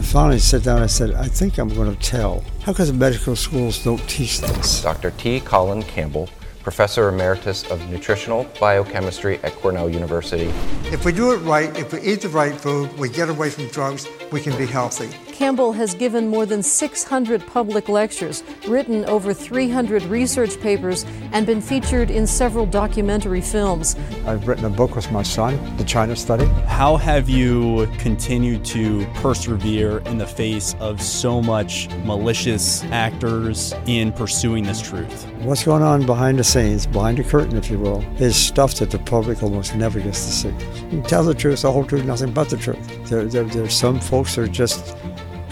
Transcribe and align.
finally 0.00 0.38
sat 0.38 0.62
down 0.62 0.76
and 0.76 0.84
I 0.84 0.88
said, 0.88 1.14
I 1.14 1.24
think 1.24 1.58
I'm 1.58 1.68
going 1.68 1.94
to 1.94 2.00
tell. 2.02 2.44
How 2.62 2.72
come 2.72 2.86
the 2.86 2.92
medical 2.92 3.36
schools 3.36 3.82
don't 3.82 4.00
teach 4.08 4.40
this? 4.40 4.82
Dr. 4.82 5.10
T. 5.12 5.40
Colin 5.40 5.82
Campbell, 5.82 6.28
Professor 6.62 7.08
Emeritus 7.08 7.68
of 7.70 7.88
Nutritional 7.88 8.44
Biochemistry 8.60 9.38
at 9.42 9.54
Cornell 9.54 9.88
University. 9.88 10.52
If 10.92 11.04
we 11.04 11.12
do 11.12 11.32
it 11.32 11.38
right, 11.38 11.74
if 11.78 11.92
we 11.92 12.00
eat 12.00 12.22
the 12.22 12.28
right 12.28 12.54
food, 12.54 12.92
we 12.98 13.08
get 13.08 13.28
away 13.28 13.50
from 13.50 13.68
drugs, 13.68 14.06
we 14.30 14.40
can 14.40 14.56
be 14.58 14.66
healthy. 14.66 15.08
Campbell 15.38 15.72
has 15.72 15.94
given 15.94 16.26
more 16.26 16.44
than 16.46 16.64
600 16.64 17.46
public 17.46 17.88
lectures, 17.88 18.42
written 18.66 19.04
over 19.04 19.32
300 19.32 20.02
research 20.02 20.60
papers, 20.60 21.06
and 21.30 21.46
been 21.46 21.60
featured 21.60 22.10
in 22.10 22.26
several 22.26 22.66
documentary 22.66 23.40
films. 23.40 23.94
I've 24.26 24.48
written 24.48 24.64
a 24.64 24.68
book 24.68 24.96
with 24.96 25.12
my 25.12 25.22
son, 25.22 25.76
The 25.76 25.84
China 25.84 26.16
Study. 26.16 26.46
How 26.66 26.96
have 26.96 27.28
you 27.28 27.86
continued 27.98 28.64
to 28.64 29.06
persevere 29.14 29.98
in 29.98 30.18
the 30.18 30.26
face 30.26 30.74
of 30.80 31.00
so 31.00 31.40
much 31.40 31.88
malicious 32.02 32.82
actors 32.86 33.72
in 33.86 34.10
pursuing 34.10 34.64
this 34.64 34.82
truth? 34.82 35.24
What's 35.42 35.62
going 35.62 35.84
on 35.84 36.04
behind 36.04 36.40
the 36.40 36.44
scenes, 36.44 36.84
behind 36.84 37.18
the 37.18 37.22
curtain, 37.22 37.56
if 37.56 37.70
you 37.70 37.78
will, 37.78 38.02
is 38.20 38.34
stuff 38.34 38.74
that 38.80 38.90
the 38.90 38.98
public 38.98 39.40
almost 39.44 39.76
never 39.76 40.00
gets 40.00 40.26
to 40.26 40.32
see. 40.32 40.54
You 40.90 41.00
tell 41.02 41.22
the 41.22 41.32
truth, 41.32 41.62
the 41.62 41.70
whole 41.70 41.84
truth, 41.84 42.04
nothing 42.04 42.32
but 42.32 42.50
the 42.50 42.56
truth. 42.56 43.08
There, 43.08 43.24
there, 43.26 43.44
there's 43.44 43.72
some 43.72 44.00
folks 44.00 44.34
that 44.34 44.42
are 44.42 44.48
just 44.48 44.96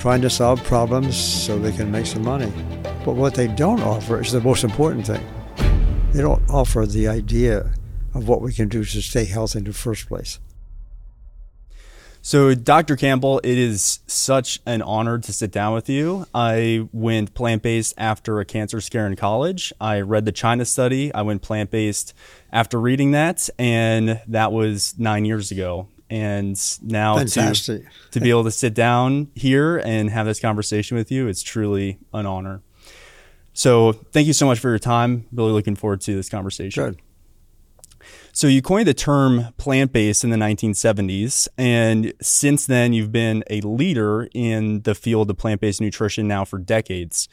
trying 0.06 0.22
to 0.22 0.30
solve 0.30 0.62
problems 0.62 1.16
so 1.16 1.58
they 1.58 1.72
can 1.72 1.90
make 1.90 2.06
some 2.06 2.22
money. 2.22 2.52
But 3.04 3.16
what 3.16 3.34
they 3.34 3.48
don't 3.48 3.80
offer 3.80 4.20
is 4.20 4.30
the 4.30 4.40
most 4.40 4.62
important 4.62 5.04
thing. 5.04 5.20
They 6.12 6.22
don't 6.22 6.48
offer 6.48 6.86
the 6.86 7.08
idea 7.08 7.72
of 8.14 8.28
what 8.28 8.40
we 8.40 8.52
can 8.52 8.68
do 8.68 8.84
to 8.84 9.02
stay 9.02 9.24
healthy 9.24 9.58
in 9.58 9.64
the 9.64 9.72
first 9.72 10.06
place. 10.06 10.38
So, 12.22 12.54
Dr. 12.54 12.94
Campbell, 12.94 13.40
it 13.42 13.58
is 13.58 13.98
such 14.06 14.60
an 14.64 14.80
honor 14.80 15.18
to 15.18 15.32
sit 15.32 15.50
down 15.50 15.74
with 15.74 15.88
you. 15.88 16.26
I 16.32 16.88
went 16.92 17.34
plant 17.34 17.64
based 17.64 17.92
after 17.98 18.38
a 18.38 18.44
cancer 18.44 18.80
scare 18.80 19.08
in 19.08 19.16
college. 19.16 19.72
I 19.80 20.02
read 20.02 20.24
the 20.24 20.30
China 20.30 20.66
study. 20.66 21.12
I 21.14 21.22
went 21.22 21.42
plant 21.42 21.72
based 21.72 22.14
after 22.52 22.80
reading 22.80 23.10
that, 23.10 23.50
and 23.58 24.20
that 24.28 24.52
was 24.52 24.94
nine 24.98 25.24
years 25.24 25.50
ago 25.50 25.88
and 26.08 26.58
now 26.82 27.18
to, 27.18 27.84
to 28.12 28.20
be 28.20 28.30
able 28.30 28.44
to 28.44 28.50
sit 28.50 28.74
down 28.74 29.30
here 29.34 29.78
and 29.78 30.10
have 30.10 30.26
this 30.26 30.40
conversation 30.40 30.96
with 30.96 31.10
you, 31.10 31.28
it's 31.28 31.42
truly 31.42 31.98
an 32.12 32.26
honor. 32.26 32.62
So 33.52 33.92
thank 33.92 34.26
you 34.26 34.32
so 34.32 34.46
much 34.46 34.58
for 34.58 34.68
your 34.68 34.78
time. 34.78 35.26
Really 35.32 35.52
looking 35.52 35.76
forward 35.76 36.00
to 36.02 36.14
this 36.14 36.28
conversation. 36.28 36.84
Good. 36.84 37.00
So 38.32 38.48
you 38.48 38.60
coined 38.60 38.86
the 38.86 38.94
term 38.94 39.46
plant-based 39.56 40.22
in 40.22 40.28
the 40.28 40.36
1970s, 40.36 41.48
and 41.56 42.12
since 42.20 42.66
then 42.66 42.92
you've 42.92 43.10
been 43.10 43.42
a 43.48 43.62
leader 43.62 44.28
in 44.34 44.82
the 44.82 44.94
field 44.94 45.30
of 45.30 45.38
plant-based 45.38 45.80
nutrition 45.80 46.28
now 46.28 46.44
for 46.44 46.58
decades. 46.58 47.30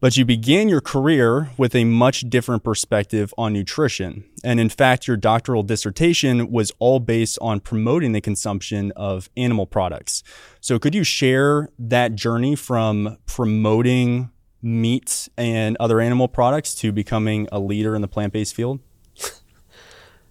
But 0.00 0.16
you 0.16 0.24
began 0.24 0.68
your 0.68 0.80
career 0.80 1.50
with 1.56 1.74
a 1.74 1.82
much 1.82 2.20
different 2.30 2.62
perspective 2.62 3.34
on 3.36 3.52
nutrition. 3.52 4.24
And 4.44 4.60
in 4.60 4.68
fact, 4.68 5.08
your 5.08 5.16
doctoral 5.16 5.64
dissertation 5.64 6.52
was 6.52 6.70
all 6.78 7.00
based 7.00 7.36
on 7.40 7.58
promoting 7.58 8.12
the 8.12 8.20
consumption 8.20 8.92
of 8.94 9.28
animal 9.36 9.66
products. 9.66 10.22
So 10.60 10.78
could 10.78 10.94
you 10.94 11.02
share 11.02 11.70
that 11.80 12.14
journey 12.14 12.54
from 12.54 13.18
promoting 13.26 14.30
meat 14.62 15.28
and 15.36 15.76
other 15.80 16.00
animal 16.00 16.28
products 16.28 16.76
to 16.76 16.92
becoming 16.92 17.48
a 17.50 17.58
leader 17.58 17.96
in 17.96 18.02
the 18.02 18.08
plant 18.08 18.32
based 18.32 18.54
field? 18.54 18.78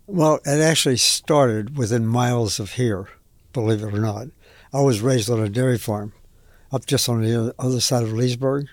Well, 0.09 0.39
it 0.45 0.61
actually 0.61 0.95
started 0.95 1.77
within 1.77 2.07
miles 2.07 2.61
of 2.61 2.73
here, 2.73 3.09
believe 3.51 3.83
it 3.83 3.93
or 3.93 3.99
not. 3.99 4.27
I 4.73 4.79
was 4.79 5.01
raised 5.01 5.29
on 5.29 5.41
a 5.41 5.49
dairy 5.49 5.77
farm 5.77 6.13
up 6.71 6.85
just 6.85 7.09
on 7.09 7.21
the 7.21 7.53
other 7.59 7.81
side 7.81 8.03
of 8.03 8.13
Leesburg 8.13 8.69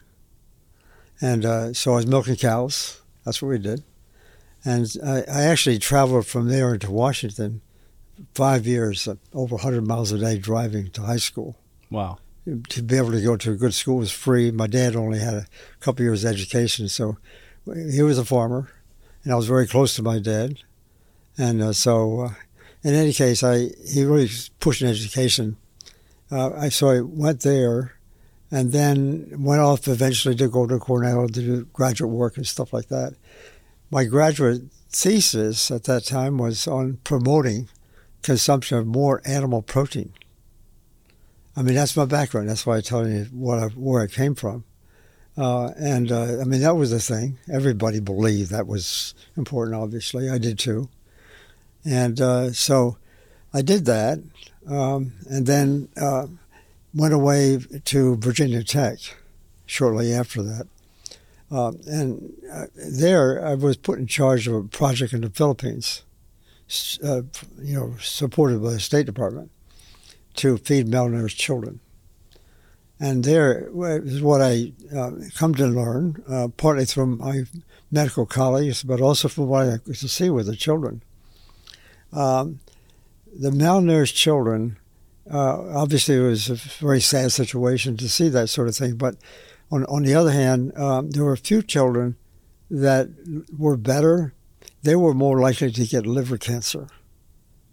and 1.20 1.44
uh, 1.44 1.72
so 1.72 1.92
I 1.92 1.96
was 1.96 2.06
milking 2.06 2.36
cows. 2.36 3.00
That's 3.24 3.40
what 3.40 3.48
we 3.48 3.58
did. 3.58 3.82
And 4.64 4.90
I, 5.04 5.24
I 5.30 5.42
actually 5.42 5.78
traveled 5.78 6.26
from 6.26 6.48
there 6.48 6.76
to 6.78 6.90
Washington 6.90 7.60
five 8.34 8.66
years, 8.66 9.06
uh, 9.06 9.16
over 9.32 9.56
100 9.56 9.86
miles 9.86 10.12
a 10.12 10.18
day 10.18 10.38
driving 10.38 10.90
to 10.92 11.02
high 11.02 11.16
school. 11.16 11.56
Wow. 11.90 12.18
To 12.70 12.82
be 12.82 12.96
able 12.96 13.12
to 13.12 13.22
go 13.22 13.36
to 13.36 13.52
a 13.52 13.56
good 13.56 13.74
school 13.74 13.98
was 13.98 14.10
free. 14.10 14.50
My 14.50 14.66
dad 14.66 14.96
only 14.96 15.18
had 15.18 15.34
a 15.34 15.46
couple 15.80 16.04
years 16.04 16.24
education, 16.24 16.88
so 16.88 17.16
he 17.90 18.02
was 18.02 18.18
a 18.18 18.24
farmer, 18.24 18.70
and 19.22 19.32
I 19.32 19.36
was 19.36 19.46
very 19.46 19.66
close 19.66 19.96
to 19.96 20.02
my 20.02 20.18
dad. 20.18 20.58
And 21.38 21.62
uh, 21.62 21.72
so, 21.72 22.20
uh, 22.20 22.34
in 22.82 22.94
any 22.94 23.14
case, 23.14 23.42
I 23.42 23.70
he 23.86 24.04
really 24.04 24.28
pushed 24.60 24.82
an 24.82 24.88
education. 24.88 25.56
Uh, 26.30 26.50
I 26.50 26.68
so 26.68 26.90
I 26.90 27.00
went 27.00 27.40
there 27.40 27.94
and 28.54 28.70
then 28.70 29.26
went 29.42 29.60
off 29.60 29.88
eventually 29.88 30.36
to 30.36 30.46
go 30.46 30.64
to 30.64 30.78
Cornell 30.78 31.26
to 31.26 31.40
do 31.40 31.64
graduate 31.72 32.12
work 32.12 32.36
and 32.36 32.46
stuff 32.46 32.72
like 32.72 32.86
that. 32.86 33.16
My 33.90 34.04
graduate 34.04 34.62
thesis 34.90 35.72
at 35.72 35.84
that 35.84 36.04
time 36.04 36.38
was 36.38 36.68
on 36.68 36.98
promoting 37.02 37.68
consumption 38.22 38.78
of 38.78 38.86
more 38.86 39.20
animal 39.24 39.60
protein. 39.60 40.12
I 41.56 41.62
mean, 41.62 41.74
that's 41.74 41.96
my 41.96 42.04
background. 42.04 42.48
That's 42.48 42.64
why 42.64 42.76
I 42.76 42.80
tell 42.80 43.08
you 43.08 43.24
what 43.32 43.58
I, 43.58 43.66
where 43.66 44.04
I 44.04 44.06
came 44.06 44.36
from. 44.36 44.62
Uh, 45.36 45.70
and 45.76 46.12
uh, 46.12 46.40
I 46.40 46.44
mean, 46.44 46.60
that 46.60 46.76
was 46.76 46.92
the 46.92 47.00
thing. 47.00 47.38
Everybody 47.52 47.98
believed 47.98 48.52
that 48.52 48.68
was 48.68 49.14
important, 49.36 49.76
obviously. 49.76 50.30
I 50.30 50.38
did 50.38 50.60
too. 50.60 50.88
And 51.84 52.20
uh, 52.20 52.52
so 52.52 52.98
I 53.52 53.62
did 53.62 53.84
that. 53.86 54.20
Um, 54.68 55.14
and 55.28 55.44
then 55.44 55.88
uh, 56.00 56.28
went 56.94 57.12
away 57.12 57.58
to 57.84 58.16
Virginia 58.16 58.62
Tech 58.62 58.98
shortly 59.66 60.12
after 60.12 60.42
that. 60.42 60.66
Uh, 61.50 61.72
and 61.86 62.32
uh, 62.52 62.66
there 62.74 63.44
I 63.44 63.54
was 63.54 63.76
put 63.76 63.98
in 63.98 64.06
charge 64.06 64.48
of 64.48 64.54
a 64.54 64.62
project 64.62 65.12
in 65.12 65.20
the 65.20 65.30
Philippines, 65.30 66.02
uh, 67.02 67.22
you 67.60 67.74
know, 67.74 67.94
supported 68.00 68.62
by 68.62 68.70
the 68.70 68.80
State 68.80 69.06
Department 69.06 69.50
to 70.34 70.56
feed 70.56 70.86
malnourished 70.86 71.36
children. 71.36 71.80
And 72.98 73.24
there 73.24 73.70
is 74.04 74.22
what 74.22 74.40
I 74.40 74.72
uh, 74.94 75.10
come 75.36 75.54
to 75.56 75.66
learn, 75.66 76.22
uh, 76.28 76.48
partly 76.56 76.86
from 76.86 77.18
my 77.18 77.44
medical 77.90 78.24
colleagues, 78.24 78.82
but 78.82 79.00
also 79.00 79.28
from 79.28 79.48
what 79.48 79.68
I 79.68 79.78
could 79.78 79.96
see 79.96 80.30
with 80.30 80.46
the 80.46 80.56
children. 80.56 81.02
Um, 82.12 82.60
the 83.36 83.50
malnourished 83.50 84.14
children 84.14 84.78
uh, 85.30 85.74
obviously, 85.74 86.16
it 86.16 86.20
was 86.20 86.50
a 86.50 86.54
very 86.54 87.00
sad 87.00 87.32
situation 87.32 87.96
to 87.96 88.08
see 88.08 88.28
that 88.28 88.48
sort 88.48 88.68
of 88.68 88.76
thing. 88.76 88.96
But 88.96 89.16
on, 89.70 89.84
on 89.86 90.02
the 90.02 90.14
other 90.14 90.32
hand, 90.32 90.76
um, 90.78 91.10
there 91.10 91.24
were 91.24 91.32
a 91.32 91.38
few 91.38 91.62
children 91.62 92.16
that 92.70 93.08
were 93.56 93.76
better. 93.76 94.34
They 94.82 94.96
were 94.96 95.14
more 95.14 95.40
likely 95.40 95.70
to 95.70 95.86
get 95.86 96.06
liver 96.06 96.36
cancer. 96.36 96.88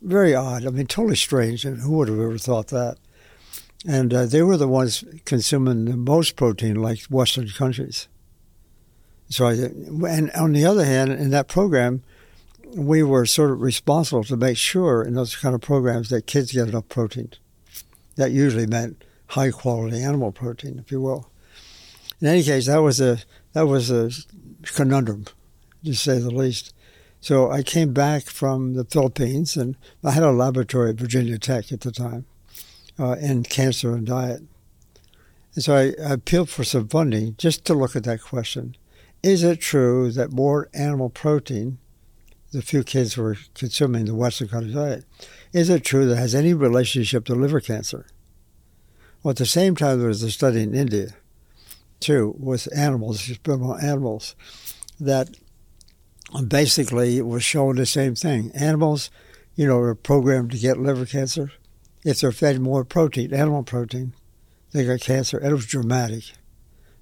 Very 0.02 0.34
odd. 0.34 0.66
I 0.66 0.70
mean, 0.70 0.88
totally 0.88 1.16
strange. 1.16 1.66
And 1.66 1.82
who 1.82 1.98
would 1.98 2.08
have 2.08 2.20
ever 2.20 2.38
thought 2.38 2.68
that? 2.68 2.98
And 3.86 4.14
uh, 4.14 4.26
they 4.26 4.42
were 4.44 4.58
the 4.58 4.68
ones 4.68 5.04
consuming 5.26 5.86
the 5.86 5.98
most 5.98 6.36
protein, 6.36 6.76
like 6.76 7.04
Western 7.06 7.50
countries. 7.50 8.08
So, 9.30 9.48
I, 9.48 9.54
and 9.54 10.30
on 10.32 10.54
the 10.54 10.66
other 10.66 10.86
hand, 10.86 11.12
in 11.12 11.32
that 11.32 11.48
program, 11.48 12.04
we 12.76 13.04
were 13.04 13.26
sort 13.26 13.52
of 13.52 13.62
responsible 13.62 14.24
to 14.26 14.38
make 14.38 14.58
sure 14.58 15.04
in 15.04 15.16
those 15.16 15.36
kind 15.36 15.56
of 15.56 15.62
programs 15.62 16.10
that 16.10 16.28
kids 16.28 16.52
get 16.52 16.70
enough 16.70 16.88
protein. 16.90 17.32
That 18.22 18.32
usually 18.32 18.68
meant 18.68 19.04
high 19.30 19.50
quality 19.50 20.04
animal 20.04 20.32
protein, 20.32 20.78
if 20.78 20.92
you 20.92 21.02
will. 21.02 21.32
In 22.20 22.28
any 22.28 22.44
case, 22.44 22.68
that 22.68 22.84
was 22.84 23.02
a 23.02 23.18
that 23.54 23.66
was 23.66 23.90
a 23.90 24.12
conundrum, 24.64 25.26
to 25.84 25.96
say 25.96 26.20
the 26.20 26.30
least. 26.30 26.72
So 27.20 27.50
I 27.50 27.64
came 27.64 27.94
back 27.94 28.26
from 28.26 28.76
the 28.76 28.86
Philippines, 28.86 29.58
and 29.58 29.76
I 30.04 30.12
had 30.12 30.22
a 30.22 30.32
laboratory 30.32 30.92
at 30.92 30.98
Virginia 30.98 31.40
Tech 31.40 31.72
at 31.72 31.82
the 31.82 31.92
time 31.92 32.26
uh, 33.00 33.16
in 33.20 33.42
cancer 33.42 33.96
and 33.96 34.06
diet. 34.06 34.44
And 35.56 35.64
so 35.64 35.76
I, 35.76 35.94
I 36.08 36.14
appealed 36.14 36.52
for 36.52 36.64
some 36.64 36.88
funding 36.88 37.34
just 37.40 37.66
to 37.66 37.74
look 37.74 37.96
at 37.96 38.04
that 38.04 38.22
question. 38.22 38.78
Is 39.24 39.44
it 39.44 39.62
true 39.62 40.12
that 40.12 40.32
more 40.32 40.70
animal 40.76 41.10
protein 41.10 41.80
the 42.52 42.62
few 42.62 42.84
kids 42.84 43.18
were 43.18 43.38
consuming 43.54 44.06
the 44.06 44.16
Western 44.16 44.48
country 44.48 44.74
diet. 44.74 45.06
Is 45.54 45.70
it 45.70 45.84
true 45.84 46.06
that 46.06 46.14
it 46.14 46.18
has 46.18 46.36
any 46.36 46.54
relationship 46.54 47.26
to 47.26 47.36
liver 47.36 47.62
cancer? 47.62 48.06
Well, 49.24 49.32
at 49.32 49.38
the 49.38 49.46
same 49.46 49.76
time, 49.76 50.00
there 50.00 50.08
was 50.08 50.24
a 50.24 50.32
study 50.32 50.62
in 50.62 50.74
India, 50.74 51.10
too, 52.00 52.36
with 52.40 52.68
animals, 52.76 53.30
experimental 53.30 53.78
animals, 53.78 54.36
that 55.00 55.30
basically 56.48 57.22
was 57.22 57.44
showing 57.44 57.76
the 57.76 57.86
same 57.86 58.16
thing. 58.16 58.52
Animals, 58.54 59.10
you 59.56 59.68
know, 59.68 59.78
are 59.78 59.96
programmed 59.96 60.52
to 60.52 60.58
get 60.58 60.78
liver 60.78 61.06
cancer. 61.06 61.52
If 62.04 62.20
they're 62.20 62.32
fed 62.32 62.60
more 62.60 62.84
protein, 62.84 63.34
animal 63.34 63.64
protein, 63.64 64.14
they 64.72 64.86
got 64.86 65.02
cancer. 65.02 65.38
And 65.38 65.52
it 65.52 65.56
was 65.56 65.68
dramatic, 65.68 66.24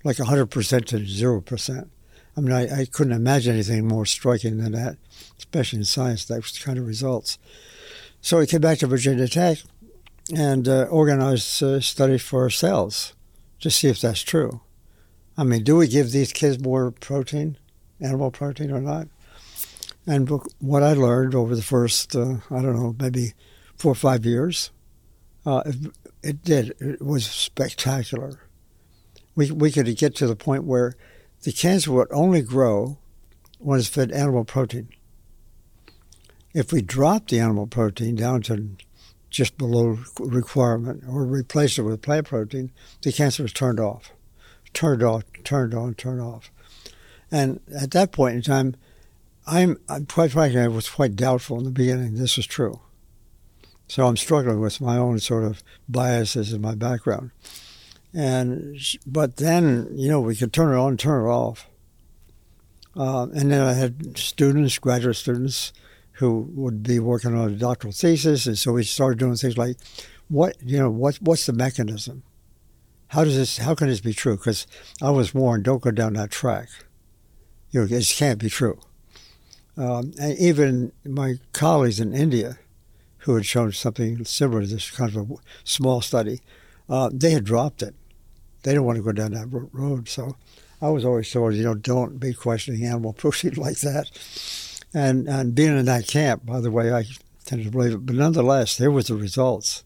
like 0.03 0.17
100% 0.17 0.85
to 0.85 0.97
0%. 0.97 1.89
I 2.39 2.41
mean, 2.41 2.53
I, 2.53 2.81
I 2.81 2.85
couldn't 2.85 3.13
imagine 3.13 3.53
anything 3.53 3.87
more 3.87 4.05
striking 4.05 4.57
than 4.57 4.71
that 4.71 4.97
especially 5.39 5.79
in 5.79 5.85
science, 5.85 6.25
those 6.25 6.59
kind 6.59 6.77
of 6.77 6.85
results. 6.85 7.39
So 8.21 8.37
we 8.37 8.45
came 8.45 8.61
back 8.61 8.77
to 8.79 8.87
Virginia 8.87 9.27
Tech, 9.27 9.59
and 10.35 10.67
uh, 10.67 10.83
organized 10.91 11.63
a 11.63 11.81
study 11.81 12.19
for 12.19 12.43
ourselves 12.43 13.13
to 13.61 13.71
see 13.71 13.87
if 13.87 13.99
that's 13.99 14.21
true. 14.21 14.61
I 15.35 15.43
mean, 15.43 15.63
do 15.63 15.77
we 15.77 15.87
give 15.87 16.11
these 16.11 16.31
kids 16.31 16.59
more 16.59 16.91
protein, 16.91 17.57
animal 17.99 18.29
protein, 18.29 18.69
or 18.71 18.81
not? 18.81 19.07
And 20.05 20.29
what 20.59 20.83
I 20.83 20.93
learned 20.93 21.33
over 21.33 21.55
the 21.55 21.63
first, 21.63 22.15
uh, 22.15 22.37
I 22.51 22.61
don't 22.61 22.75
know, 22.75 22.95
maybe 22.99 23.33
four 23.75 23.93
or 23.93 23.95
five 23.95 24.23
years, 24.23 24.69
uh, 25.47 25.63
it, 25.65 25.75
it, 26.21 26.43
did. 26.43 26.75
It 26.79 27.01
was 27.01 27.25
spectacular. 27.25 28.39
We, 29.35 29.49
we 29.49 29.71
could 29.71 29.95
get 29.97 30.15
to 30.17 30.27
the 30.27 30.35
point 30.35 30.63
where 30.63 30.95
the 31.43 31.51
cancer 31.51 31.91
would 31.91 32.07
only 32.11 32.41
grow 32.41 32.97
when 33.59 33.79
it's 33.79 33.87
fed 33.87 34.11
animal 34.11 34.45
protein. 34.45 34.89
If 36.53 36.71
we 36.71 36.81
drop 36.81 37.27
the 37.27 37.39
animal 37.39 37.67
protein 37.67 38.15
down 38.15 38.41
to 38.43 38.71
just 39.29 39.57
below 39.57 39.99
requirement 40.19 41.03
or 41.07 41.23
replace 41.23 41.77
it 41.77 41.83
with 41.83 42.01
plant 42.01 42.27
protein, 42.27 42.71
the 43.03 43.11
cancer 43.11 43.45
is 43.45 43.53
turned 43.53 43.79
off, 43.79 44.11
turned 44.73 45.03
off, 45.03 45.23
turned 45.43 45.73
on, 45.73 45.93
turned 45.93 46.21
off. 46.21 46.51
And 47.31 47.59
at 47.79 47.91
that 47.91 48.11
point 48.11 48.35
in 48.35 48.41
time, 48.41 48.75
I'm, 49.45 49.79
I'm 49.87 50.05
quite 50.05 50.31
frankly, 50.31 50.61
I 50.61 50.67
was 50.67 50.89
quite 50.89 51.15
doubtful 51.15 51.57
in 51.59 51.63
the 51.63 51.71
beginning 51.71 52.15
this 52.15 52.37
was 52.37 52.47
true. 52.47 52.79
So 53.87 54.05
I'm 54.05 54.17
struggling 54.17 54.59
with 54.59 54.81
my 54.81 54.97
own 54.97 55.19
sort 55.19 55.43
of 55.43 55.63
biases 55.87 56.53
in 56.53 56.61
my 56.61 56.75
background. 56.75 57.31
And 58.13 58.77
but 59.05 59.37
then 59.37 59.89
you 59.93 60.09
know 60.09 60.19
we 60.19 60.35
could 60.35 60.53
turn 60.53 60.73
it 60.73 60.79
on, 60.79 60.97
turn 60.97 61.25
it 61.25 61.29
off. 61.29 61.67
Uh, 62.95 63.27
and 63.33 63.51
then 63.51 63.61
I 63.61 63.73
had 63.73 64.17
students, 64.17 64.77
graduate 64.79 65.15
students, 65.15 65.71
who 66.13 66.49
would 66.53 66.83
be 66.83 66.99
working 66.99 67.35
on 67.35 67.51
a 67.51 67.55
doctoral 67.55 67.93
thesis, 67.93 68.45
and 68.45 68.57
so 68.57 68.73
we 68.73 68.83
started 68.83 69.19
doing 69.19 69.35
things 69.35 69.57
like, 69.57 69.77
what 70.27 70.55
you 70.61 70.77
know, 70.77 70.89
what 70.89 71.17
what's 71.21 71.45
the 71.45 71.53
mechanism? 71.53 72.23
How 73.09 73.23
does 73.23 73.35
this? 73.35 73.57
How 73.57 73.75
can 73.75 73.87
this 73.87 74.01
be 74.01 74.13
true? 74.13 74.37
Because 74.37 74.67
I 75.01 75.11
was 75.11 75.33
warned, 75.33 75.63
don't 75.63 75.81
go 75.81 75.91
down 75.91 76.13
that 76.13 76.31
track. 76.31 76.69
You 77.71 77.81
know, 77.81 77.95
it 77.95 78.13
can't 78.15 78.39
be 78.39 78.49
true. 78.49 78.79
Um, 79.77 80.13
and 80.19 80.37
even 80.37 80.91
my 81.05 81.35
colleagues 81.53 81.99
in 81.99 82.13
India, 82.13 82.59
who 83.19 83.35
had 83.35 83.45
shown 83.45 83.71
something 83.71 84.25
similar 84.25 84.61
to 84.61 84.67
this 84.67 84.91
kind 84.91 85.15
of 85.15 85.31
a 85.31 85.35
small 85.63 86.01
study, 86.01 86.41
uh, 86.89 87.09
they 87.13 87.31
had 87.31 87.43
dropped 87.43 87.81
it. 87.83 87.95
They 88.63 88.71
didn't 88.71 88.85
want 88.85 88.97
to 88.97 89.03
go 89.03 89.11
down 89.11 89.33
that 89.33 89.47
road. 89.71 90.09
So 90.09 90.35
I 90.81 90.89
was 90.89 91.05
always 91.05 91.31
told, 91.31 91.55
you 91.55 91.63
know, 91.63 91.75
don't 91.75 92.19
be 92.19 92.33
questioning 92.33 92.85
animal 92.85 93.13
protein 93.17 93.53
like 93.55 93.79
that. 93.79 94.09
And 94.93 95.27
and 95.27 95.53
being 95.53 95.77
in 95.77 95.85
that 95.85 96.07
camp, 96.07 96.45
by 96.45 96.59
the 96.59 96.71
way, 96.71 96.91
I 96.91 97.05
tend 97.45 97.63
to 97.63 97.71
believe 97.71 97.93
it. 97.93 98.05
But 98.05 98.15
nonetheless, 98.15 98.75
there 98.75 98.91
was 98.91 99.07
the 99.07 99.15
results. 99.15 99.83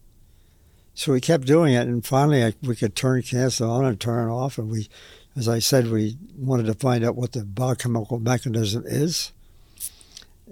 So 0.96 1.12
we 1.12 1.22
kept 1.22 1.46
doing 1.46 1.74
it, 1.74 1.88
and 1.88 2.06
finally, 2.06 2.44
I, 2.44 2.54
we 2.62 2.76
could 2.76 2.96
turn 2.96 3.24
cancer 3.24 3.66
on 3.66 3.84
and 3.84 4.00
turn 4.00 4.30
it 4.30 4.32
off. 4.32 4.58
And 4.58 4.70
we, 4.70 4.90
as 5.36 5.50
I 5.50 5.60
said, 5.60 5.90
we 5.90 6.18
wanted 6.38 6.68
to 6.68 6.76
find 6.76 7.04
out 7.04 7.16
what 7.16 7.32
the 7.32 7.44
biochemical 7.44 8.20
mechanism 8.20 8.84
is. 8.86 9.34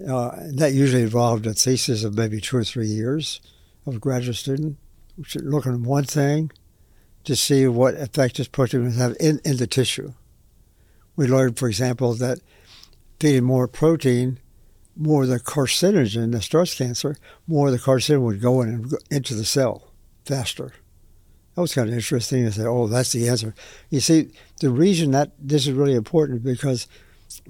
Uh, 0.06 0.36
that 0.54 0.72
usually 0.72 1.02
involved 1.02 1.46
a 1.46 1.52
thesis 1.52 2.02
of 2.02 2.16
maybe 2.16 2.40
two 2.40 2.56
or 2.56 2.64
three 2.64 2.88
years 2.88 3.40
of 3.86 3.96
a 3.96 3.98
graduate 3.98 4.36
student, 4.36 4.76
looking 5.36 5.74
at 5.74 5.80
one 5.80 6.04
thing 6.04 6.50
to 7.24 7.36
see 7.36 7.66
what 7.66 7.94
effect 7.94 8.36
this 8.36 8.48
protein 8.48 8.84
would 8.84 8.94
have 8.94 9.16
in, 9.20 9.40
in 9.44 9.56
the 9.56 9.66
tissue. 9.66 10.12
We 11.14 11.26
learned, 11.26 11.58
for 11.58 11.68
example, 11.68 12.14
that 12.14 12.40
feeding 13.20 13.44
more 13.44 13.68
protein 13.68 14.38
more 14.96 15.22
of 15.22 15.28
the 15.28 15.40
carcinogen 15.40 16.32
that 16.32 16.42
starts 16.42 16.74
cancer, 16.74 17.16
more 17.46 17.68
of 17.68 17.72
the 17.72 17.78
carcinogen 17.78 18.22
would 18.22 18.40
go 18.40 18.62
in 18.62 18.68
and 18.68 18.94
into 19.10 19.34
the 19.34 19.44
cell 19.44 19.90
faster. 20.24 20.72
That 21.54 21.60
was 21.60 21.74
kind 21.74 21.88
of 21.88 21.94
interesting 21.94 22.44
to 22.44 22.52
say, 22.52 22.64
oh, 22.64 22.86
that's 22.86 23.12
the 23.12 23.28
answer. 23.28 23.54
You 23.90 24.00
see, 24.00 24.30
the 24.60 24.70
reason 24.70 25.10
that 25.10 25.32
this 25.38 25.66
is 25.66 25.72
really 25.72 25.94
important 25.94 26.42
because 26.42 26.88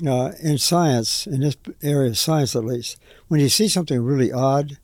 uh, 0.07 0.33
in 0.43 0.59
science, 0.59 1.27
in 1.27 1.41
this 1.41 1.57
area 1.83 2.11
of 2.11 2.19
science 2.19 2.57
at 2.57 2.65
least, 2.65 3.01
when 3.29 3.41
you 3.41 3.49
see 3.49 3.69
something 3.69 4.01
really 4.01 4.33
odd, 4.33 4.79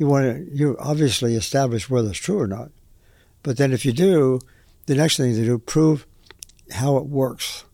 you 0.00 0.06
want 0.06 0.24
to 0.24 0.56
you 0.56 0.76
obviously 0.80 1.34
establish 1.34 1.90
whether 1.90 2.08
it's 2.08 2.18
true 2.18 2.40
or 2.40 2.46
not. 2.46 2.70
But 3.42 3.58
then 3.58 3.70
if 3.70 3.84
you 3.84 3.92
do, 3.92 4.40
the 4.86 4.94
next 4.94 5.18
thing 5.18 5.34
to 5.34 5.44
do, 5.44 5.58
prove 5.58 6.06
how 6.72 6.96
it 6.96 7.04
works. 7.04 7.64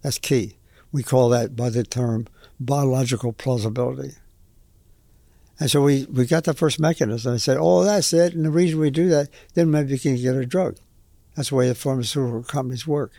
That's 0.00 0.18
key. 0.18 0.56
We 0.92 1.02
call 1.02 1.28
that 1.28 1.54
by 1.54 1.68
the 1.68 1.84
term 1.84 2.26
biological 2.58 3.34
plausibility. 3.34 4.14
And 5.60 5.70
so 5.70 5.82
we, 5.82 6.04
we 6.06 6.24
got 6.24 6.44
the 6.44 6.54
first 6.54 6.80
mechanism. 6.80 7.34
I 7.34 7.36
said, 7.36 7.58
oh, 7.60 7.84
that's 7.84 8.12
it. 8.12 8.34
And 8.34 8.44
the 8.44 8.50
reason 8.50 8.80
we 8.80 8.90
do 8.90 9.08
that, 9.10 9.28
then 9.52 9.70
maybe 9.70 9.92
you 9.92 9.98
can 9.98 10.16
get 10.16 10.34
a 10.34 10.46
drug. 10.46 10.78
That's 11.36 11.50
the 11.50 11.54
way 11.54 11.68
the 11.68 11.74
pharmaceutical 11.74 12.44
companies 12.44 12.86
work. 12.86 13.12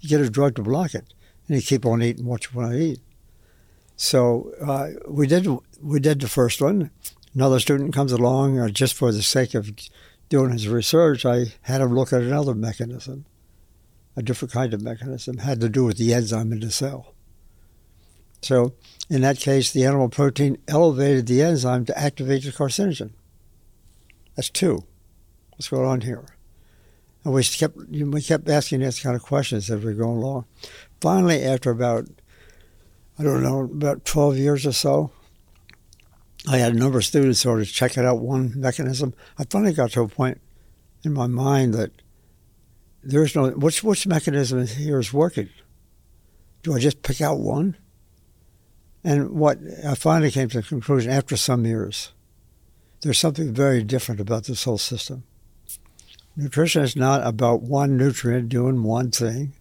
You 0.00 0.08
get 0.08 0.20
a 0.20 0.30
drug 0.30 0.54
to 0.56 0.62
block 0.62 0.94
it, 0.94 1.12
and 1.48 1.56
you 1.56 1.62
keep 1.62 1.84
on 1.84 2.02
eating 2.02 2.24
what 2.24 2.44
you 2.44 2.58
want 2.58 2.72
to 2.72 2.78
eat. 2.78 3.00
So 3.96 4.52
uh, 4.64 4.90
we 5.08 5.26
did 5.26 5.46
we 5.82 6.00
did 6.00 6.20
the 6.20 6.28
first 6.28 6.62
one. 6.62 6.90
Another 7.34 7.60
student 7.60 7.94
comes 7.94 8.12
along, 8.12 8.58
uh, 8.58 8.68
just 8.68 8.94
for 8.94 9.12
the 9.12 9.22
sake 9.22 9.54
of 9.54 9.70
doing 10.28 10.50
his 10.50 10.68
research, 10.68 11.24
I 11.24 11.46
had 11.62 11.80
him 11.80 11.94
look 11.94 12.12
at 12.12 12.22
another 12.22 12.54
mechanism, 12.54 13.24
a 14.16 14.22
different 14.22 14.52
kind 14.52 14.74
of 14.74 14.82
mechanism, 14.82 15.38
had 15.38 15.60
to 15.60 15.68
do 15.68 15.84
with 15.84 15.98
the 15.98 16.12
enzyme 16.12 16.52
in 16.52 16.60
the 16.60 16.70
cell. 16.70 17.14
So 18.42 18.74
in 19.08 19.20
that 19.22 19.38
case, 19.38 19.70
the 19.70 19.84
animal 19.84 20.08
protein 20.08 20.58
elevated 20.66 21.26
the 21.26 21.42
enzyme 21.42 21.84
to 21.86 21.98
activate 21.98 22.44
the 22.44 22.50
carcinogen. 22.50 23.10
That's 24.34 24.50
two. 24.50 24.84
What's 25.50 25.68
going 25.68 25.86
on 25.86 26.00
here? 26.00 26.24
And 27.24 27.34
we 27.34 27.44
kept 27.44 27.76
we 27.76 28.22
kept 28.22 28.48
asking 28.48 28.80
these 28.80 29.00
kind 29.00 29.14
of 29.14 29.22
questions 29.22 29.70
as 29.70 29.84
we 29.84 29.90
are 29.90 29.94
going 29.94 30.16
along. 30.16 30.46
Finally, 31.00 31.42
after 31.42 31.70
about 31.70 32.06
I 33.18 33.22
don't 33.22 33.42
know 33.42 33.64
about 33.64 34.06
twelve 34.06 34.38
years 34.38 34.64
or 34.64 34.72
so, 34.72 35.10
I 36.48 36.58
had 36.58 36.74
a 36.74 36.78
number 36.78 36.98
of 36.98 37.04
students 37.04 37.40
sort 37.40 37.60
of 37.60 37.70
checking 37.70 38.04
out 38.04 38.20
one 38.20 38.58
mechanism. 38.58 39.14
I 39.38 39.44
finally 39.44 39.72
got 39.72 39.92
to 39.92 40.02
a 40.02 40.08
point 40.08 40.40
in 41.04 41.12
my 41.12 41.26
mind 41.26 41.74
that 41.74 41.92
there's 43.02 43.34
no 43.34 43.50
which 43.50 43.82
which 43.82 44.06
mechanism 44.06 44.66
here 44.66 44.98
is 44.98 45.12
working. 45.12 45.48
Do 46.62 46.74
I 46.74 46.78
just 46.78 47.02
pick 47.02 47.20
out 47.20 47.38
one? 47.38 47.76
And 49.02 49.30
what 49.30 49.58
I 49.86 49.94
finally 49.94 50.30
came 50.30 50.48
to 50.50 50.60
the 50.60 50.66
conclusion 50.66 51.10
after 51.10 51.36
some 51.36 51.64
years, 51.64 52.12
there's 53.00 53.18
something 53.18 53.54
very 53.54 53.82
different 53.82 54.20
about 54.20 54.44
this 54.44 54.64
whole 54.64 54.78
system. 54.78 55.24
Nutrition 56.36 56.82
is 56.82 56.96
not 56.96 57.26
about 57.26 57.62
one 57.62 57.96
nutrient 57.96 58.50
doing 58.50 58.82
one 58.82 59.10
thing. 59.10 59.54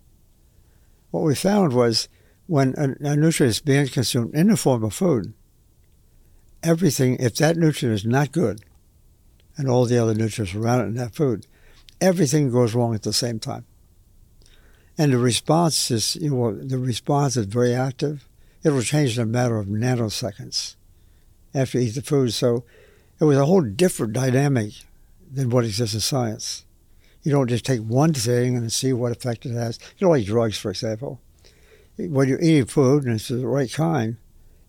What 1.12 1.24
we 1.24 1.36
found 1.36 1.74
was 1.74 2.10
when 2.48 2.74
a, 2.78 3.12
a 3.12 3.16
nutrient 3.16 3.52
is 3.52 3.60
being 3.62 3.88
consumed 3.88 4.36
in 4.36 4.50
the 4.50 4.58
form 4.58 4.84
of 4.84 4.94
food, 4.94 5.34
everything, 6.64 7.18
if 7.20 7.36
that 7.36 7.58
nutrient 7.58 7.96
is 7.96 8.06
not 8.06 8.32
good, 8.32 8.62
and 9.58 9.68
all 9.68 9.86
the 9.86 9.98
other 9.98 10.14
nutrients 10.14 10.56
around 10.56 10.82
it 10.82 10.88
in 10.88 10.96
that 10.96 11.16
food, 11.16 11.46
everything 12.00 12.52
goes 12.52 12.74
wrong 12.74 12.96
at 12.96 13.04
the 13.04 13.14
same 13.14 13.40
time. 13.40 13.66
And 14.98 15.14
the 15.14 15.18
response 15.18 15.92
is, 15.92 16.16
you 16.16 16.30
know, 16.30 16.54
the 16.54 16.78
response 16.78 17.38
is 17.38 17.46
very 17.46 17.74
active 17.74 18.30
it 18.64 18.72
will 18.72 18.82
change 18.82 19.18
in 19.18 19.24
a 19.24 19.26
matter 19.26 19.58
of 19.58 19.68
nanoseconds 19.68 20.76
after 21.54 21.80
you 21.80 21.88
eat 21.88 21.96
the 21.96 22.02
food. 22.02 22.34
So 22.34 22.66
it 23.20 23.24
was 23.24 23.38
a 23.38 23.46
whole 23.46 23.62
different 23.62 24.14
dynamic 24.14 24.74
than 25.32 25.50
what 25.50 25.66
exists 25.66 25.94
in 25.94 26.02
science. 26.02 26.66
You 27.24 27.32
don't 27.32 27.48
just 27.48 27.66
take 27.66 27.82
one 27.82 28.14
thing 28.14 28.56
and 28.56 28.72
see 28.72 28.94
what 28.94 29.12
effect 29.12 29.46
it 29.46 29.54
has. 29.54 29.80
You 29.98 30.08
know, 30.08 30.12
like 30.12 30.26
drugs, 30.26 30.58
for 30.58 30.72
example. 30.72 31.22
When 31.98 32.30
you're 32.30 32.42
eating 32.42 32.66
food 32.66 33.04
and 33.04 33.16
it's 33.16 33.28
the 33.28 33.46
right 33.46 33.72
kind, 33.72 34.18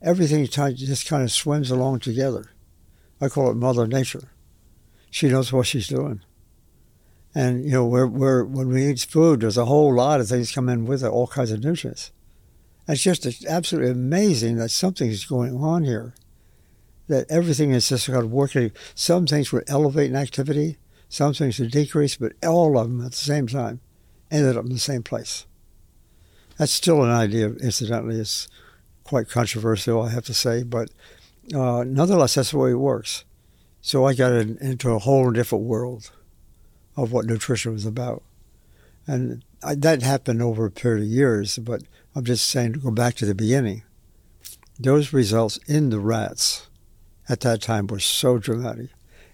everything 0.02 0.46
just 0.46 1.08
kind 1.08 1.22
of 1.22 1.32
swims 1.32 1.70
along 1.70 2.00
together. 2.00 2.50
I 3.20 3.28
call 3.28 3.50
it 3.50 3.56
Mother 3.56 3.86
Nature. 3.86 4.30
She 5.10 5.28
knows 5.28 5.52
what 5.52 5.66
she's 5.66 5.88
doing. 5.88 6.22
And, 7.34 7.64
you 7.64 7.72
know, 7.72 7.86
we're, 7.86 8.06
we're, 8.06 8.44
when 8.44 8.68
we 8.68 8.86
eat 8.86 9.00
food, 9.00 9.40
there's 9.40 9.58
a 9.58 9.66
whole 9.66 9.94
lot 9.94 10.20
of 10.20 10.28
things 10.28 10.52
come 10.52 10.68
in 10.68 10.86
with 10.86 11.04
it, 11.04 11.08
all 11.08 11.26
kinds 11.26 11.52
of 11.52 11.62
nutrients. 11.62 12.10
It's 12.88 13.02
just 13.02 13.44
absolutely 13.44 13.92
amazing 13.92 14.56
that 14.56 14.70
something 14.70 15.08
is 15.08 15.24
going 15.24 15.56
on 15.56 15.84
here. 15.84 16.14
That 17.06 17.30
everything 17.30 17.72
is 17.72 17.88
just 17.88 18.06
kind 18.06 18.18
of 18.18 18.32
working. 18.32 18.72
Some 18.94 19.26
things 19.26 19.52
would 19.52 19.64
elevate 19.68 20.10
in 20.10 20.16
activity, 20.16 20.78
some 21.08 21.34
things 21.34 21.58
would 21.58 21.70
decrease, 21.70 22.16
but 22.16 22.32
all 22.44 22.78
of 22.78 22.88
them 22.88 23.04
at 23.04 23.12
the 23.12 23.16
same 23.16 23.46
time 23.46 23.80
ended 24.30 24.56
up 24.56 24.64
in 24.64 24.72
the 24.72 24.78
same 24.78 25.02
place. 25.02 25.46
That's 26.56 26.72
still 26.72 27.02
an 27.02 27.10
idea, 27.10 27.50
incidentally. 27.54 28.20
It's 28.20 28.48
quite 29.10 29.28
controversial, 29.28 30.02
I 30.02 30.10
have 30.10 30.24
to 30.26 30.34
say, 30.34 30.62
but 30.62 30.88
uh, 31.52 31.82
nonetheless, 31.84 32.34
that's 32.34 32.52
the 32.52 32.58
way 32.58 32.70
it 32.70 32.74
works. 32.74 33.24
So 33.80 34.04
I 34.04 34.14
got 34.14 34.30
in, 34.30 34.56
into 34.58 34.92
a 34.92 35.00
whole 35.00 35.32
different 35.32 35.64
world 35.64 36.12
of 36.96 37.10
what 37.10 37.26
nutrition 37.26 37.72
was 37.72 37.84
about. 37.84 38.22
And 39.08 39.44
I, 39.64 39.74
that 39.74 40.02
happened 40.02 40.40
over 40.40 40.64
a 40.64 40.70
period 40.70 41.02
of 41.02 41.08
years, 41.08 41.58
but 41.58 41.82
I'm 42.14 42.24
just 42.24 42.48
saying 42.48 42.74
to 42.74 42.78
go 42.78 42.92
back 42.92 43.16
to 43.16 43.26
the 43.26 43.34
beginning. 43.34 43.82
Those 44.78 45.12
results 45.12 45.58
in 45.66 45.90
the 45.90 45.98
rats 45.98 46.68
at 47.28 47.40
that 47.40 47.60
time 47.60 47.88
were 47.88 47.98
so 47.98 48.38
dramatic. 48.38 48.90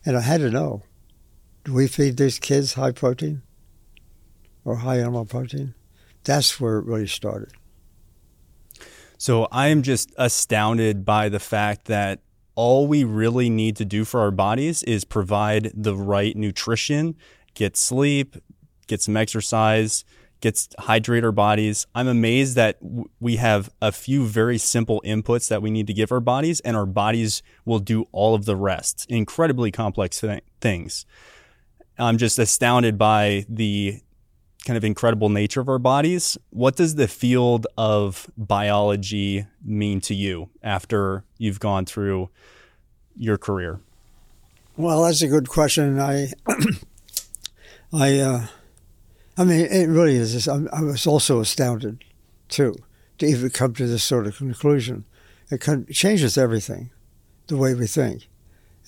And 0.06 0.16
I 0.16 0.22
had 0.22 0.40
to 0.40 0.50
know. 0.50 0.84
do 1.64 1.74
we 1.74 1.86
feed 1.86 2.16
these 2.16 2.38
kids 2.38 2.74
high 2.74 2.92
protein 2.92 3.42
or 4.64 4.76
high 4.76 5.00
animal 5.00 5.26
protein? 5.26 5.74
That's 6.24 6.58
where 6.58 6.78
it 6.78 6.86
really 6.86 7.08
started. 7.08 7.52
So 9.18 9.48
I 9.50 9.68
am 9.68 9.82
just 9.82 10.12
astounded 10.18 11.04
by 11.04 11.28
the 11.28 11.40
fact 11.40 11.86
that 11.86 12.20
all 12.54 12.86
we 12.86 13.04
really 13.04 13.50
need 13.50 13.76
to 13.76 13.84
do 13.84 14.04
for 14.04 14.20
our 14.20 14.30
bodies 14.30 14.82
is 14.82 15.04
provide 15.04 15.70
the 15.74 15.94
right 15.94 16.36
nutrition, 16.36 17.16
get 17.54 17.76
sleep, 17.76 18.36
get 18.86 19.02
some 19.02 19.16
exercise, 19.16 20.04
get 20.40 20.66
hydrate 20.78 21.24
our 21.24 21.32
bodies. 21.32 21.86
I'm 21.94 22.08
amazed 22.08 22.56
that 22.56 22.80
w- 22.82 23.08
we 23.20 23.36
have 23.36 23.70
a 23.80 23.92
few 23.92 24.26
very 24.26 24.58
simple 24.58 25.02
inputs 25.04 25.48
that 25.48 25.62
we 25.62 25.70
need 25.70 25.86
to 25.86 25.94
give 25.94 26.12
our 26.12 26.20
bodies, 26.20 26.60
and 26.60 26.76
our 26.76 26.86
bodies 26.86 27.42
will 27.64 27.78
do 27.78 28.06
all 28.12 28.34
of 28.34 28.44
the 28.44 28.56
rest. 28.56 29.06
Incredibly 29.08 29.70
complex 29.70 30.20
th- 30.20 30.42
things. 30.60 31.06
I'm 31.98 32.18
just 32.18 32.38
astounded 32.38 32.98
by 32.98 33.46
the 33.48 34.00
kind 34.66 34.76
of 34.76 34.84
incredible 34.84 35.28
nature 35.28 35.60
of 35.60 35.68
our 35.68 35.78
bodies. 35.78 36.36
What 36.50 36.76
does 36.76 36.96
the 36.96 37.08
field 37.08 37.66
of 37.78 38.28
biology 38.36 39.46
mean 39.64 40.00
to 40.02 40.14
you 40.14 40.50
after 40.62 41.24
you've 41.38 41.60
gone 41.60 41.86
through 41.86 42.28
your 43.16 43.38
career? 43.38 43.80
Well, 44.76 45.04
that's 45.04 45.22
a 45.22 45.28
good 45.28 45.48
question. 45.48 45.98
I, 45.98 46.32
I, 47.92 48.18
uh, 48.18 48.46
I 49.38 49.44
mean, 49.44 49.60
it 49.60 49.88
really 49.88 50.16
is. 50.16 50.48
I, 50.48 50.82
was 50.82 51.06
also 51.06 51.40
astounded, 51.40 52.04
too, 52.48 52.74
to 53.18 53.26
even 53.26 53.50
come 53.50 53.72
to 53.74 53.86
this 53.86 54.04
sort 54.04 54.26
of 54.26 54.36
conclusion. 54.36 55.04
It 55.50 55.62
changes 55.92 56.36
everything, 56.36 56.90
the 57.46 57.56
way 57.56 57.72
we 57.72 57.86
think 57.86 58.28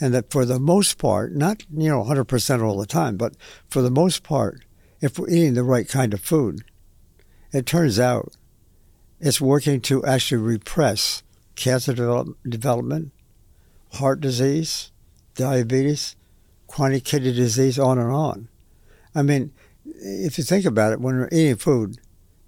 and 0.00 0.14
that 0.14 0.30
for 0.30 0.44
the 0.44 0.58
most 0.58 0.98
part, 0.98 1.34
not 1.34 1.64
you 1.74 1.88
know 1.88 2.02
100% 2.04 2.62
all 2.62 2.78
the 2.78 2.86
time, 2.86 3.16
but 3.16 3.34
for 3.68 3.82
the 3.82 3.90
most 3.90 4.22
part, 4.22 4.64
if 5.00 5.18
we're 5.18 5.30
eating 5.30 5.54
the 5.54 5.64
right 5.64 5.88
kind 5.88 6.12
of 6.12 6.20
food, 6.20 6.64
it 7.52 7.66
turns 7.66 7.98
out 7.98 8.36
it's 9.20 9.40
working 9.40 9.80
to 9.82 10.04
actually 10.04 10.42
repress 10.42 11.22
cancer 11.56 11.92
develop, 11.92 12.36
development, 12.48 13.12
heart 13.94 14.20
disease, 14.20 14.92
diabetes, 15.34 16.14
chronic 16.66 17.04
kidney 17.04 17.32
disease, 17.32 17.78
on 17.78 17.98
and 17.98 18.10
on. 18.10 18.48
I 19.14 19.22
mean, 19.22 19.52
if 19.84 20.38
you 20.38 20.44
think 20.44 20.64
about 20.64 20.92
it, 20.92 21.00
when 21.00 21.16
we're 21.16 21.28
eating 21.32 21.56
food, 21.56 21.98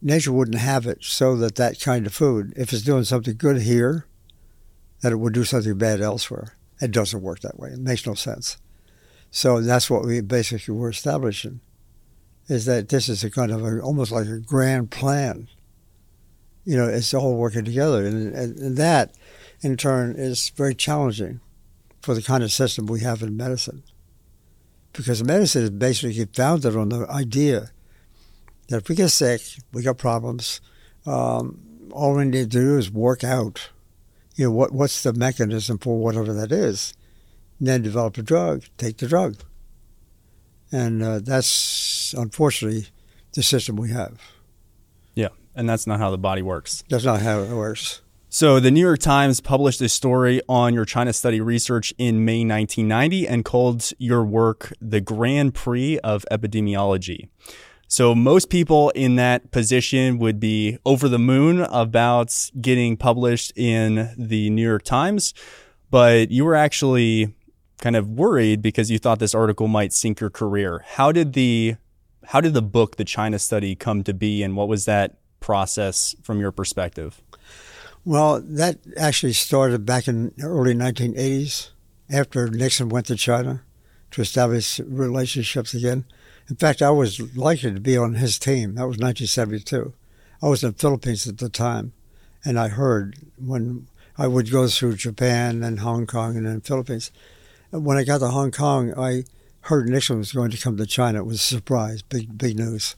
nature 0.02 0.33
wouldn't 0.33 0.59
have 0.59 0.87
it 0.87 1.02
so 1.02 1.37
that 1.37 1.57
that 1.57 1.80
kind 1.80 2.07
of 2.07 2.14
food, 2.14 2.52
if 2.57 2.73
it's 2.73 2.83
doing 2.83 3.04
something 3.04 3.37
good 3.37 3.62
here, 3.62 4.07
that 5.00 5.12
it 5.12 5.16
would 5.16 5.33
do 5.33 5.45
something 5.45 5.78
bad 5.78 6.00
elsewhere. 6.00 6.57
It 6.80 6.90
doesn't 6.90 7.23
work 7.23 7.40
that 7.40 7.59
way. 7.59 7.71
It 7.71 7.78
makes 7.78 8.07
no 8.07 8.14
sense. 8.14 8.59
So 9.30 9.61
that's 9.61 9.88
what 9.88 10.04
we 10.04 10.21
basically 10.21 10.75
were 10.75 10.90
establishing, 10.90 11.61
is 12.50 12.64
that 12.64 12.88
this 12.88 13.09
is 13.09 13.23
a 13.23 13.30
kind 13.30 13.52
of 13.52 13.64
a, 13.64 13.80
almost 13.80 14.11
like 14.11 14.26
a 14.26 14.38
grand 14.38 14.90
plan. 14.90 15.49
You 16.64 16.76
know, 16.76 16.88
it's 16.88 17.14
all 17.14 17.37
working 17.37 17.64
together, 17.64 18.04
and, 18.04 18.35
and, 18.35 18.59
and 18.59 18.76
that, 18.76 19.14
in 19.62 19.76
turn, 19.76 20.16
is 20.19 20.50
very 20.50 20.75
challenging 20.75 21.40
for 22.02 22.14
the 22.14 22.23
kind 22.23 22.42
of 22.42 22.52
system 22.52 22.87
we 22.87 23.00
have 23.00 23.23
in 23.23 23.37
medicine, 23.37 23.83
because 24.92 25.23
medicine 25.23 25.62
is 25.62 25.71
basically 25.71 26.26
founded 26.35 26.76
on 26.76 26.88
the 26.88 27.07
idea 27.09 27.71
that 28.69 28.83
if 28.83 28.88
we 28.88 28.95
get 28.95 29.11
sick, 29.11 29.40
we 29.73 29.83
got 29.83 29.99
problems. 29.99 30.61
Um, 31.07 31.61
all 31.92 32.14
we 32.14 32.25
need 32.25 32.50
to 32.50 32.59
do 32.59 32.78
is 32.78 32.90
work 32.90 33.25
out 33.25 33.71
you 34.35 34.47
know, 34.47 34.52
what 34.52 34.73
what's 34.73 35.02
the 35.02 35.12
mechanism 35.12 35.78
for 35.78 35.99
whatever 35.99 36.33
that 36.33 36.50
is, 36.50 36.95
and 37.59 37.69
then 37.69 37.83
develop 37.83 38.16
a 38.19 38.23
drug, 38.23 38.64
take 38.76 38.97
the 38.97 39.07
drug. 39.07 39.37
And 40.73 41.03
uh, 41.03 41.21
that's 41.21 42.15
unfortunately 42.17 42.87
the 43.35 43.43
system 43.43 43.77
we 43.77 43.91
have. 43.91 44.21
Yeah, 45.15 45.29
and 45.55 45.69
that's 45.69 45.87
not 45.87 45.99
how 45.99 46.11
the 46.11 46.19
body 46.19 46.43
works. 46.43 46.85
That's 46.89 47.05
not 47.05 47.23
how 47.23 47.41
it 47.41 47.50
works. 47.50 48.03
So, 48.29 48.61
the 48.61 48.71
New 48.71 48.81
York 48.81 49.00
Times 49.00 49.41
published 49.41 49.81
a 49.81 49.89
story 49.89 50.41
on 50.49 50.73
your 50.73 50.85
China 50.85 51.12
study 51.12 51.41
research 51.41 51.93
in 51.99 52.25
May 52.25 52.45
1990 52.45 53.27
and 53.27 53.45
called 53.45 53.91
your 53.99 54.25
work 54.25 54.73
the 54.81 55.00
Grand 55.00 55.55
Prix 55.55 55.99
of 56.00 56.25
Epidemiology. 56.31 57.29
So 57.93 58.15
most 58.15 58.50
people 58.50 58.91
in 58.91 59.17
that 59.17 59.50
position 59.50 60.21
would 60.21 60.39
be 60.39 60.79
over 60.87 61.09
the 61.09 61.19
moon 61.19 61.62
about 61.62 62.33
getting 62.61 62.97
published 62.97 63.53
in 63.57 64.15
the 64.17 64.49
New 64.49 64.62
York 64.62 64.85
Times, 64.85 65.35
but 65.91 66.31
you 66.31 66.45
were 66.45 66.55
actually 66.55 67.35
kind 67.81 67.97
of 67.97 68.09
worried 68.09 68.63
because 68.63 68.91
you 68.91 68.99
thought 68.99 69.19
this 69.19 69.35
article 69.35 69.69
might 69.69 69.93
sink 69.93 70.21
your 70.21 70.31
career. 70.31 70.85
How 70.87 71.13
did 71.13 71.33
the 71.33 71.77
how 72.27 72.41
did 72.41 72.55
the 72.55 72.63
book 72.63 72.97
The 72.97 73.05
China 73.05 73.39
Study 73.39 73.75
come 73.75 74.05
to 74.05 74.15
be 74.15 74.43
and 74.43 74.55
what 74.57 74.69
was 74.69 74.85
that 74.85 75.17
process 75.41 76.15
from 76.23 76.39
your 76.39 76.53
perspective? 76.53 77.21
Well, 78.05 78.41
that 78.41 78.79
actually 78.97 79.33
started 79.33 79.85
back 79.85 80.07
in 80.07 80.33
the 80.37 80.47
early 80.47 80.75
1980s 80.75 81.71
after 82.11 82.49
Nixon 82.49 82.89
went 82.89 83.07
to 83.07 83.17
China 83.17 83.63
to 84.13 84.21
establish 84.21 84.81
relationships 84.81 85.75
again. 85.75 86.05
In 86.49 86.57
fact, 86.57 86.83
I 86.83 86.91
was 86.91 87.21
lucky 87.37 87.73
to 87.73 87.81
be 87.81 87.97
on 87.97 88.15
his 88.15 88.39
team. 88.39 88.75
That 88.75 88.89
was 88.89 88.99
1972. 88.99 89.93
I 90.43 90.49
was 90.49 90.65
in 90.65 90.73
the 90.73 90.79
Philippines 90.79 91.27
at 91.27 91.39
the 91.39 91.49
time, 91.49 91.93
and 92.45 92.59
I 92.59 92.69
heard 92.69 93.17
when 93.37 93.87
I 94.17 94.27
would 94.27 94.51
go 94.51 94.67
through 94.67 94.97
Japan 94.97 95.63
and 95.63 95.81
Hong 95.81 96.07
Kong 96.07 96.37
and 96.37 96.47
then 96.47 96.61
Philippines. 96.61 97.11
When 97.71 97.97
I 97.97 98.05
got 98.05 98.19
to 98.19 98.29
Hong 98.29 98.50
Kong, 98.50 98.93
I 98.99 99.25
heard 99.62 99.89
Nixon 99.89 100.19
was 100.19 100.33
going 100.33 100.50
to 100.50 100.59
come 100.59 100.77
to 100.77 100.87
China. 100.87 101.21
It 101.21 101.27
was 101.27 101.37
a 101.37 101.55
surprise, 101.55 102.03
big 102.03 102.37
big 102.37 102.59
news. 102.59 102.97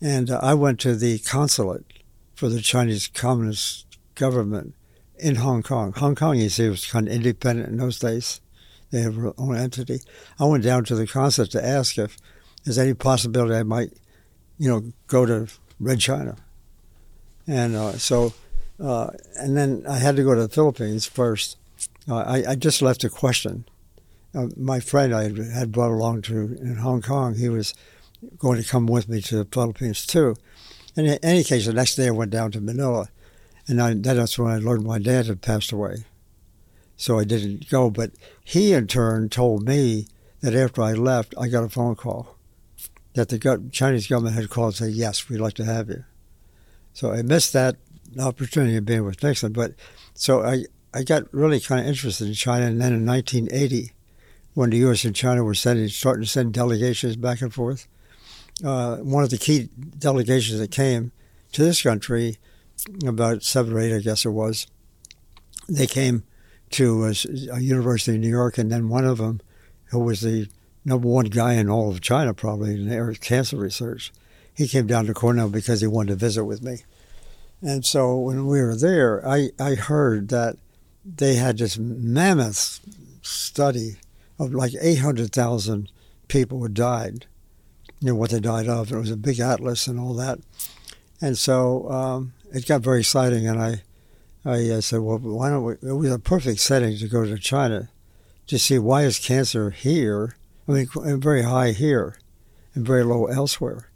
And 0.00 0.30
uh, 0.30 0.40
I 0.42 0.54
went 0.54 0.80
to 0.80 0.94
the 0.94 1.18
consulate 1.18 1.84
for 2.34 2.48
the 2.48 2.60
Chinese 2.60 3.08
Communist 3.08 3.84
government 4.14 4.74
in 5.18 5.36
Hong 5.36 5.62
Kong. 5.62 5.92
Hong 5.92 6.14
Kong, 6.14 6.38
you 6.38 6.48
see, 6.48 6.68
was 6.68 6.86
kind 6.86 7.06
of 7.08 7.12
independent 7.12 7.68
in 7.68 7.76
those 7.76 7.98
days. 7.98 8.40
They 8.90 9.00
have 9.02 9.16
their 9.16 9.32
own 9.36 9.56
entity. 9.56 10.00
I 10.38 10.44
went 10.44 10.64
down 10.64 10.84
to 10.84 10.94
the 10.94 11.06
consulate 11.06 11.50
to 11.50 11.64
ask 11.64 11.98
if 11.98 12.16
there's 12.64 12.78
any 12.78 12.94
possibility 12.94 13.54
I 13.54 13.62
might, 13.62 13.92
you 14.56 14.68
know, 14.68 14.92
go 15.06 15.26
to 15.26 15.48
Red 15.78 16.00
China. 16.00 16.36
And 17.46 17.76
uh, 17.76 17.92
so, 17.92 18.32
uh, 18.80 19.10
and 19.36 19.56
then 19.56 19.84
I 19.88 19.98
had 19.98 20.16
to 20.16 20.22
go 20.22 20.34
to 20.34 20.42
the 20.42 20.48
Philippines 20.48 21.06
first. 21.06 21.56
Uh, 22.08 22.16
I, 22.16 22.50
I, 22.50 22.54
just 22.54 22.80
left 22.80 23.04
a 23.04 23.10
question. 23.10 23.66
Uh, 24.34 24.48
my 24.56 24.80
friend 24.80 25.14
I 25.14 25.24
had 25.54 25.72
brought 25.72 25.90
along 25.90 26.22
to 26.22 26.56
in 26.60 26.76
Hong 26.76 27.02
Kong, 27.02 27.34
he 27.34 27.48
was 27.48 27.74
going 28.38 28.60
to 28.62 28.68
come 28.68 28.86
with 28.86 29.08
me 29.08 29.20
to 29.22 29.36
the 29.36 29.44
Philippines 29.44 30.06
too. 30.06 30.36
And 30.96 31.06
in 31.06 31.18
any 31.22 31.44
case, 31.44 31.66
the 31.66 31.72
next 31.72 31.94
day 31.94 32.08
I 32.08 32.10
went 32.10 32.30
down 32.30 32.50
to 32.52 32.60
Manila, 32.60 33.08
and 33.66 33.80
I, 33.80 33.94
that's 33.94 34.38
when 34.38 34.50
I 34.50 34.58
learned 34.58 34.84
my 34.84 34.98
dad 34.98 35.26
had 35.26 35.40
passed 35.40 35.72
away. 35.72 36.04
So 36.96 37.18
I 37.18 37.24
didn't 37.24 37.70
go, 37.70 37.90
but 37.90 38.10
he 38.44 38.72
in 38.72 38.88
turn 38.88 39.28
told 39.28 39.66
me 39.66 40.08
that 40.40 40.54
after 40.54 40.82
I 40.82 40.92
left, 40.92 41.34
I 41.38 41.48
got 41.48 41.64
a 41.64 41.68
phone 41.68 41.94
call 41.94 42.36
that 43.14 43.28
the 43.28 43.68
Chinese 43.72 44.06
government 44.06 44.36
had 44.36 44.50
called 44.50 44.68
and 44.68 44.76
said, 44.76 44.92
yes, 44.92 45.28
we'd 45.28 45.40
like 45.40 45.54
to 45.54 45.64
have 45.64 45.88
you. 45.88 46.04
So 46.92 47.12
I 47.12 47.22
missed 47.22 47.52
that 47.52 47.76
opportunity 48.18 48.76
of 48.76 48.84
being 48.84 49.04
with 49.04 49.22
Nixon. 49.22 49.52
But 49.52 49.74
so 50.14 50.42
I, 50.42 50.64
I 50.92 51.02
got 51.02 51.32
really 51.32 51.60
kind 51.60 51.80
of 51.80 51.86
interested 51.86 52.26
in 52.26 52.34
China. 52.34 52.66
And 52.66 52.80
then 52.80 52.92
in 52.92 53.06
1980, 53.06 53.92
when 54.58 54.70
the 54.70 54.78
U.S. 54.78 55.04
and 55.04 55.14
China 55.14 55.44
were 55.44 55.54
sending, 55.54 55.86
starting 55.86 56.24
to 56.24 56.28
send 56.28 56.52
delegations 56.52 57.14
back 57.14 57.40
and 57.40 57.54
forth, 57.54 57.86
uh, 58.64 58.96
one 58.96 59.22
of 59.22 59.30
the 59.30 59.38
key 59.38 59.68
delegations 59.96 60.58
that 60.58 60.72
came 60.72 61.12
to 61.52 61.62
this 61.62 61.80
country, 61.80 62.38
about 63.06 63.44
seven 63.44 63.72
or 63.72 63.78
eight, 63.78 63.94
I 63.94 64.00
guess 64.00 64.24
it 64.24 64.30
was, 64.30 64.66
they 65.68 65.86
came 65.86 66.24
to 66.70 67.04
a, 67.04 67.14
a 67.52 67.60
university 67.60 68.16
in 68.16 68.20
New 68.20 68.28
York, 68.28 68.58
and 68.58 68.68
then 68.68 68.88
one 68.88 69.04
of 69.04 69.18
them, 69.18 69.40
who 69.90 70.00
was 70.00 70.22
the 70.22 70.48
number 70.84 71.06
one 71.06 71.26
guy 71.26 71.52
in 71.52 71.70
all 71.70 71.88
of 71.88 72.00
China, 72.00 72.34
probably 72.34 72.74
in 72.74 73.14
cancer 73.20 73.56
research. 73.56 74.12
He 74.52 74.66
came 74.66 74.88
down 74.88 75.06
to 75.06 75.14
Cornell 75.14 75.50
because 75.50 75.82
he 75.82 75.86
wanted 75.86 76.14
to 76.14 76.16
visit 76.16 76.44
with 76.44 76.64
me. 76.64 76.78
And 77.62 77.86
so 77.86 78.18
when 78.18 78.48
we 78.48 78.60
were 78.60 78.74
there, 78.74 79.24
I, 79.24 79.50
I 79.60 79.76
heard 79.76 80.30
that 80.30 80.56
they 81.04 81.36
had 81.36 81.58
this 81.58 81.78
mammoth 81.78 82.80
study 83.22 83.98
of 84.38 84.54
like 84.54 84.72
800,000 84.80 85.90
people 86.28 86.60
who 86.60 86.68
died, 86.68 87.26
you 88.00 88.08
know, 88.08 88.14
what 88.14 88.30
they 88.30 88.40
died 88.40 88.68
of. 88.68 88.92
It 88.92 88.98
was 88.98 89.10
a 89.10 89.16
big 89.16 89.40
atlas 89.40 89.86
and 89.86 89.98
all 89.98 90.14
that. 90.14 90.38
And 91.20 91.36
so 91.36 91.90
um, 91.90 92.32
it 92.52 92.66
got 92.66 92.82
very 92.82 93.00
exciting. 93.00 93.46
And 93.46 93.60
I, 93.60 93.82
I 94.44 94.70
uh, 94.70 94.80
said, 94.80 95.00
well, 95.00 95.18
why 95.18 95.50
don't 95.50 95.64
we? 95.64 95.72
It 95.74 95.92
was 95.92 96.12
a 96.12 96.18
perfect 96.18 96.60
setting 96.60 96.96
to 96.98 97.08
go 97.08 97.24
to 97.24 97.38
China 97.38 97.88
to 98.46 98.58
see 98.58 98.78
why 98.78 99.02
is 99.02 99.18
cancer 99.18 99.70
here 99.70 100.36
I 100.68 100.72
mean, 100.72 101.20
very 101.20 101.42
high 101.42 101.72
here 101.72 102.16
and 102.74 102.86
very 102.86 103.02
low 103.02 103.26
elsewhere. 103.26 103.88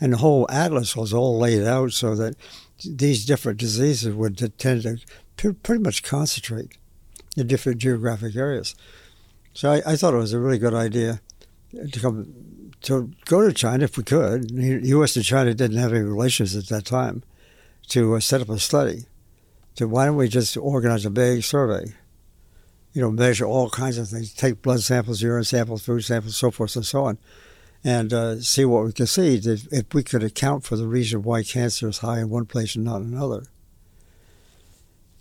And 0.00 0.12
the 0.12 0.18
whole 0.18 0.46
atlas 0.50 0.94
was 0.94 1.12
all 1.12 1.38
laid 1.38 1.64
out 1.64 1.92
so 1.92 2.14
that 2.16 2.36
these 2.84 3.24
different 3.24 3.58
diseases 3.58 4.14
would 4.14 4.36
tend 4.58 5.04
to 5.38 5.54
pretty 5.54 5.82
much 5.82 6.02
concentrate 6.02 6.76
in 7.36 7.46
different 7.46 7.78
geographic 7.78 8.36
areas. 8.36 8.74
So 9.58 9.72
I, 9.72 9.82
I 9.84 9.96
thought 9.96 10.14
it 10.14 10.18
was 10.18 10.32
a 10.32 10.38
really 10.38 10.58
good 10.58 10.72
idea. 10.72 11.20
to 11.72 11.98
come 11.98 12.70
to 12.82 13.10
go 13.24 13.44
to 13.44 13.52
China 13.52 13.82
if 13.82 13.96
we 13.96 14.04
could. 14.04 14.50
The 14.50 14.78
U.S. 14.90 15.16
and 15.16 15.24
China 15.24 15.52
didn't 15.52 15.78
have 15.78 15.92
any 15.92 16.04
relations 16.04 16.54
at 16.54 16.68
that 16.68 16.84
time 16.84 17.24
to 17.88 18.14
uh, 18.14 18.20
set 18.20 18.40
up 18.40 18.50
a 18.50 18.60
study. 18.60 19.06
To 19.74 19.88
why 19.88 20.06
don't 20.06 20.14
we 20.14 20.28
just 20.28 20.56
organize 20.56 21.04
a 21.04 21.10
big 21.10 21.42
survey? 21.42 21.92
You 22.92 23.02
know, 23.02 23.10
measure 23.10 23.46
all 23.46 23.68
kinds 23.68 23.98
of 23.98 24.08
things, 24.08 24.32
take 24.32 24.62
blood 24.62 24.78
samples, 24.78 25.22
urine 25.22 25.42
samples, 25.42 25.82
food 25.84 26.04
samples, 26.04 26.36
so 26.36 26.52
forth 26.52 26.76
and 26.76 26.86
so 26.86 27.06
on, 27.06 27.18
and 27.82 28.12
uh, 28.12 28.40
see 28.40 28.64
what 28.64 28.84
we 28.84 28.92
could 28.92 29.08
see. 29.08 29.40
If, 29.44 29.66
if 29.72 29.92
we 29.92 30.04
could 30.04 30.22
account 30.22 30.62
for 30.62 30.76
the 30.76 30.86
reason 30.86 31.24
why 31.24 31.42
cancer 31.42 31.88
is 31.88 31.98
high 31.98 32.20
in 32.20 32.30
one 32.30 32.46
place 32.46 32.76
and 32.76 32.84
not 32.84 33.00
another. 33.00 33.42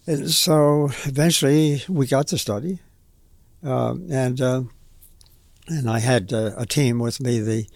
And 0.06 0.30
so 0.30 0.92
eventually 1.06 1.82
we 1.90 2.06
got 2.06 2.28
the 2.28 2.38
study, 2.38 2.82
and 3.64 4.42
uh, 4.42 4.64
and 5.68 5.90
I 5.90 6.00
had 6.00 6.32
uh, 6.32 6.52
a 6.58 6.66
team 6.66 7.00
with 7.00 7.20
me, 7.20 7.40
the 7.40 7.68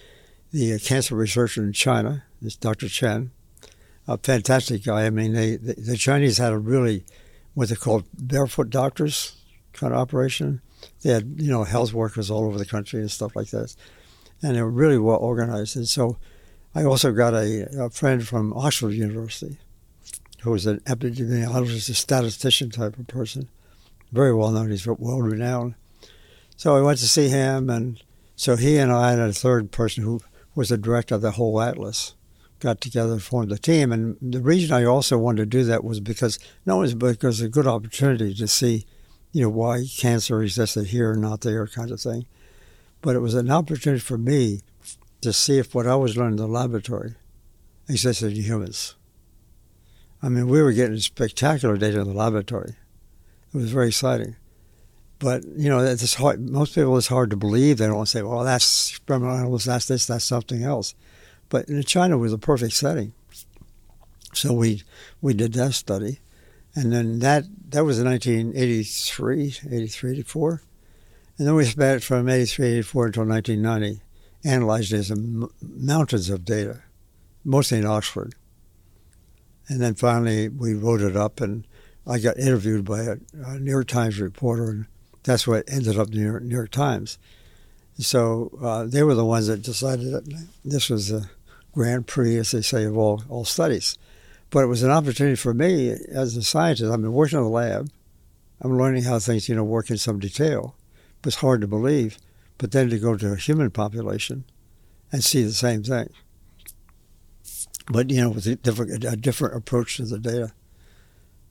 the 0.51 0.79
cancer 0.79 1.15
researcher 1.15 1.63
in 1.63 1.73
China, 1.73 2.23
this 2.41 2.55
Dr. 2.55 2.89
Chen, 2.89 3.31
a 4.07 4.17
fantastic 4.17 4.83
guy. 4.83 5.05
I 5.05 5.09
mean, 5.09 5.33
they, 5.33 5.55
the, 5.55 5.73
the 5.73 5.97
Chinese 5.97 6.37
had 6.37 6.51
a 6.51 6.57
really 6.57 7.05
what 7.53 7.69
they 7.69 7.75
called 7.75 8.05
barefoot 8.17 8.69
doctors 8.69 9.35
kind 9.73 9.93
of 9.93 9.99
operation. 9.99 10.61
They 11.01 11.11
had 11.11 11.35
you 11.37 11.51
know 11.51 11.63
health 11.63 11.93
workers 11.93 12.29
all 12.29 12.45
over 12.45 12.57
the 12.57 12.65
country 12.65 12.99
and 12.99 13.11
stuff 13.11 13.35
like 13.35 13.47
that, 13.47 13.75
and 14.41 14.55
they 14.55 14.61
were 14.61 14.69
really 14.69 14.97
well 14.97 15.17
organized. 15.17 15.75
And 15.75 15.87
so, 15.87 16.17
I 16.73 16.83
also 16.83 17.11
got 17.11 17.33
a, 17.33 17.85
a 17.85 17.89
friend 17.89 18.27
from 18.27 18.53
Oxford 18.53 18.93
University 18.93 19.57
who 20.41 20.51
was 20.51 20.65
an 20.65 20.79
epidemiologist, 20.81 21.89
a 21.89 21.93
statistician 21.93 22.71
type 22.71 22.97
of 22.97 23.07
person, 23.07 23.47
very 24.11 24.33
well 24.33 24.51
known. 24.51 24.69
He's 24.69 24.87
well 24.87 25.21
renowned. 25.21 25.75
So 26.55 26.75
I 26.75 26.81
went 26.81 26.99
to 26.99 27.07
see 27.07 27.29
him, 27.29 27.69
and 27.69 28.01
so 28.35 28.55
he 28.55 28.77
and 28.77 28.91
I 28.91 29.13
and 29.13 29.21
a 29.21 29.33
third 29.33 29.71
person 29.71 30.03
who 30.03 30.21
was 30.53 30.69
the 30.69 30.77
director 30.77 31.15
of 31.15 31.21
the 31.21 31.31
whole 31.31 31.61
atlas 31.61 32.13
got 32.59 32.79
together 32.79 33.13
and 33.13 33.23
formed 33.23 33.49
the 33.49 33.57
team. 33.57 33.91
And 33.91 34.17
the 34.21 34.41
reason 34.41 34.75
I 34.75 34.85
also 34.85 35.17
wanted 35.17 35.41
to 35.41 35.57
do 35.57 35.63
that 35.65 35.83
was 35.83 35.99
because 35.99 36.39
not 36.65 36.75
only 36.75 36.93
because 36.93 37.41
it's 37.41 37.47
a 37.47 37.49
good 37.49 37.67
opportunity 37.67 38.33
to 38.35 38.47
see, 38.47 38.85
you 39.31 39.41
know, 39.41 39.49
why 39.49 39.85
cancer 39.97 40.41
existed 40.43 40.87
here 40.87 41.13
and 41.13 41.21
not 41.21 41.41
there, 41.41 41.65
kind 41.67 41.91
of 41.91 41.99
thing, 41.99 42.25
but 43.01 43.15
it 43.15 43.19
was 43.19 43.33
an 43.33 43.49
opportunity 43.49 43.99
for 43.99 44.17
me 44.17 44.61
to 45.21 45.33
see 45.33 45.57
if 45.57 45.73
what 45.73 45.87
I 45.87 45.95
was 45.95 46.15
learning 46.15 46.33
in 46.33 46.37
the 46.37 46.47
laboratory 46.47 47.15
existed 47.89 48.37
in 48.37 48.43
humans. 48.43 48.95
I 50.21 50.29
mean, 50.29 50.47
we 50.47 50.61
were 50.61 50.71
getting 50.71 50.99
spectacular 50.99 51.77
data 51.77 52.01
in 52.01 52.07
the 52.07 52.13
laboratory. 52.13 52.75
It 53.53 53.57
was 53.57 53.71
very 53.71 53.87
exciting. 53.87 54.35
But, 55.19 55.43
you 55.45 55.69
know, 55.69 55.79
it's 55.79 56.15
hard, 56.15 56.49
most 56.49 56.73
people 56.73 56.97
it's 56.97 57.07
hard 57.07 57.29
to 57.29 57.37
believe. 57.37 57.77
They 57.77 57.87
don't 57.87 58.07
say, 58.07 58.23
well, 58.23 58.43
that's 58.43 58.89
experimental 58.89 59.55
that's 59.57 59.85
this, 59.85 60.07
that's 60.07 60.25
something 60.25 60.63
else. 60.63 60.95
But 61.49 61.67
in 61.67 61.83
China 61.83 62.17
was 62.17 62.33
a 62.33 62.37
perfect 62.37 62.73
setting. 62.73 63.13
So 64.33 64.53
we 64.53 64.83
we 65.21 65.33
did 65.33 65.53
that 65.53 65.73
study. 65.73 66.19
And 66.73 66.91
then 66.93 67.19
that 67.19 67.43
that 67.69 67.83
was 67.83 67.99
in 67.99 68.05
1983, 68.05 69.55
83, 69.69 70.11
84. 70.11 70.61
And 71.37 71.47
then 71.47 71.55
we 71.55 71.65
spent 71.65 71.97
it 71.97 72.03
from 72.03 72.29
83, 72.29 72.67
84 72.77 73.05
until 73.07 73.25
1990 73.25 74.01
analyzing 74.43 75.03
some 75.03 75.51
mountains 75.61 76.29
of 76.29 76.45
data, 76.45 76.81
mostly 77.43 77.77
in 77.77 77.85
Oxford. 77.85 78.33
And 79.67 79.81
then 79.81 79.95
finally, 79.95 80.49
we 80.49 80.73
wrote 80.73 81.01
it 81.01 81.15
up, 81.15 81.39
and 81.41 81.65
I 82.11 82.19
got 82.19 82.37
interviewed 82.37 82.85
by 82.85 83.01
a, 83.01 83.15
a 83.45 83.59
New 83.59 83.71
York 83.71 83.87
Times 83.87 84.19
reporter, 84.19 84.69
and 84.69 84.85
that's 85.23 85.47
what 85.47 85.63
ended 85.67 85.97
up 85.97 86.09
New 86.09 86.23
York, 86.23 86.43
New 86.43 86.55
York 86.55 86.71
Times. 86.71 87.17
So 87.97 88.57
uh, 88.61 88.85
they 88.85 89.03
were 89.03 89.15
the 89.15 89.25
ones 89.25 89.47
that 89.47 89.61
decided 89.61 90.11
that 90.11 90.47
this 90.65 90.89
was 90.89 91.11
a 91.11 91.29
Grand 91.73 92.07
Prix, 92.07 92.37
as 92.37 92.51
they 92.51 92.61
say, 92.61 92.83
of 92.83 92.97
all, 92.97 93.23
all 93.29 93.45
studies. 93.45 93.97
But 94.49 94.63
it 94.63 94.67
was 94.67 94.83
an 94.83 94.91
opportunity 94.91 95.35
for 95.35 95.53
me 95.53 95.91
as 95.91 96.35
a 96.35 96.43
scientist. 96.43 96.91
I've 96.91 97.01
been 97.01 97.13
working 97.13 97.37
in 97.37 97.43
the 97.43 97.49
lab. 97.49 97.89
I'm 98.59 98.77
learning 98.77 99.03
how 99.03 99.19
things, 99.19 99.47
you 99.47 99.55
know, 99.55 99.63
work 99.63 99.89
in 99.89 99.97
some 99.97 100.19
detail. 100.19 100.75
It 101.19 101.25
was 101.25 101.35
hard 101.35 101.61
to 101.61 101.67
believe. 101.67 102.17
But 102.57 102.71
then 102.71 102.89
to 102.89 102.99
go 102.99 103.15
to 103.15 103.33
a 103.33 103.37
human 103.37 103.71
population 103.71 104.43
and 105.11 105.23
see 105.23 105.43
the 105.43 105.53
same 105.53 105.83
thing 105.83 106.09
but 107.91 108.09
you 108.09 108.21
know, 108.21 108.29
with 108.29 108.45
a 108.47 108.55
different, 108.55 109.03
a 109.03 109.15
different 109.15 109.55
approach 109.55 109.97
to 109.97 110.05
the 110.05 110.19
data. 110.19 110.51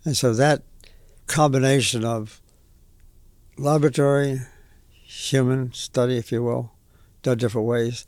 And 0.05 0.17
so 0.17 0.33
that 0.35 0.63
combination 1.27 2.05
of 2.05 2.41
laboratory, 3.57 4.41
human 4.93 5.73
study, 5.73 6.17
if 6.17 6.33
you 6.33 6.43
will, 6.43 6.73
done 7.23 7.39
different 7.39 7.67
ways, 7.67 8.07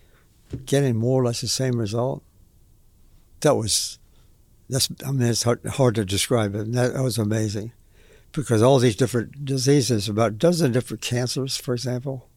getting 0.64 0.96
more 0.96 1.22
or 1.22 1.26
less 1.26 1.40
the 1.40 1.48
same 1.48 1.78
result. 1.78 2.22
That 3.40 3.56
was, 3.56 3.98
that's, 4.68 4.88
I 5.06 5.12
mean, 5.12 5.28
it's 5.28 5.42
hard, 5.42 5.64
hard 5.66 5.94
to 5.96 6.04
describe 6.04 6.54
it. 6.54 6.72
That, 6.72 6.94
that 6.94 7.02
was 7.02 7.18
amazing 7.18 7.72
because 8.32 8.62
all 8.62 8.78
these 8.78 8.96
different 8.96 9.44
diseases, 9.44 10.08
about 10.08 10.32
a 10.32 10.34
dozen 10.34 10.72
different 10.72 11.02
cancers, 11.02 11.56
for 11.56 11.74
example, 11.74 12.28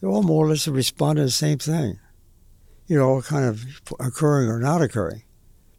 they 0.00 0.08
all 0.08 0.22
more 0.22 0.46
or 0.46 0.48
less 0.48 0.66
respond 0.66 1.16
to 1.16 1.22
the 1.22 1.30
same 1.30 1.58
thing 1.58 2.00
you 2.86 2.98
know, 2.98 3.22
kind 3.22 3.46
of 3.46 3.64
occurring 4.00 4.50
or 4.50 4.58
not 4.58 4.82
occurring, 4.82 5.22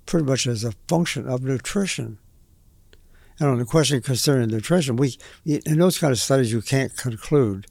pretty 0.05 0.25
much 0.25 0.47
as 0.47 0.63
a 0.63 0.71
function 0.87 1.27
of 1.27 1.43
nutrition. 1.43 2.17
And 3.39 3.49
on 3.49 3.57
the 3.57 3.65
question 3.65 4.01
concerning 4.01 4.49
nutrition, 4.49 4.95
we 4.95 5.17
in 5.45 5.79
those 5.79 5.97
kind 5.97 6.11
of 6.11 6.19
studies 6.19 6.51
you 6.51 6.61
can't 6.61 6.95
conclude 6.95 7.67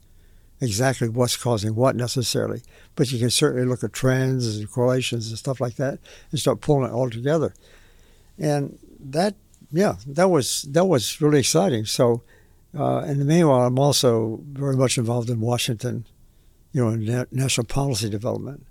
exactly 0.61 1.09
what's 1.09 1.35
causing 1.37 1.75
what 1.75 1.95
necessarily, 1.95 2.61
but 2.95 3.11
you 3.11 3.19
can 3.19 3.29
certainly 3.29 3.67
look 3.67 3.83
at 3.83 3.93
trends 3.93 4.57
and 4.57 4.71
correlations 4.71 5.29
and 5.29 5.37
stuff 5.37 5.59
like 5.59 5.75
that 5.75 5.99
and 6.31 6.39
start 6.39 6.61
pulling 6.61 6.89
it 6.89 6.93
all 6.93 7.09
together. 7.09 7.53
And 8.37 8.79
that, 8.99 9.35
yeah, 9.71 9.95
that 10.07 10.29
was 10.29 10.63
that 10.63 10.85
was 10.85 11.21
really 11.21 11.39
exciting. 11.39 11.85
So, 11.85 12.23
uh, 12.77 13.03
in 13.07 13.19
the 13.19 13.25
meanwhile, 13.25 13.67
I'm 13.67 13.79
also 13.79 14.41
very 14.47 14.75
much 14.75 14.97
involved 14.97 15.29
in 15.29 15.39
Washington, 15.39 16.05
you 16.71 16.83
know, 16.83 16.89
in 16.89 17.27
national 17.31 17.67
policy 17.67 18.09
development 18.09 18.65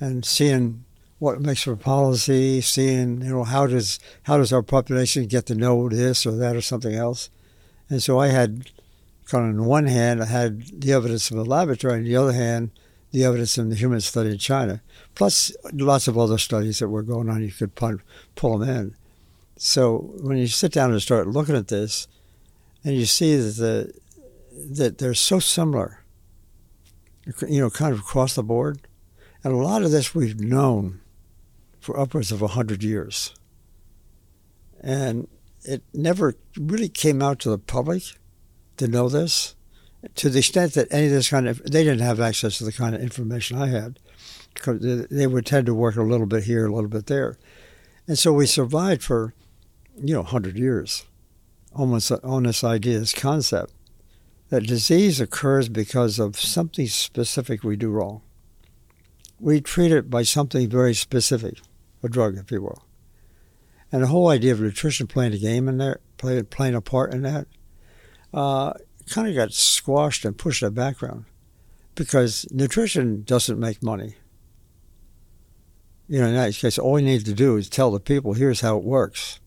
and 0.00 0.24
seeing 0.24 0.83
what 1.24 1.40
makes 1.40 1.62
for 1.62 1.74
policy, 1.74 2.60
seeing 2.60 3.22
you 3.22 3.30
know 3.30 3.44
how 3.44 3.66
does 3.66 3.98
how 4.24 4.36
does 4.36 4.52
our 4.52 4.62
population 4.62 5.26
get 5.26 5.46
to 5.46 5.54
know 5.54 5.88
this 5.88 6.26
or 6.26 6.32
that 6.32 6.54
or 6.54 6.60
something 6.60 6.94
else, 6.94 7.30
and 7.88 8.02
so 8.02 8.18
I 8.18 8.28
had 8.28 8.70
kind 9.24 9.48
of 9.48 9.60
on 9.60 9.66
one 9.66 9.86
hand 9.86 10.22
I 10.22 10.26
had 10.26 10.80
the 10.80 10.92
evidence 10.92 11.26
from 11.26 11.38
the 11.38 11.44
laboratory, 11.44 11.94
on 11.94 12.04
the 12.04 12.16
other 12.16 12.32
hand 12.32 12.72
the 13.10 13.24
evidence 13.24 13.54
from 13.54 13.70
the 13.70 13.76
human 13.76 14.00
study 14.00 14.30
in 14.32 14.38
China, 14.38 14.82
plus 15.14 15.50
lots 15.72 16.08
of 16.08 16.18
other 16.18 16.36
studies 16.36 16.80
that 16.80 16.88
were 16.88 17.02
going 17.02 17.30
on. 17.30 17.42
You 17.42 17.52
could 17.52 17.74
pull, 17.74 17.98
pull 18.34 18.58
them 18.58 18.68
in. 18.68 18.96
So 19.56 20.12
when 20.20 20.36
you 20.36 20.48
sit 20.48 20.72
down 20.72 20.90
and 20.90 21.00
start 21.00 21.28
looking 21.28 21.56
at 21.56 21.68
this, 21.68 22.08
and 22.82 22.96
you 22.96 23.06
see 23.06 23.36
that 23.36 23.56
the, 23.56 23.94
that 24.52 24.98
they're 24.98 25.14
so 25.14 25.38
similar, 25.38 26.02
you 27.48 27.60
know, 27.60 27.70
kind 27.70 27.94
of 27.94 28.00
across 28.00 28.34
the 28.34 28.42
board 28.42 28.80
and 29.44 29.52
a 29.52 29.58
lot 29.58 29.82
of 29.82 29.90
this 29.90 30.14
we've 30.14 30.40
known 30.40 31.00
for 31.84 32.00
upwards 32.00 32.32
of 32.32 32.40
100 32.40 32.82
years. 32.82 33.34
And 34.80 35.28
it 35.64 35.82
never 35.92 36.34
really 36.58 36.88
came 36.88 37.20
out 37.20 37.40
to 37.40 37.50
the 37.50 37.58
public 37.58 38.02
to 38.78 38.88
know 38.88 39.10
this 39.10 39.54
to 40.14 40.30
the 40.30 40.38
extent 40.38 40.72
that 40.74 40.88
any 40.90 41.06
of 41.06 41.12
this 41.12 41.30
kind 41.30 41.46
of, 41.46 41.62
they 41.62 41.84
didn't 41.84 42.00
have 42.00 42.20
access 42.20 42.58
to 42.58 42.64
the 42.64 42.72
kind 42.72 42.94
of 42.94 43.02
information 43.02 43.58
I 43.58 43.68
had 43.68 43.98
because 44.54 44.80
they 45.10 45.26
would 45.26 45.46
tend 45.46 45.66
to 45.66 45.74
work 45.74 45.96
a 45.96 46.02
little 46.02 46.26
bit 46.26 46.44
here, 46.44 46.66
a 46.66 46.74
little 46.74 46.90
bit 46.90 47.06
there. 47.06 47.38
And 48.06 48.18
so 48.18 48.32
we 48.32 48.46
survived 48.46 49.02
for, 49.02 49.34
you 49.96 50.14
know, 50.14 50.22
100 50.22 50.58
years 50.58 51.04
almost 51.74 52.10
on 52.10 52.44
this 52.44 52.64
idea, 52.64 52.98
this 52.98 53.12
concept 53.12 53.74
that 54.48 54.66
disease 54.66 55.20
occurs 55.20 55.68
because 55.68 56.18
of 56.18 56.38
something 56.38 56.86
specific 56.86 57.62
we 57.62 57.76
do 57.76 57.90
wrong 57.90 58.22
we 59.44 59.60
treat 59.60 59.92
it 59.92 60.10
by 60.10 60.22
something 60.22 60.68
very 60.68 60.94
specific, 60.94 61.58
a 62.04 62.08
drug, 62.08 62.36
if 62.36 62.50
you 62.50 62.62
will. 62.62 62.84
And 63.90 64.02
the 64.02 64.08
whole 64.08 64.28
idea 64.28 64.52
of 64.52 64.60
nutrition 64.60 65.06
playing 65.06 65.34
a 65.34 65.38
game 65.38 65.68
in 65.68 65.78
there, 65.78 66.00
playing, 66.16 66.46
playing 66.46 66.74
a 66.74 66.80
part 66.80 67.14
in 67.14 67.22
that, 67.22 67.46
uh, 68.32 68.72
kind 69.08 69.28
of 69.28 69.34
got 69.34 69.52
squashed 69.52 70.24
and 70.24 70.36
pushed 70.36 70.60
to 70.60 70.66
the 70.66 70.70
background 70.70 71.24
because 71.94 72.46
nutrition 72.50 73.22
doesn't 73.22 73.58
make 73.58 73.82
money. 73.82 74.16
You 76.08 76.20
know, 76.20 76.26
in 76.26 76.34
that 76.34 76.54
case, 76.54 76.78
all 76.78 76.98
you 76.98 77.06
need 77.06 77.24
to 77.24 77.32
do 77.32 77.56
is 77.56 77.68
tell 77.68 77.90
the 77.90 78.00
people, 78.00 78.34
here's 78.34 78.60
how 78.60 78.76
it 78.76 78.84
works. 78.84 79.40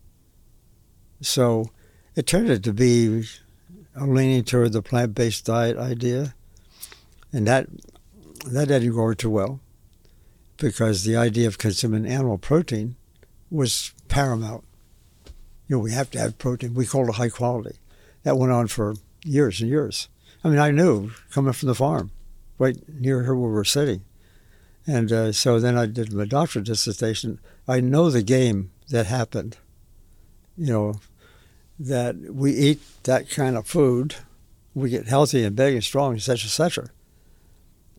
So 1.22 1.72
it 2.16 2.26
turned 2.26 2.50
out 2.50 2.64
to 2.64 2.74
be 2.74 3.26
a 3.96 4.06
leaning 4.06 4.44
toward 4.44 4.74
the 4.74 4.82
plant 4.82 5.14
based 5.14 5.46
diet 5.46 5.78
idea. 5.78 6.34
And 7.34 7.48
that 7.48 7.68
that 8.46 8.70
didn't 8.70 8.94
go 8.94 9.02
over 9.02 9.16
too 9.16 9.30
well 9.30 9.60
because 10.58 11.04
the 11.04 11.16
idea 11.16 11.48
of 11.48 11.58
consuming 11.58 12.06
animal 12.06 12.38
protein 12.38 12.96
was 13.50 13.94
paramount. 14.08 14.64
You 15.68 15.76
know, 15.76 15.80
we 15.80 15.92
have 15.92 16.10
to 16.12 16.20
have 16.20 16.38
protein. 16.38 16.74
We 16.74 16.86
called 16.86 17.10
it 17.10 17.16
high 17.16 17.30
quality. 17.30 17.78
That 18.24 18.38
went 18.38 18.52
on 18.52 18.68
for 18.68 18.96
years 19.24 19.62
and 19.62 19.70
years. 19.70 20.10
I 20.44 20.50
mean, 20.50 20.60
I 20.60 20.72
knew 20.72 21.12
coming 21.32 21.54
from 21.54 21.68
the 21.68 21.76
farm, 21.76 22.12
right 22.58 22.78
near 22.88 23.24
here 23.24 23.36
where 23.36 23.52
we're 23.52 23.64
sitting. 23.64 24.04
And 24.86 25.12
uh, 25.12 25.32
so 25.34 25.60
then 25.60 25.78
I 25.78 25.86
did 25.86 26.14
my 26.14 26.26
doctorate 26.26 26.66
dissertation. 26.66 27.40
I 27.68 27.82
know 27.82 28.10
the 28.10 28.24
game 28.24 28.72
that 28.90 29.06
happened. 29.06 29.58
You 30.58 30.68
know, 30.68 30.94
that 31.80 32.16
we 32.16 32.54
eat 32.54 32.82
that 33.04 33.30
kind 33.30 33.58
of 33.58 33.68
food, 33.68 34.16
we 34.74 34.90
get 34.90 35.08
healthy 35.08 35.44
and 35.44 35.56
big 35.56 35.76
and 35.76 35.84
strong, 35.84 36.16
etc., 36.16 36.46
etc. 36.46 36.90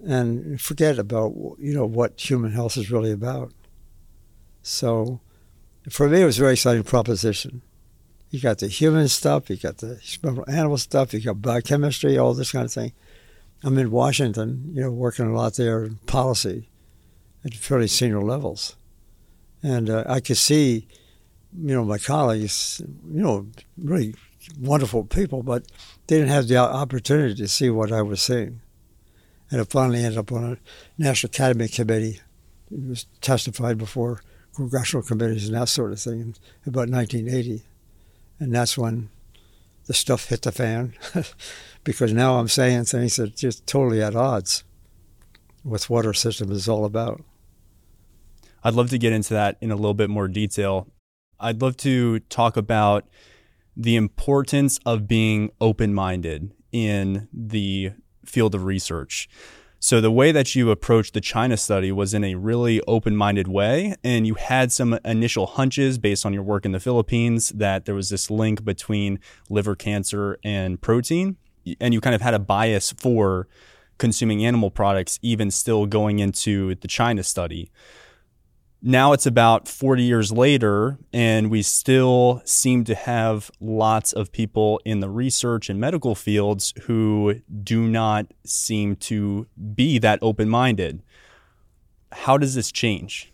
And 0.07 0.61
forget 0.61 0.99
about 0.99 1.33
you 1.59 1.75
know 1.75 1.87
what 1.87 2.21
human 2.21 2.53
health 2.53 2.77
is 2.77 2.91
really 2.91 3.13
about. 3.13 3.53
So, 4.63 5.21
for 5.91 6.09
me, 6.09 6.23
it 6.23 6.25
was 6.25 6.39
a 6.39 6.43
very 6.43 6.53
exciting 6.53 6.85
proposition. 6.85 7.63
You 8.31 8.41
got 8.41 8.59
the 8.59 8.69
human 8.69 9.09
stuff, 9.09 9.49
you 9.49 9.57
got 9.57 9.79
the 9.79 10.01
animal 10.47 10.77
stuff, 10.77 11.15
you 11.15 11.21
got 11.21 11.41
biochemistry, 11.41 12.19
all 12.19 12.35
this 12.35 12.53
kind 12.53 12.67
of 12.67 12.73
thing. 12.73 12.93
I'm 13.63 13.79
in 13.79 13.91
Washington, 13.91 14.71
you 14.73 14.83
know, 14.83 14.91
working 14.91 15.27
a 15.27 15.35
lot 15.35 15.55
there 15.55 15.85
in 15.85 15.97
policy 16.07 16.69
at 17.45 17.55
fairly 17.55 17.89
senior 17.89 18.23
levels. 18.23 18.77
And 19.63 19.91
uh, 19.91 20.05
I 20.07 20.21
could 20.21 20.37
see, 20.37 20.87
you 21.57 21.75
know, 21.75 21.85
my 21.85 21.99
colleagues, 21.99 22.81
you 23.11 23.23
know, 23.23 23.47
really 23.77 24.15
wonderful 24.61 25.05
people, 25.05 25.43
but 25.43 25.65
they 26.07 26.17
didn't 26.17 26.31
have 26.31 26.49
the 26.49 26.57
opportunity 26.57 27.35
to 27.35 27.49
see 27.49 27.71
what 27.71 27.91
I 27.91 28.03
was 28.03 28.23
seeing. 28.23 28.61
And 29.51 29.61
it 29.61 29.71
finally 29.71 30.05
ended 30.05 30.19
up 30.19 30.33
on 30.33 30.45
a 30.45 30.59
National 30.99 31.31
Academy 31.31 31.69
Committee. 31.69 32.21
It 32.71 32.89
was 32.89 33.07
testified 33.21 33.79
before 33.79 34.23
congressional 34.55 35.03
committees 35.03 35.49
and 35.49 35.57
that 35.57 35.69
sort 35.69 35.93
of 35.93 36.01
thing 36.01 36.21
in 36.21 36.35
about 36.67 36.91
1980. 36.91 37.63
And 38.41 38.55
that's 38.55 38.77
when 38.77 39.09
the 39.87 39.95
stuff 39.95 40.29
hit 40.29 40.43
the 40.43 40.53
fan 40.53 40.95
because 41.85 42.13
now 42.13 42.39
I'm 42.39 42.49
saying 42.49 42.85
things 42.85 43.17
that 43.17 43.23
are 43.23 43.35
just 43.35 43.67
totally 43.67 44.03
at 44.03 44.15
odds 44.15 44.65
with 45.65 45.89
what 45.89 46.07
our 46.07 46.15
system 46.15 46.53
is 46.53 46.69
all 46.69 46.85
about. 46.85 47.23
I'd 48.63 48.75
love 48.75 48.91
to 48.91 48.99
get 48.99 49.13
into 49.13 49.35
that 49.35 49.57
in 49.61 49.71
a 49.71 49.77
little 49.77 49.95
bit 49.95 50.11
more 50.11 50.29
detail. 50.29 50.89
I'd 51.41 51.63
love 51.63 51.77
to 51.79 52.21
talk 52.21 52.57
about 52.57 53.09
the 53.77 53.97
importance 53.97 54.79
of 54.85 55.07
being 55.07 55.51
open 55.61 55.95
minded 55.95 56.53
in 56.73 57.29
the 57.33 57.93
field 58.29 58.55
of 58.55 58.65
research. 58.65 59.29
So, 59.81 60.01
the 60.01 60.11
way 60.11 60.33
that 60.33 60.57
you 60.57 60.73
approached 60.73 61.15
the 61.15 61.21
China 61.21 61.57
study 61.57 61.93
was 61.93 62.13
in 62.13 62.25
a 62.25 62.35
really 62.35 62.81
open 62.89 63.17
minded 63.17 63.47
way. 63.47 63.95
And 64.03 64.27
you 64.27 64.35
had 64.35 64.73
some 64.73 64.99
initial 65.05 65.47
hunches 65.47 65.99
based 65.99 66.27
on 66.27 66.33
your 66.33 66.43
work 66.43 66.65
in 66.65 66.73
the 66.73 66.81
Philippines 66.81 67.51
that 67.51 67.85
there 67.85 67.95
was 67.95 68.11
this 68.11 68.29
link 68.29 68.65
between 68.65 69.21
liver 69.49 69.77
cancer 69.77 70.39
and 70.43 70.81
protein. 70.81 71.37
And 71.81 71.95
you 71.95 72.01
kind 72.01 72.15
of 72.15 72.23
had 72.23 72.35
a 72.35 72.41
bias 72.41 72.91
for 72.91 73.47
consuming 73.99 74.45
animal 74.45 74.71
products, 74.71 75.21
even 75.23 75.51
still 75.51 75.87
going 75.87 76.19
into 76.19 76.75
the 76.77 76.89
China 76.89 77.23
study 77.23 77.71
now 78.81 79.13
it's 79.13 79.27
about 79.27 79.67
40 79.67 80.03
years 80.03 80.31
later, 80.31 80.99
and 81.13 81.51
we 81.51 81.63
still 81.63 82.41
seem 82.45 82.85
to 82.85 82.95
have 82.95 83.51
lots 83.61 84.13
of 84.13 84.31
people 84.31 84.81
in 84.85 85.01
the 85.01 85.09
research 85.09 85.69
and 85.69 85.81
medical 85.81 86.15
fields 86.15 86.73
who 86.83 87.41
do 87.63 87.89
not 87.89 88.27
seem 88.45 88.95
to 88.97 89.47
be 89.75 89.99
that 89.99 90.21
open 90.23 90.49
minded. 90.49 91.03
How 92.13 92.39
does 92.39 92.55
this 92.55 92.71
change? 92.71 93.33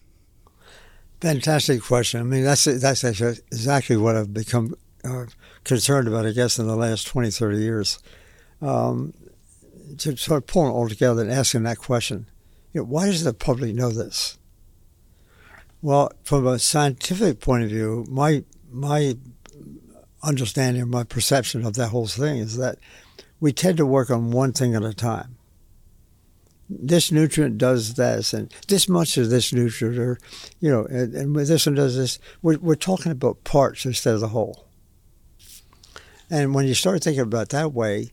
Fantastic 1.20 1.82
question. 1.82 2.20
I 2.20 2.24
mean, 2.24 2.42
that's 2.42 2.64
that's 2.64 3.04
actually 3.04 3.38
exactly 3.52 3.96
what 3.96 4.16
I've 4.16 4.32
become 4.32 4.74
uh, 5.04 5.26
concerned 5.62 6.08
about, 6.08 6.26
I 6.26 6.32
guess, 6.32 6.58
in 6.58 6.66
the 6.66 6.76
last 6.76 7.06
20, 7.06 7.30
30 7.30 7.58
years. 7.58 7.98
Um, 8.60 9.12
to 9.98 10.16
sort 10.16 10.38
of 10.38 10.46
pull 10.46 10.66
it 10.66 10.70
all 10.70 10.88
together 10.88 11.22
and 11.22 11.30
asking 11.30 11.64
that 11.64 11.78
question, 11.78 12.26
you 12.72 12.80
know, 12.80 12.86
why 12.86 13.06
does 13.06 13.24
the 13.24 13.34
public 13.34 13.74
know 13.74 13.90
this? 13.90 14.38
Well, 15.84 16.12
from 16.22 16.46
a 16.46 16.58
scientific 16.58 17.40
point 17.40 17.64
of 17.64 17.68
view, 17.68 18.06
my 18.08 18.44
my 18.72 19.18
understanding, 20.22 20.88
my 20.88 21.04
perception 21.04 21.66
of 21.66 21.74
that 21.74 21.88
whole 21.88 22.06
thing 22.06 22.38
is 22.38 22.56
that 22.56 22.78
we 23.38 23.52
tend 23.52 23.76
to 23.76 23.84
work 23.84 24.08
on 24.08 24.30
one 24.30 24.54
thing 24.54 24.74
at 24.74 24.82
a 24.82 24.94
time. 24.94 25.36
This 26.70 27.12
nutrient 27.12 27.58
does 27.58 27.96
this, 27.96 28.32
and 28.32 28.50
this 28.66 28.88
much 28.88 29.18
of 29.18 29.28
this 29.28 29.52
nutrient, 29.52 29.98
or 29.98 30.18
you 30.58 30.70
know, 30.70 30.86
and, 30.86 31.14
and 31.14 31.36
this 31.36 31.66
one 31.66 31.74
does 31.74 31.98
this. 31.98 32.18
We're, 32.40 32.56
we're 32.60 32.76
talking 32.76 33.12
about 33.12 33.44
parts 33.44 33.84
instead 33.84 34.14
of 34.14 34.20
the 34.20 34.28
whole. 34.28 34.66
And 36.30 36.54
when 36.54 36.64
you 36.66 36.72
start 36.72 37.04
thinking 37.04 37.20
about 37.20 37.50
that 37.50 37.74
way, 37.74 38.10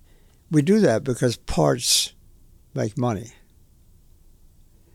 we 0.51 0.61
do 0.61 0.81
that 0.81 1.05
because 1.05 1.37
parts 1.37 2.11
make 2.75 2.97
money 2.97 3.31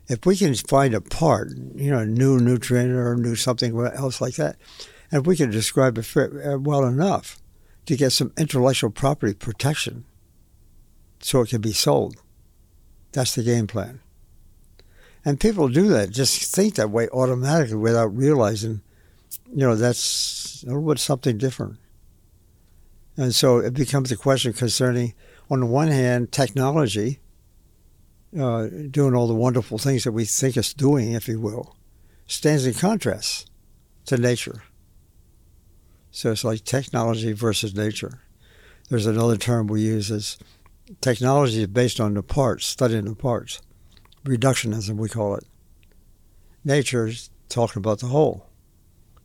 if 0.09 0.25
we 0.25 0.37
can 0.37 0.55
find 0.55 0.95
a 0.95 1.01
part, 1.01 1.51
you 1.75 1.91
know, 1.91 1.99
a 1.99 2.07
new 2.07 2.39
nutrient 2.39 2.91
or 2.91 3.13
a 3.13 3.17
new 3.17 3.35
something 3.35 3.79
else 3.79 4.21
like 4.21 4.37
that, 4.37 4.57
and 5.11 5.23
if 5.23 5.27
we 5.27 5.37
can 5.37 5.51
describe 5.51 5.99
it 5.99 6.17
uh, 6.17 6.59
well 6.59 6.85
enough 6.85 7.41
to 7.87 7.97
get 7.97 8.11
some 8.11 8.33
intellectual 8.37 8.91
property 8.91 9.35
protection 9.35 10.05
so 11.21 11.41
it 11.41 11.51
can 11.51 11.61
be 11.61 11.73
sold, 11.73 12.23
that's 13.13 13.35
the 13.35 13.43
game 13.43 13.67
plan. 13.67 14.01
And 15.25 15.41
people 15.41 15.69
do 15.69 15.89
that, 15.89 16.11
just 16.11 16.55
think 16.55 16.77
that 16.77 16.91
way 16.91 17.09
automatically 17.09 17.77
without 17.77 18.17
realizing, 18.17 18.83
you 19.51 19.67
know, 19.67 19.75
that's 19.75 20.63
a 20.63 20.67
little 20.67 20.83
bit 20.83 21.01
something 21.01 21.37
different. 21.37 21.79
And 23.17 23.35
so 23.35 23.59
it 23.59 23.75
becomes 23.75 24.13
a 24.13 24.17
question 24.17 24.53
concerning, 24.53 25.15
on 25.51 25.61
the 25.61 25.67
one 25.67 25.89
hand, 25.89 26.31
technology 26.31 27.19
uh, 28.39 28.69
doing 28.91 29.15
all 29.15 29.27
the 29.27 29.35
wonderful 29.35 29.79
things 29.79 30.05
that 30.05 30.13
we 30.13 30.25
think 30.25 30.57
it's 30.57 30.75
doing, 30.75 31.13
if 31.13 31.29
you 31.29 31.41
will, 31.41 31.77
stands 32.27 32.67
in 32.67 32.75
contrast 32.75 33.51
to 34.07 34.17
nature. 34.17 34.63
So 36.11 36.33
it's 36.33 36.45
like 36.45 36.65
technology 36.65 37.33
versus 37.33 37.75
nature. 37.75 38.21
There's 38.89 39.07
another 39.07 39.37
term 39.37 39.67
we 39.67 39.83
use 39.83 40.11
is 40.11 40.39
technology 41.01 41.63
is 41.63 41.67
based 41.69 42.01
on 42.01 42.15
the 42.15 42.23
parts, 42.23 42.67
studying 42.67 43.05
the 43.05 43.15
parts. 43.15 43.61
Reductionism, 44.25 44.97
we 44.97 45.09
call 45.09 45.37
it. 45.37 45.45
Nature 46.65 47.07
is 47.07 47.31
talking 47.49 47.81
about 47.81 48.01
the 48.01 48.07
whole. 48.07 48.47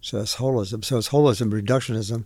So 0.01 0.19
it's 0.19 0.37
holism. 0.37 0.83
So 0.83 0.97
it's 0.97 1.09
holism, 1.09 1.51
reductionism. 1.51 2.25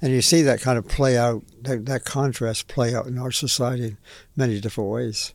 And 0.00 0.12
you 0.12 0.20
see 0.20 0.42
that 0.42 0.60
kind 0.60 0.78
of 0.78 0.86
play 0.86 1.16
out, 1.16 1.42
that, 1.62 1.86
that 1.86 2.04
contrast 2.04 2.68
play 2.68 2.94
out 2.94 3.06
in 3.06 3.18
our 3.18 3.32
society 3.32 3.86
in 3.86 3.98
many 4.36 4.60
different 4.60 4.90
ways. 4.90 5.32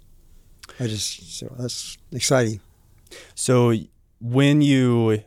I 0.80 0.88
just 0.88 1.38
so 1.38 1.54
that's 1.58 1.98
exciting. 2.12 2.60
So 3.36 3.74
when 4.20 4.62
you 4.62 5.24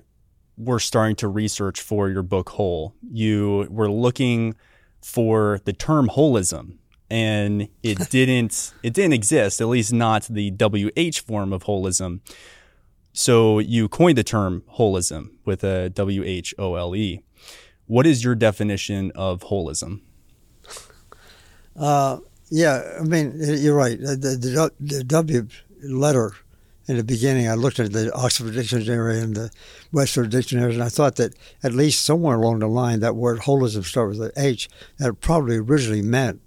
were 0.57 0.79
starting 0.79 1.17
to 1.17 1.29
research 1.29 1.81
for 1.81 2.09
your 2.09 2.23
book 2.23 2.51
Whole, 2.51 2.95
you 3.11 3.67
were 3.71 3.91
looking 3.91 4.55
for 5.03 5.61
the 5.65 5.73
term 5.73 6.09
holism 6.09 6.79
and 7.11 7.69
it 7.83 7.99
didn't 8.11 8.73
it 8.83 8.95
didn't 8.95 9.13
exist, 9.13 9.61
at 9.61 9.69
least 9.69 9.93
not 9.93 10.27
the 10.29 10.51
WH 10.51 11.19
form 11.19 11.53
of 11.53 11.65
wholism. 11.65 12.23
So 13.13 13.59
you 13.59 13.89
coined 13.89 14.17
the 14.17 14.25
term 14.25 14.63
wholism 14.67 15.39
with 15.45 15.63
a 15.63 15.91
W 15.91 16.25
H 16.25 16.55
O 16.59 16.75
L 16.77 16.97
E. 16.97 17.23
What 17.87 18.07
is 18.07 18.25
your 18.25 18.35
definition 18.35 19.13
of 19.15 19.43
wholism? 19.43 20.01
Uh, 21.77 22.19
yeah, 22.53 22.99
I 23.01 23.03
mean, 23.03 23.33
you're 23.39 23.75
right. 23.75 23.99
The, 23.99 24.15
the, 24.15 24.71
the, 24.79 25.05
W 25.05 25.49
letter 25.83 26.35
in 26.87 26.99
the 26.99 27.03
beginning, 27.03 27.49
I 27.49 27.55
looked 27.55 27.81
at 27.81 27.95
the 27.95 28.13
Oxford 28.15 28.53
Dictionary 28.53 29.21
and 29.21 29.35
the 29.35 29.51
Webster 29.91 30.27
Dictionary, 30.27 30.75
and 30.75 30.83
I 30.83 30.91
thought 30.91 31.17
that 31.17 31.35
at 31.63 31.73
least 31.73 32.05
somewhere 32.05 32.37
along 32.37 32.59
the 32.59 32.69
line, 32.69 33.01
that 33.01 33.17
word 33.17 33.41
holism 33.41 33.87
started 33.87 34.19
with 34.19 34.37
an 34.37 34.45
H, 34.45 34.69
that 34.99 35.15
probably 35.15 35.57
originally 35.57 36.03
meant 36.03 36.43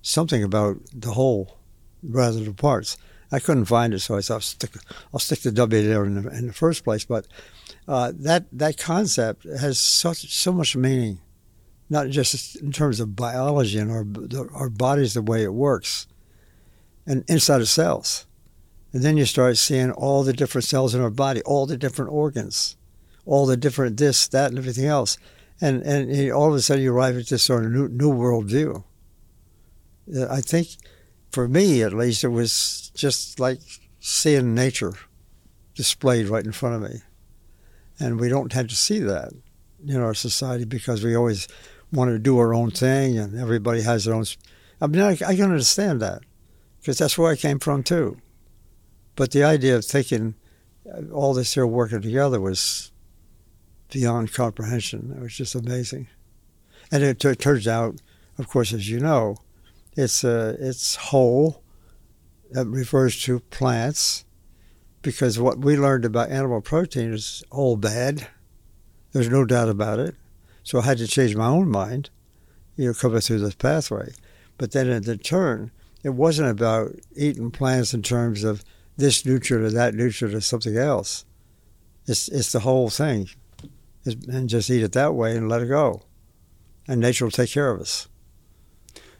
something 0.00 0.44
about 0.44 0.76
the 0.94 1.14
whole 1.14 1.58
rather 2.04 2.36
than 2.36 2.44
the 2.44 2.52
parts. 2.54 2.96
I 3.32 3.40
couldn't 3.40 3.64
find 3.64 3.94
it, 3.94 3.98
so 3.98 4.16
I 4.16 4.20
thought 4.20 4.34
I'll 4.34 4.40
stick, 4.42 4.70
I'll 5.12 5.18
stick 5.18 5.40
the 5.40 5.50
W 5.50 5.88
there 5.88 6.04
in 6.04 6.22
the, 6.22 6.30
in 6.30 6.46
the 6.46 6.52
first 6.52 6.84
place. 6.84 7.04
But 7.04 7.26
uh, 7.88 8.12
that 8.14 8.44
that 8.52 8.78
concept 8.78 9.42
has 9.42 9.80
such 9.80 10.32
so 10.32 10.52
much 10.52 10.76
meaning 10.76 11.18
not 11.88 12.08
just 12.08 12.56
in 12.56 12.72
terms 12.72 13.00
of 13.00 13.16
biology 13.16 13.78
and 13.78 13.90
our 13.90 14.06
our 14.54 14.70
bodies, 14.70 15.14
the 15.14 15.22
way 15.22 15.42
it 15.42 15.54
works, 15.54 16.06
and 17.06 17.24
inside 17.28 17.60
of 17.60 17.68
cells. 17.68 18.26
And 18.92 19.02
then 19.02 19.16
you 19.16 19.26
start 19.26 19.56
seeing 19.58 19.90
all 19.92 20.22
the 20.22 20.32
different 20.32 20.64
cells 20.64 20.94
in 20.94 21.02
our 21.02 21.10
body, 21.10 21.42
all 21.42 21.66
the 21.66 21.76
different 21.76 22.12
organs, 22.12 22.76
all 23.24 23.46
the 23.46 23.56
different 23.56 23.98
this, 23.98 24.26
that, 24.28 24.50
and 24.50 24.58
everything 24.58 24.86
else. 24.86 25.18
And 25.60 25.82
and 25.82 26.32
all 26.32 26.48
of 26.48 26.54
a 26.54 26.62
sudden 26.62 26.82
you 26.82 26.92
arrive 26.92 27.16
at 27.16 27.28
this 27.28 27.42
sort 27.42 27.64
of 27.64 27.72
new, 27.72 27.88
new 27.88 28.10
world 28.10 28.46
view. 28.46 28.84
Uh, 30.14 30.26
I 30.30 30.40
think, 30.40 30.68
for 31.30 31.48
me 31.48 31.82
at 31.82 31.92
least, 31.92 32.24
it 32.24 32.28
was 32.28 32.90
just 32.94 33.40
like 33.40 33.60
seeing 34.00 34.54
nature 34.54 34.94
displayed 35.74 36.28
right 36.28 36.44
in 36.44 36.52
front 36.52 36.76
of 36.76 36.90
me. 36.90 37.00
And 37.98 38.20
we 38.20 38.28
don't 38.28 38.50
tend 38.50 38.70
to 38.70 38.76
see 38.76 38.98
that 39.00 39.32
in 39.86 40.00
our 40.00 40.14
society 40.14 40.64
because 40.64 41.04
we 41.04 41.14
always 41.14 41.48
want 41.92 42.10
to 42.10 42.18
do 42.18 42.38
our 42.38 42.52
own 42.52 42.70
thing, 42.70 43.18
and 43.18 43.38
everybody 43.38 43.82
has 43.82 44.04
their 44.04 44.14
own. 44.14 44.24
I 44.80 44.86
mean, 44.86 45.02
I, 45.02 45.12
I 45.12 45.34
can 45.36 45.44
understand 45.44 46.00
that 46.02 46.22
because 46.80 46.98
that's 46.98 47.16
where 47.16 47.32
I 47.32 47.36
came 47.36 47.58
from 47.58 47.82
too. 47.82 48.18
But 49.14 49.30
the 49.30 49.44
idea 49.44 49.76
of 49.76 49.84
thinking 49.84 50.34
uh, 50.92 51.12
all 51.12 51.32
this 51.32 51.54
here 51.54 51.66
working 51.66 52.02
together 52.02 52.40
was 52.40 52.92
beyond 53.90 54.32
comprehension. 54.32 55.14
It 55.16 55.22
was 55.22 55.36
just 55.36 55.54
amazing. 55.54 56.08
And 56.92 57.02
it, 57.02 57.18
t- 57.18 57.34
turns 57.34 57.66
out, 57.66 58.00
of 58.38 58.48
course, 58.48 58.72
as 58.72 58.88
you 58.90 59.00
know, 59.00 59.36
it's 59.96 60.24
uh, 60.24 60.56
it's 60.58 60.96
whole. 60.96 61.62
That 62.52 62.66
refers 62.66 63.20
to 63.24 63.40
plants, 63.40 64.24
because 65.02 65.36
what 65.36 65.58
we 65.58 65.76
learned 65.76 66.04
about 66.04 66.30
animal 66.30 66.60
protein 66.60 67.12
is 67.12 67.42
all 67.50 67.76
bad. 67.76 68.28
There's 69.10 69.28
no 69.28 69.44
doubt 69.44 69.68
about 69.68 69.98
it. 69.98 70.14
So 70.66 70.80
I 70.80 70.82
had 70.82 70.98
to 70.98 71.06
change 71.06 71.36
my 71.36 71.46
own 71.46 71.70
mind, 71.70 72.10
you 72.74 72.88
know, 72.88 72.92
coming 72.92 73.20
through 73.20 73.38
this 73.38 73.54
pathway. 73.54 74.12
But 74.58 74.72
then 74.72 74.88
in 74.88 75.04
the 75.04 75.16
turn, 75.16 75.70
it 76.02 76.08
wasn't 76.08 76.50
about 76.50 76.90
eating 77.14 77.52
plants 77.52 77.94
in 77.94 78.02
terms 78.02 78.42
of 78.42 78.64
this 78.96 79.24
nutrient 79.24 79.64
or 79.64 79.70
that 79.70 79.94
nutrient 79.94 80.34
or 80.34 80.40
something 80.40 80.76
else. 80.76 81.24
It's 82.08 82.26
it's 82.26 82.50
the 82.50 82.58
whole 82.60 82.90
thing, 82.90 83.28
and 84.04 84.48
just 84.48 84.68
eat 84.68 84.82
it 84.82 84.90
that 84.90 85.14
way 85.14 85.36
and 85.36 85.48
let 85.48 85.62
it 85.62 85.68
go, 85.68 86.02
and 86.88 87.00
nature 87.00 87.26
will 87.26 87.30
take 87.30 87.50
care 87.50 87.70
of 87.70 87.80
us. 87.80 88.08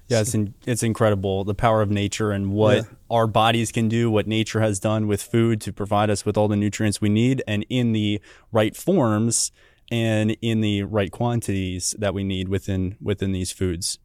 Yeah, 0.08 0.22
it's 0.22 0.34
in, 0.34 0.54
it's 0.66 0.82
incredible 0.82 1.44
the 1.44 1.54
power 1.54 1.80
of 1.80 1.90
nature 1.90 2.32
and 2.32 2.52
what 2.52 2.76
yeah. 2.76 2.82
our 3.08 3.28
bodies 3.28 3.70
can 3.70 3.88
do, 3.88 4.10
what 4.10 4.26
nature 4.26 4.60
has 4.60 4.80
done 4.80 5.06
with 5.06 5.22
food 5.22 5.60
to 5.60 5.72
provide 5.72 6.10
us 6.10 6.26
with 6.26 6.36
all 6.36 6.48
the 6.48 6.56
nutrients 6.56 7.00
we 7.00 7.08
need, 7.08 7.40
and 7.46 7.64
in 7.68 7.92
the 7.92 8.20
right 8.50 8.74
forms 8.74 9.52
and 9.90 10.36
in 10.42 10.60
the 10.60 10.82
right 10.82 11.10
quantities 11.10 11.94
that 11.98 12.14
we 12.14 12.24
need 12.24 12.48
within 12.48 12.96
within 13.00 13.32
these 13.32 13.52
foods. 13.52 13.98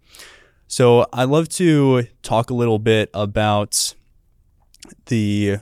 So 0.68 1.06
I 1.12 1.26
love 1.26 1.50
to 1.50 2.04
talk 2.24 2.50
a 2.50 2.54
little 2.54 2.80
bit 2.80 3.10
about 3.14 3.94
the 5.08 5.58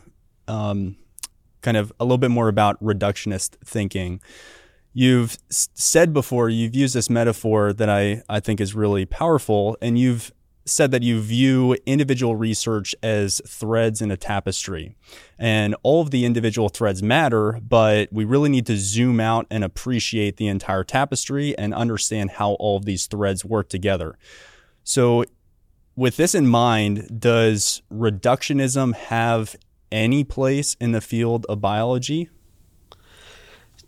um, 0.48 0.98
kind 1.62 1.78
of 1.78 1.92
a 2.00 2.04
little 2.04 2.18
bit 2.18 2.32
more 2.32 2.48
about 2.48 2.82
reductionist 2.84 3.56
thinking. 3.66 4.22
You've 4.94 5.38
said 5.50 6.14
before, 6.14 6.50
you've 6.50 6.76
used 6.76 6.96
this 6.96 7.10
metaphor 7.10 7.74
that 7.74 7.90
I, 7.90 8.24
I 8.28 8.40
think 8.40 8.60
is 8.60 8.74
really 8.74 9.06
powerful, 9.06 9.78
and 9.82 9.98
you've 9.98 10.32
said 10.70 10.92
that 10.92 11.04
you 11.04 11.22
view 11.22 11.76
individual 11.86 12.36
research 12.36 12.96
as 13.04 13.42
threads 13.48 14.02
in 14.02 14.12
a 14.12 14.18
tapestry. 14.18 14.96
And 15.38 15.76
all 15.84 16.02
of 16.02 16.12
the 16.12 16.26
individual 16.26 16.70
threads 16.70 17.04
matter, 17.04 17.60
but 17.62 18.10
we 18.12 18.26
really 18.26 18.50
need 18.50 18.66
to 18.68 18.78
zoom 18.78 19.20
out 19.20 19.48
and 19.50 19.64
appreciate 19.64 20.38
the 20.38 20.48
entire 20.48 20.84
tapestry 20.84 21.58
and 21.58 21.74
understand 21.74 22.32
how 22.32 22.52
all 22.54 22.78
of 22.78 22.86
these 22.86 23.08
threads 23.08 23.44
work 23.44 23.70
together. 23.70 24.18
So, 24.84 25.26
with 25.96 26.16
this 26.16 26.34
in 26.34 26.48
mind, 26.48 27.20
does 27.20 27.82
reductionism 27.92 28.96
have 28.96 29.56
any 29.92 30.24
place 30.24 30.76
in 30.80 30.94
the 30.94 31.02
field 31.02 31.46
of 31.50 31.60
biology? 31.60 32.30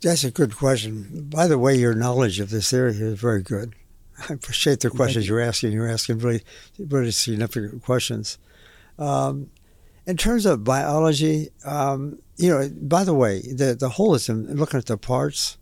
That's 0.02 0.24
a 0.24 0.30
good 0.30 0.56
question. 0.56 1.28
By 1.30 1.46
the 1.46 1.58
way, 1.58 1.76
your 1.76 1.94
knowledge 1.94 2.40
of 2.40 2.50
this 2.50 2.72
area 2.72 3.06
is 3.06 3.20
very 3.20 3.42
good. 3.42 3.74
I 4.30 4.34
appreciate 4.34 4.80
the 4.80 4.90
questions 4.90 5.28
you. 5.28 5.36
are 5.36 5.40
asking. 5.40 5.72
You're 5.72 5.88
asking 5.88 6.18
really, 6.18 6.42
really 6.78 7.10
significant 7.10 7.82
questions. 7.82 8.38
Um, 8.98 9.50
in 10.06 10.16
terms 10.16 10.46
of 10.46 10.64
biology, 10.64 11.50
um, 11.64 12.18
you 12.36 12.50
know, 12.50 12.68
by 12.80 13.04
the 13.04 13.14
way, 13.14 13.40
the 13.40 13.76
the 13.78 13.90
holism, 13.90 14.58
looking 14.58 14.78
at 14.78 14.86
the 14.86 14.96
parts, 14.96 15.58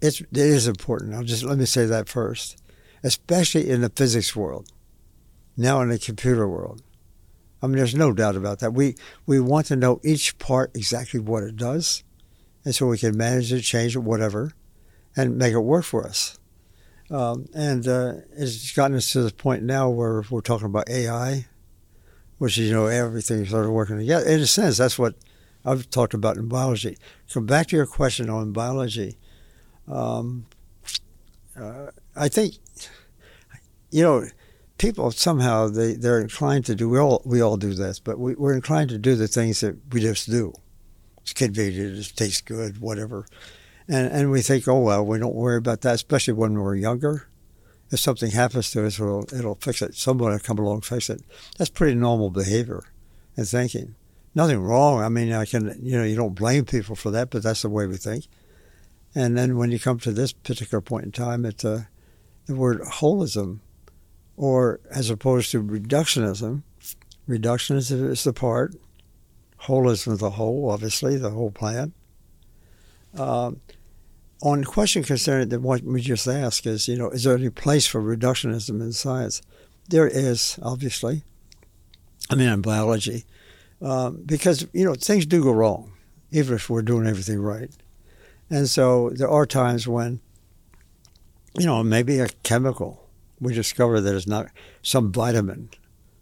it's 0.00 0.20
it 0.20 0.28
is 0.32 0.66
important. 0.66 1.14
I'll 1.14 1.24
just 1.24 1.44
let 1.44 1.58
me 1.58 1.66
say 1.66 1.86
that 1.86 2.08
first 2.08 2.56
especially 3.04 3.68
in 3.68 3.82
the 3.82 3.90
physics 3.90 4.34
world, 4.34 4.72
now 5.56 5.80
in 5.82 5.90
the 5.90 5.98
computer 5.98 6.48
world. 6.48 6.82
I 7.62 7.66
mean, 7.66 7.76
there's 7.76 7.94
no 7.94 8.12
doubt 8.12 8.34
about 8.34 8.58
that. 8.58 8.72
We 8.72 8.96
we 9.26 9.38
want 9.38 9.66
to 9.66 9.76
know 9.76 10.00
each 10.02 10.38
part 10.38 10.74
exactly 10.74 11.20
what 11.20 11.44
it 11.44 11.56
does, 11.56 12.02
and 12.64 12.74
so 12.74 12.86
we 12.86 12.98
can 12.98 13.16
manage 13.16 13.52
it, 13.52 13.60
change 13.62 13.94
it, 13.94 14.00
whatever, 14.00 14.52
and 15.16 15.38
make 15.38 15.52
it 15.52 15.60
work 15.60 15.84
for 15.84 16.06
us. 16.06 16.38
Um, 17.14 17.46
and 17.54 17.86
uh, 17.86 18.14
it's 18.36 18.72
gotten 18.72 18.96
us 18.96 19.12
to 19.12 19.22
the 19.22 19.32
point 19.32 19.62
now 19.62 19.88
where 19.88 20.24
we're 20.30 20.40
talking 20.40 20.66
about 20.66 20.88
AI, 20.90 21.46
which 22.38 22.58
is 22.58 22.68
you 22.68 22.74
know 22.74 22.86
everything 22.86 23.46
started 23.46 23.70
working 23.70 23.98
together. 23.98 24.26
In 24.26 24.40
a 24.40 24.46
sense, 24.46 24.76
that's 24.78 24.98
what 24.98 25.14
I've 25.64 25.88
talked 25.90 26.14
about 26.14 26.38
in 26.38 26.48
biology. 26.48 26.98
So 27.26 27.40
back 27.40 27.68
to 27.68 27.76
your 27.76 27.86
question 27.86 28.28
on 28.28 28.50
biology. 28.50 29.16
Um, 29.86 30.46
uh, 31.56 31.92
I 32.16 32.26
think 32.26 32.54
you 33.92 34.02
know, 34.02 34.26
people 34.78 35.12
somehow 35.12 35.68
they, 35.68 35.92
they're 35.94 36.20
inclined 36.20 36.66
to 36.66 36.74
do 36.74 36.88
we 36.88 36.98
all 36.98 37.22
we 37.24 37.40
all 37.40 37.56
do 37.56 37.74
this, 37.74 38.00
but 38.00 38.18
we, 38.18 38.34
we're 38.34 38.54
inclined 38.54 38.90
to 38.90 38.98
do 38.98 39.14
the 39.14 39.28
things 39.28 39.60
that 39.60 39.76
we 39.92 40.00
just 40.00 40.28
do. 40.28 40.52
It's 41.22 41.32
convenient, 41.32 41.96
it 41.96 42.12
tastes 42.16 42.40
good, 42.40 42.80
whatever. 42.80 43.28
And 43.88 44.10
and 44.10 44.30
we 44.30 44.42
think, 44.42 44.66
oh 44.66 44.80
well, 44.80 45.04
we 45.04 45.18
don't 45.18 45.34
worry 45.34 45.56
about 45.56 45.82
that, 45.82 45.94
especially 45.94 46.34
when 46.34 46.54
we're 46.54 46.76
younger. 46.76 47.28
If 47.90 48.00
something 48.00 48.30
happens 48.30 48.70
to 48.70 48.86
us, 48.86 48.98
it'll, 48.98 49.26
it'll 49.32 49.56
fix 49.56 49.82
it. 49.82 49.94
Someone 49.94 50.32
will 50.32 50.38
come 50.38 50.58
along 50.58 50.76
and 50.76 50.84
fix 50.84 51.10
it. 51.10 51.22
That's 51.58 51.70
pretty 51.70 51.94
normal 51.94 52.30
behavior 52.30 52.82
and 53.36 53.46
thinking. 53.46 53.94
Nothing 54.34 54.60
wrong. 54.60 55.02
I 55.02 55.08
mean, 55.08 55.32
I 55.32 55.44
can, 55.44 55.78
you 55.80 55.96
know, 55.96 56.02
you 56.02 56.16
don't 56.16 56.34
blame 56.34 56.64
people 56.64 56.96
for 56.96 57.10
that, 57.12 57.30
but 57.30 57.42
that's 57.42 57.62
the 57.62 57.68
way 57.68 57.86
we 57.86 57.96
think. 57.96 58.26
And 59.14 59.36
then 59.38 59.56
when 59.56 59.70
you 59.70 59.78
come 59.78 60.00
to 60.00 60.12
this 60.12 60.32
particular 60.32 60.80
point 60.80 61.04
in 61.04 61.12
time, 61.12 61.44
it's 61.44 61.64
uh, 61.64 61.84
the 62.46 62.56
word 62.56 62.80
holism 62.80 63.60
or 64.36 64.80
as 64.90 65.10
opposed 65.10 65.50
to 65.52 65.62
reductionism. 65.62 66.62
Reductionism 67.28 68.10
is 68.10 68.24
the 68.24 68.32
part, 68.32 68.74
holism 69.62 70.14
is 70.14 70.18
the 70.18 70.30
whole, 70.30 70.70
obviously, 70.70 71.16
the 71.16 71.30
whole 71.30 71.50
plant. 71.50 71.94
Um, 73.18 73.60
on 74.42 74.60
the 74.60 74.66
question 74.66 75.02
concerning 75.02 75.48
the, 75.48 75.60
what 75.60 75.82
we 75.82 76.00
just 76.00 76.26
asked 76.26 76.66
is, 76.66 76.88
you 76.88 76.96
know, 76.96 77.10
is 77.10 77.24
there 77.24 77.36
any 77.36 77.50
place 77.50 77.86
for 77.86 78.02
reductionism 78.02 78.80
in 78.80 78.92
science? 78.92 79.40
There 79.88 80.06
is, 80.06 80.58
obviously. 80.62 81.22
I 82.30 82.34
mean, 82.34 82.48
in 82.48 82.60
biology, 82.60 83.24
um, 83.82 84.22
because 84.24 84.66
you 84.72 84.84
know 84.84 84.94
things 84.94 85.26
do 85.26 85.42
go 85.42 85.52
wrong, 85.52 85.92
even 86.30 86.54
if 86.56 86.70
we're 86.70 86.82
doing 86.82 87.06
everything 87.06 87.38
right, 87.38 87.70
and 88.48 88.68
so 88.68 89.10
there 89.10 89.28
are 89.28 89.44
times 89.44 89.86
when, 89.86 90.20
you 91.58 91.66
know, 91.66 91.82
maybe 91.82 92.18
a 92.18 92.28
chemical 92.42 93.04
we 93.40 93.54
discover 93.54 94.00
that 94.00 94.14
it's 94.14 94.26
not 94.26 94.46
some 94.82 95.12
vitamin 95.12 95.68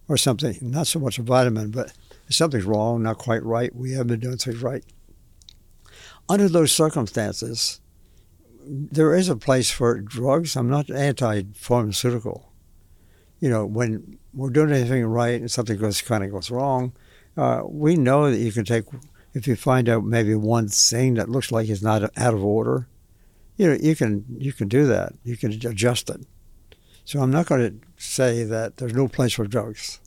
or 0.08 0.16
something, 0.16 0.58
not 0.60 0.86
so 0.86 0.98
much 0.98 1.18
a 1.18 1.22
vitamin, 1.22 1.70
but 1.70 1.92
something's 2.28 2.64
wrong, 2.64 3.02
not 3.02 3.18
quite 3.18 3.42
right. 3.44 3.74
We 3.74 3.92
haven't 3.92 4.08
been 4.08 4.20
doing 4.20 4.38
things 4.38 4.62
right. 4.62 4.84
Under 6.28 6.48
those 6.48 6.72
circumstances, 6.72 7.80
there 8.64 9.14
is 9.14 9.28
a 9.28 9.36
place 9.36 9.70
for 9.70 10.00
drugs. 10.00 10.56
I'm 10.56 10.70
not 10.70 10.90
anti 10.90 11.42
pharmaceutical. 11.54 12.52
You 13.40 13.50
know, 13.50 13.66
when 13.66 14.18
we're 14.32 14.50
doing 14.50 14.70
anything 14.70 15.04
right 15.04 15.40
and 15.40 15.50
something 15.50 15.76
goes 15.76 16.00
kind 16.00 16.24
of 16.24 16.30
goes 16.30 16.50
wrong, 16.50 16.92
uh, 17.36 17.62
we 17.64 17.96
know 17.96 18.30
that 18.30 18.38
you 18.38 18.52
can 18.52 18.64
take, 18.64 18.84
if 19.34 19.46
you 19.46 19.56
find 19.56 19.88
out 19.88 20.04
maybe 20.04 20.34
one 20.34 20.68
thing 20.68 21.14
that 21.14 21.28
looks 21.28 21.50
like 21.50 21.68
it's 21.68 21.82
not 21.82 22.02
out 22.16 22.34
of 22.34 22.44
order, 22.44 22.86
you 23.56 23.68
know, 23.68 23.76
you 23.80 23.94
can 23.94 24.24
you 24.38 24.52
can 24.52 24.68
do 24.68 24.86
that. 24.86 25.14
You 25.24 25.36
can 25.36 25.52
adjust 25.52 26.08
it. 26.10 26.26
So 27.04 27.20
I'm 27.20 27.30
not 27.30 27.46
going 27.46 27.80
to 27.80 27.86
say 28.02 28.44
that 28.44 28.76
there's 28.76 28.94
no 28.94 29.08
place 29.08 29.32
for 29.32 29.46
drugs. 29.46 30.00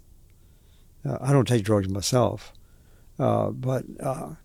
Uh, 1.06 1.17
I 1.21 1.32
don't 1.32 1.47
take 1.47 1.63
drugs 1.63 1.89
myself, 1.89 2.54
uh, 3.19 3.49
but 3.49 3.84
uh, 3.99 4.36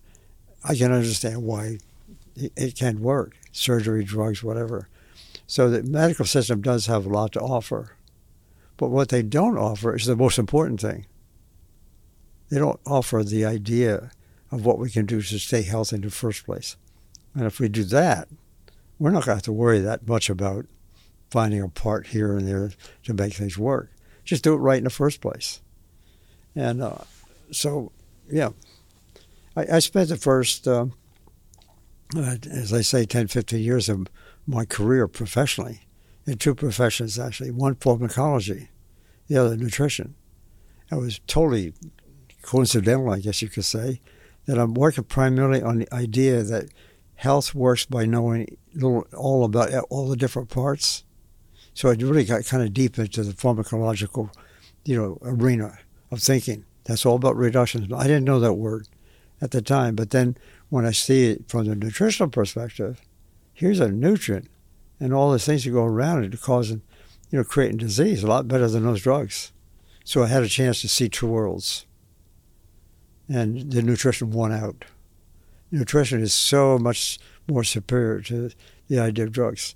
I 0.63 0.75
can 0.75 0.91
understand 0.91 1.43
why 1.43 1.79
it, 2.35 2.75
can't 2.75 2.99
work. 2.99 3.35
Surgery, 3.51 4.03
drugs, 4.03 4.43
whatever. 4.43 4.87
So 5.47 5.69
the 5.69 5.83
medical 5.83 6.25
system 6.25 6.61
does 6.61 6.85
have 6.85 7.05
a 7.05 7.09
lot 7.09 7.33
to 7.33 7.41
offer. 7.41 7.95
But 8.77 8.89
what 8.89 9.09
they 9.09 9.21
don't 9.21 9.57
offer 9.57 9.95
is 9.95 10.05
the 10.05 10.15
most 10.15 10.39
important 10.39 10.81
thing. 10.81 11.05
They 12.49 12.59
don't 12.59 12.79
offer 12.85 13.23
the 13.23 13.45
idea 13.45 14.11
of 14.51 14.65
what 14.65 14.79
we 14.79 14.89
can 14.89 15.05
do 15.05 15.21
to 15.21 15.39
stay 15.39 15.61
healthy 15.61 15.97
in 15.97 16.01
the 16.01 16.09
first 16.09 16.45
place. 16.45 16.75
And 17.33 17.45
if 17.45 17.59
we 17.59 17.69
do 17.69 17.83
that, 17.85 18.27
we're 18.99 19.11
not 19.11 19.25
going 19.25 19.31
to 19.31 19.35
have 19.35 19.43
to 19.43 19.53
worry 19.53 19.79
that 19.79 20.07
much 20.07 20.29
about 20.29 20.65
finding 21.29 21.61
a 21.61 21.69
part 21.69 22.07
here 22.07 22.37
and 22.37 22.47
there 22.47 22.71
to 23.03 23.13
make 23.13 23.33
things 23.33 23.57
work. 23.57 23.89
Just 24.25 24.43
do 24.43 24.53
it 24.53 24.57
right 24.57 24.77
in 24.77 24.83
the 24.83 24.89
first 24.89 25.21
place. 25.21 25.61
And 26.55 26.81
uh, 26.81 26.97
so, 27.51 27.91
yeah, 28.29 28.49
I, 29.55 29.75
I, 29.75 29.79
spent 29.79 30.09
the 30.09 30.17
first, 30.17 30.67
uh, 30.67 30.87
uh, 32.15 32.35
as 32.49 32.73
I 32.73 32.81
say, 32.81 33.05
10, 33.05 33.27
15 33.27 33.59
years 33.59 33.89
of 33.89 34.07
my 34.47 34.65
career 34.65 35.07
professionally 35.07 35.81
in 36.25 36.37
two 36.37 36.55
professions, 36.55 37.19
actually. 37.19 37.51
One 37.51 37.75
pharmacology, 37.75 38.69
the 39.27 39.37
other 39.37 39.57
nutrition. 39.57 40.15
It 40.91 40.95
was 40.95 41.19
totally 41.27 41.73
coincidental, 42.41 43.11
I 43.11 43.19
guess 43.19 43.41
you 43.41 43.49
could 43.49 43.65
say, 43.65 44.01
that 44.45 44.57
I'm 44.57 44.73
working 44.73 45.03
primarily 45.03 45.61
on 45.61 45.79
the 45.79 45.93
idea 45.93 46.43
that 46.43 46.69
health 47.15 47.53
works 47.53 47.85
by 47.85 48.05
knowing 48.05 48.57
little, 48.73 49.05
all 49.15 49.45
about 49.45 49.71
all 49.89 50.07
the 50.07 50.17
different 50.17 50.49
parts 50.49 51.03
so 51.73 51.89
I 51.89 51.93
really 51.93 52.25
got 52.25 52.45
kind 52.45 52.63
of 52.63 52.73
deep 52.73 52.97
into 52.99 53.23
the 53.23 53.33
pharmacological, 53.33 54.33
you 54.83 54.95
know, 54.95 55.17
arena 55.21 55.79
of 56.11 56.21
thinking. 56.21 56.65
That's 56.83 57.05
all 57.05 57.15
about 57.15 57.35
reductions. 57.35 57.91
I 57.93 58.03
didn't 58.03 58.25
know 58.25 58.39
that 58.39 58.53
word 58.53 58.87
at 59.41 59.51
the 59.51 59.61
time, 59.61 59.95
but 59.95 60.11
then 60.11 60.37
when 60.69 60.85
I 60.85 60.91
see 60.91 61.31
it 61.31 61.49
from 61.49 61.65
the 61.65 61.75
nutritional 61.75 62.29
perspective, 62.29 63.01
here's 63.53 63.79
a 63.79 63.91
nutrient 63.91 64.49
and 64.99 65.13
all 65.13 65.31
the 65.31 65.39
things 65.39 65.63
that 65.63 65.71
go 65.71 65.83
around 65.83 66.23
it 66.23 66.41
causing, 66.41 66.81
you 67.31 67.39
know, 67.39 67.43
creating 67.43 67.77
disease 67.77 68.23
a 68.23 68.27
lot 68.27 68.47
better 68.47 68.67
than 68.67 68.83
those 68.83 69.01
drugs. 69.01 69.51
So 70.03 70.23
I 70.23 70.27
had 70.27 70.43
a 70.43 70.47
chance 70.47 70.81
to 70.81 70.87
see 70.87 71.09
two 71.09 71.27
worlds. 71.27 71.85
And 73.27 73.71
the 73.71 73.81
nutrition 73.81 74.31
won 74.31 74.51
out. 74.51 74.85
Nutrition 75.71 76.21
is 76.21 76.33
so 76.33 76.77
much 76.77 77.17
more 77.47 77.63
superior 77.63 78.21
to 78.21 78.51
the 78.87 78.99
idea 78.99 79.25
of 79.25 79.31
drugs. 79.31 79.73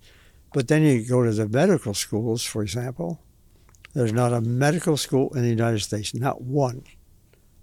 But 0.54 0.68
then 0.68 0.84
you 0.84 1.08
go 1.08 1.24
to 1.24 1.32
the 1.32 1.48
medical 1.48 1.94
schools, 1.94 2.44
for 2.44 2.62
example. 2.62 3.22
There's 3.94 4.14
not 4.14 4.34
a 4.34 4.42
medical 4.42 4.98
school 4.98 5.34
in 5.36 5.44
the 5.44 5.50
United 5.50 5.80
States, 5.80 6.14
not 6.14 6.42
one, 6.42 6.84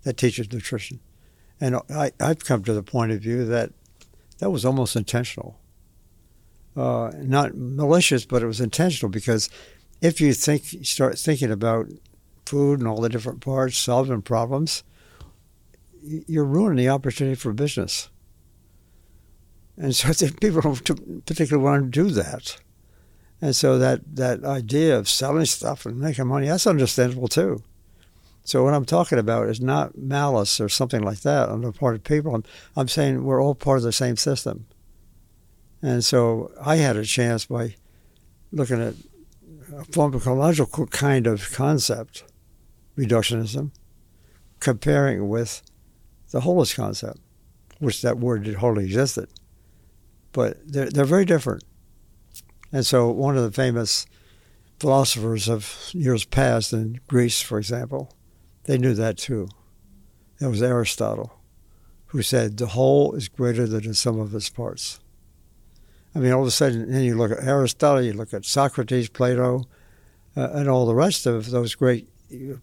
that 0.03 0.17
teaches 0.17 0.51
nutrition. 0.51 1.01
And 1.63 1.77
I, 1.95 2.11
I've 2.19 2.45
come 2.45 2.65
to 2.65 2.73
the 2.73 2.83
point 2.83 3.13
of 3.13 3.21
view 3.21 3.45
that 3.45 3.71
that 4.39 4.51
was 4.51 4.65
almost 4.65 4.97
intentional. 4.97 5.61
Uh, 6.77 7.13
not 7.19 7.55
malicious, 7.55 8.25
but 8.25 8.43
it 8.43 8.47
was 8.47 8.61
intentional 8.61 9.09
because 9.09 9.49
if 10.01 10.21
you 10.21 10.35
think 10.35 10.65
start 10.83 11.21
thinking 11.21 11.53
about 11.53 11.87
food 12.47 12.81
and 12.81 12.89
all 12.89 13.01
the 13.01 13.09
different 13.09 13.41
parts, 13.41 13.77
solving 13.77 14.23
problems, 14.23 14.83
you're 16.03 16.45
ruining 16.45 16.85
the 16.85 16.89
opportunity 16.89 17.37
for 17.37 17.53
business. 17.53 18.11
And 19.77 19.95
so 19.95 20.13
people 20.41 20.63
don't 20.63 21.25
particularly 21.27 21.63
want 21.63 21.93
to 21.93 22.03
do 22.03 22.11
that. 22.11 22.57
And 23.41 23.55
so 23.55 23.79
that, 23.79 24.01
that 24.17 24.43
idea 24.43 24.99
of 24.99 25.09
selling 25.09 25.45
stuff 25.45 25.87
and 25.87 26.01
making 26.01 26.27
money, 26.27 26.49
that's 26.49 26.67
understandable 26.67 27.29
too. 27.29 27.63
So 28.45 28.65
what 28.65 28.75
I'm 28.75 28.85
talking 28.85 29.19
about 29.19 29.49
is 29.49 29.61
not 29.61 29.97
malice 29.97 30.61
or 30.61 30.69
something 30.69 31.03
like 31.03 31.21
that 31.21 31.49
on 31.49 31.61
the 31.61 31.73
part 31.73 31.95
of 31.95 32.05
people. 32.05 32.35
I'm, 32.35 32.45
I'm 32.77 32.89
saying 32.89 33.23
we're 33.23 33.43
all 33.43 33.55
part 33.55 33.79
of 33.79 33.85
the 33.85 33.93
same 33.93 34.17
system. 34.17 34.67
And 35.81 36.05
so 36.05 36.53
I 36.61 36.77
had 36.77 36.97
a 36.97 37.05
chance 37.05 37.47
by 37.47 37.77
looking 38.51 38.81
at 38.81 38.95
a 39.73 39.85
pharmacological 39.85 40.91
kind 40.91 41.27
of 41.27 41.53
concept, 41.53 42.25
reductionism, 42.97 43.71
comparing 44.61 45.29
with 45.29 45.63
the 46.31 46.41
wholist 46.41 46.77
concept, 46.77 47.19
which 47.79 48.03
that 48.03 48.19
word 48.19 48.45
did 48.45 48.57
hardly 48.57 48.85
existed. 48.85 49.29
But 50.33 50.59
they're, 50.65 50.91
they're 50.91 51.05
very 51.05 51.25
different. 51.25 51.65
And 52.73 52.85
so 52.87 53.11
one 53.11 53.37
of 53.37 53.45
the 53.45 53.53
famous 53.53 54.07
philosophers 54.81 55.49
of 55.49 55.91
years 55.93 56.25
past 56.25 56.73
in 56.73 57.01
Greece, 57.07 57.41
for 57.41 57.59
example, 57.59 58.15
they 58.65 58.79
knew 58.79 58.95
that 58.95 59.19
too. 59.19 59.49
That 60.39 60.51
was 60.51 60.63
Aristotle, 60.63 61.33
who 62.07 62.23
said 62.23 62.57
the 62.57 62.69
whole 62.69 63.15
is 63.15 63.29
greater 63.29 63.67
than 63.67 63.87
the 63.87 63.95
sum 63.95 64.19
of 64.19 64.35
its 64.35 64.49
parts. 64.49 65.01
I 66.15 66.19
mean, 66.19 66.33
all 66.33 66.43
of 66.43 66.49
a 66.49 66.51
sudden, 66.51 66.91
then 66.91 67.05
you 67.05 67.17
look 67.17 67.33
at 67.33 67.45
Aristotle, 67.45 68.03
you 68.03 68.13
look 68.13 68.35
at 68.35 68.45
Socrates, 68.45 69.09
Plato, 69.09 69.65
uh, 70.37 70.51
and 70.53 70.69
all 70.69 70.87
the 70.87 70.95
rest 70.95 71.27
of 71.27 71.51
those 71.51 71.75
great 71.75 72.09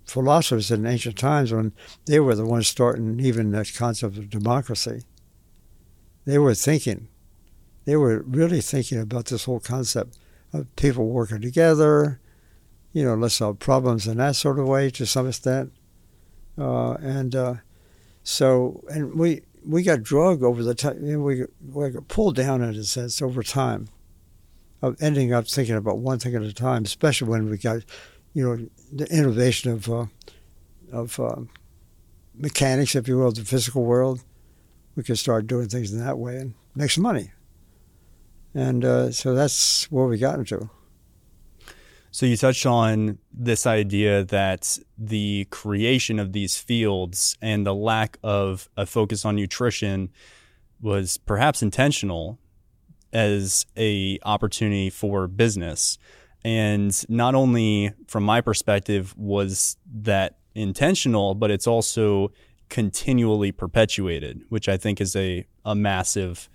philosophers 0.05 0.71
in 0.71 0.85
ancient 0.85 1.17
times 1.17 1.53
when 1.53 1.73
they 2.05 2.19
were 2.19 2.35
the 2.35 2.45
ones 2.45 2.67
starting 2.67 3.19
even 3.19 3.51
the 3.51 3.71
concept 3.77 4.17
of 4.17 4.29
democracy. 4.29 5.03
They 6.25 6.37
were 6.37 6.55
thinking, 6.55 7.07
they 7.85 7.95
were 7.95 8.23
really 8.23 8.61
thinking 8.61 8.99
about 8.99 9.25
this 9.25 9.45
whole 9.45 9.59
concept 9.59 10.17
of 10.53 10.75
people 10.75 11.07
working 11.07 11.41
together, 11.41 12.19
you 12.91 13.03
know, 13.03 13.15
let's 13.15 13.35
solve 13.35 13.59
problems 13.59 14.07
in 14.07 14.17
that 14.17 14.35
sort 14.35 14.59
of 14.59 14.67
way 14.67 14.89
to 14.91 15.05
some 15.05 15.27
extent. 15.27 15.71
Uh, 16.59 16.93
and 16.95 17.35
uh, 17.35 17.55
so, 18.23 18.83
and 18.89 19.15
we 19.15 19.41
we 19.65 19.83
got 19.83 20.03
drug 20.03 20.43
over 20.43 20.63
the 20.63 20.75
time. 20.75 21.05
You 21.05 21.13
know, 21.13 21.19
we, 21.19 21.45
we 21.71 21.89
got 21.89 22.07
pulled 22.07 22.35
down 22.35 22.61
in 22.61 22.75
a 22.75 22.83
sense 22.83 23.21
over 23.21 23.43
time 23.43 23.87
of 24.81 25.01
ending 25.01 25.33
up 25.33 25.47
thinking 25.47 25.75
about 25.75 25.99
one 25.99 26.19
thing 26.19 26.35
at 26.35 26.41
a 26.41 26.53
time, 26.53 26.85
especially 26.85 27.29
when 27.29 27.49
we 27.49 27.57
got, 27.57 27.83
you 28.33 28.43
know, 28.43 28.69
the 28.91 29.05
innovation 29.13 29.71
of 29.71 29.89
uh, 29.89 30.05
of 30.91 31.19
uh, 31.19 31.41
mechanics, 32.35 32.95
if 32.95 33.07
you 33.07 33.17
will, 33.17 33.31
the 33.31 33.45
physical 33.45 33.83
world. 33.83 34.23
We 34.95 35.03
could 35.03 35.19
start 35.19 35.47
doing 35.47 35.69
things 35.69 35.93
in 35.93 35.99
that 35.99 36.17
way 36.17 36.37
and 36.37 36.55
make 36.75 36.91
some 36.91 37.03
money. 37.03 37.31
And 38.53 38.83
uh, 38.83 39.11
so 39.11 39.33
that's 39.33 39.89
where 39.91 40.07
we 40.07 40.17
got 40.17 40.39
into. 40.39 40.69
So 42.19 42.25
you 42.25 42.35
touched 42.35 42.65
on 42.65 43.17
this 43.31 43.65
idea 43.65 44.25
that 44.25 44.77
the 44.97 45.47
creation 45.51 46.19
of 46.19 46.33
these 46.33 46.57
fields 46.57 47.37
and 47.41 47.65
the 47.65 47.73
lack 47.73 48.17
of 48.21 48.67
a 48.75 48.85
focus 48.85 49.23
on 49.23 49.37
nutrition 49.37 50.09
was 50.81 51.15
perhaps 51.15 51.61
intentional 51.61 52.37
as 53.13 53.65
a 53.77 54.19
opportunity 54.25 54.89
for 54.89 55.29
business. 55.29 55.97
And 56.43 56.93
not 57.07 57.35
only 57.35 57.93
from 58.09 58.25
my 58.25 58.41
perspective 58.41 59.17
was 59.17 59.77
that 59.89 60.39
intentional, 60.53 61.35
but 61.35 61.51
it's 61.51 61.67
also 61.67 62.33
continually 62.67 63.53
perpetuated, 63.53 64.41
which 64.49 64.67
I 64.67 64.75
think 64.75 64.99
is 64.99 65.15
a, 65.15 65.45
a 65.63 65.73
massive 65.73 66.49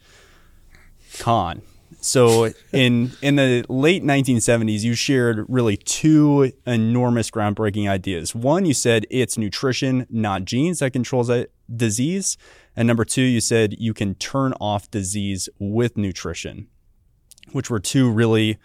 con 1.19 1.63
so 2.01 2.53
in 2.73 3.13
in 3.23 3.37
the 3.37 3.65
late 3.69 4.03
1970s, 4.03 4.83
you 4.83 4.95
shared 4.95 5.45
really 5.49 5.77
two 5.77 6.53
enormous 6.67 7.31
groundbreaking 7.31 7.89
ideas. 7.89 8.35
One, 8.35 8.65
you 8.65 8.75
said 8.75 9.07
it's 9.11 9.39
nutrition, 9.39 10.07
not 10.11 10.45
genes, 10.45 10.81
that 10.81 10.93
controls 10.93 11.31
a 11.31 11.47
disease, 11.75 12.37
and 12.77 12.87
number 12.87 13.05
two, 13.05 13.23
you 13.23 13.41
said 13.41 13.75
you 13.79 13.95
can 13.95 14.15
turn 14.15 14.53
off 14.61 14.91
disease 14.91 15.49
with 15.59 15.97
nutrition, 15.97 16.69
which 17.53 17.71
were 17.71 17.81
two 17.81 18.11
really 18.11 18.59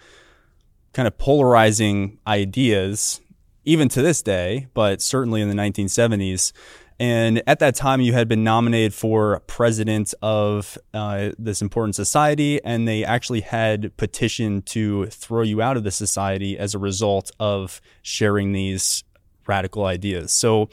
kind 0.93 1.07
of 1.07 1.17
polarizing 1.17 2.19
ideas, 2.25 3.21
even 3.65 3.89
to 3.89 4.01
this 4.01 4.21
day, 4.21 4.67
but 4.73 5.01
certainly 5.01 5.41
in 5.41 5.49
the 5.49 5.55
1970s. 5.55 6.51
And 6.99 7.41
at 7.47 7.59
that 7.59 7.75
time, 7.75 8.01
you 8.01 8.11
had 8.11 8.27
been 8.27 8.43
nominated 8.43 8.93
for 8.93 9.39
president 9.47 10.13
of 10.21 10.77
uh, 10.93 11.29
this 11.39 11.61
important 11.61 11.95
society, 11.95 12.61
and 12.63 12.87
they 12.87 13.05
actually 13.05 13.39
had 13.39 13.95
petitioned 13.95 14.65
to 14.67 15.05
throw 15.05 15.41
you 15.41 15.61
out 15.61 15.77
of 15.77 15.85
the 15.85 15.91
society 15.91 16.57
as 16.57 16.75
a 16.75 16.79
result 16.79 17.31
of 17.39 17.79
sharing 18.01 18.51
these 18.51 19.05
radical 19.47 19.85
ideas. 19.85 20.33
So, 20.33 20.69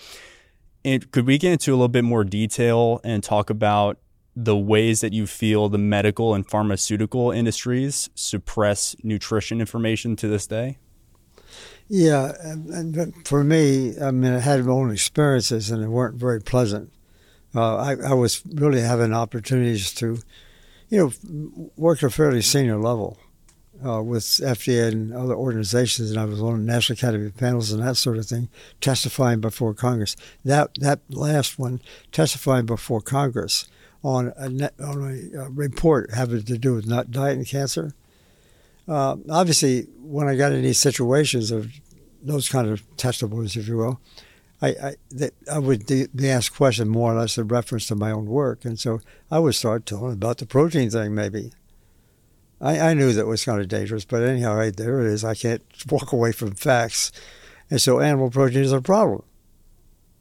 it, 0.82 1.12
could 1.12 1.26
we 1.26 1.38
get 1.38 1.52
into 1.52 1.72
a 1.72 1.76
little 1.76 1.88
bit 1.88 2.04
more 2.04 2.24
detail 2.24 3.00
and 3.04 3.22
talk 3.22 3.50
about 3.50 3.98
the 4.36 4.56
ways 4.56 5.00
that 5.00 5.12
you 5.12 5.26
feel 5.26 5.68
the 5.68 5.78
medical 5.78 6.34
and 6.34 6.48
pharmaceutical 6.48 7.30
industries 7.30 8.10
suppress 8.14 8.94
nutrition 9.02 9.60
information 9.60 10.14
to 10.16 10.28
this 10.28 10.46
day? 10.46 10.78
Yeah, 11.88 12.32
and, 12.40 12.68
and 12.96 13.26
for 13.28 13.44
me, 13.44 13.98
I 14.00 14.10
mean, 14.10 14.32
I 14.32 14.40
had 14.40 14.64
my 14.64 14.72
own 14.72 14.90
experiences, 14.90 15.70
and 15.70 15.82
they 15.82 15.86
weren't 15.86 16.16
very 16.16 16.40
pleasant. 16.40 16.92
Uh, 17.54 17.76
I, 17.76 17.96
I 18.10 18.12
was 18.12 18.42
really 18.44 18.80
having 18.80 19.14
opportunities 19.14 19.92
to, 19.94 20.18
you 20.88 20.98
know, 20.98 21.70
work 21.76 21.98
at 21.98 22.08
a 22.08 22.10
fairly 22.10 22.42
senior 22.42 22.76
level 22.76 23.18
uh, 23.86 24.02
with 24.02 24.24
FDA 24.24 24.90
and 24.90 25.14
other 25.14 25.34
organizations, 25.34 26.10
and 26.10 26.18
I 26.18 26.24
was 26.24 26.42
on 26.42 26.66
National 26.66 26.94
Academy 26.94 27.30
panels 27.30 27.70
and 27.70 27.82
that 27.82 27.96
sort 27.96 28.18
of 28.18 28.26
thing, 28.26 28.48
testifying 28.80 29.40
before 29.40 29.72
Congress. 29.72 30.16
That 30.44 30.70
that 30.80 31.00
last 31.08 31.58
one, 31.58 31.80
testifying 32.10 32.66
before 32.66 33.00
Congress 33.00 33.68
on 34.02 34.32
a, 34.36 34.70
on 34.82 35.30
a, 35.34 35.38
a 35.44 35.50
report 35.50 36.12
having 36.14 36.42
to 36.42 36.58
do 36.58 36.74
with 36.74 36.86
not 36.86 37.10
diet 37.10 37.36
and 37.36 37.46
cancer 37.46 37.94
uh, 38.88 39.16
obviously, 39.30 39.82
when 40.00 40.28
I 40.28 40.36
got 40.36 40.52
in 40.52 40.62
these 40.62 40.78
situations 40.78 41.50
of 41.50 41.72
those 42.22 42.48
kind 42.48 42.68
of 42.68 42.82
testimonies, 42.96 43.56
if 43.56 43.68
you 43.68 43.76
will, 43.76 44.00
I, 44.62 44.68
I, 44.68 45.30
I 45.52 45.58
would 45.58 45.86
be 45.86 46.30
asked 46.30 46.54
questions 46.54 46.88
more 46.88 47.12
or 47.12 47.20
less 47.20 47.36
in 47.36 47.48
reference 47.48 47.86
to 47.88 47.94
my 47.94 48.10
own 48.10 48.26
work, 48.26 48.64
and 48.64 48.78
so 48.78 49.00
I 49.30 49.38
would 49.38 49.54
start 49.54 49.86
telling 49.86 50.14
about 50.14 50.38
the 50.38 50.46
protein 50.46 50.90
thing. 50.90 51.14
Maybe 51.14 51.52
I, 52.60 52.78
I 52.78 52.94
knew 52.94 53.12
that 53.12 53.26
was 53.26 53.44
kind 53.44 53.60
of 53.60 53.68
dangerous, 53.68 54.04
but 54.04 54.22
anyhow, 54.22 54.54
right 54.56 54.74
there 54.74 55.00
it 55.00 55.06
is. 55.06 55.24
I 55.24 55.34
can't 55.34 55.62
walk 55.90 56.12
away 56.12 56.32
from 56.32 56.54
facts, 56.54 57.12
and 57.70 57.80
so 57.80 58.00
animal 58.00 58.30
protein 58.30 58.62
is 58.62 58.72
a 58.72 58.80
problem. 58.80 59.24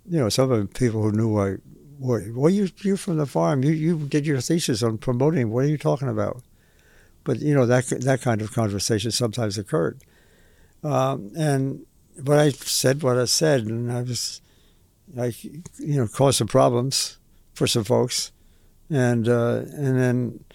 You 0.08 0.20
know, 0.20 0.30
some 0.30 0.52
of 0.52 0.60
the 0.60 0.68
people 0.68 1.02
who 1.02 1.12
knew 1.12 1.40
I, 1.40 1.56
well, 1.98 2.50
you 2.50 2.70
you're 2.82 2.98
from 2.98 3.18
the 3.18 3.26
farm. 3.26 3.64
You 3.64 3.72
you 3.72 3.98
did 4.00 4.28
your 4.28 4.42
thesis 4.42 4.84
on 4.84 4.98
promoting. 4.98 5.50
What 5.50 5.66
are 5.66 5.70
you 5.70 5.78
talking 5.78 6.10
about? 6.10 6.44
But 7.26 7.42
you 7.42 7.54
know 7.54 7.66
that 7.66 7.88
that 7.88 8.22
kind 8.22 8.42
of 8.42 8.54
conversation 8.54 9.12
sometimes 9.12 9.58
occurred, 9.58 10.00
um, 10.84 11.32
and 11.38 11.86
but 12.18 12.40
I 12.40 12.52
said 12.52 13.04
what 13.04 13.18
I 13.18 13.26
said, 13.26 13.64
and 13.64 13.92
I 13.92 14.04
was, 14.04 14.42
I 15.20 15.34
you 15.78 15.98
know, 15.98 16.08
caused 16.08 16.38
some 16.38 16.48
problems 16.48 17.18
for 17.54 17.68
some 17.68 17.84
folks, 17.84 18.32
and 18.90 19.28
uh, 19.28 19.64
and 19.74 20.00
then 20.00 20.46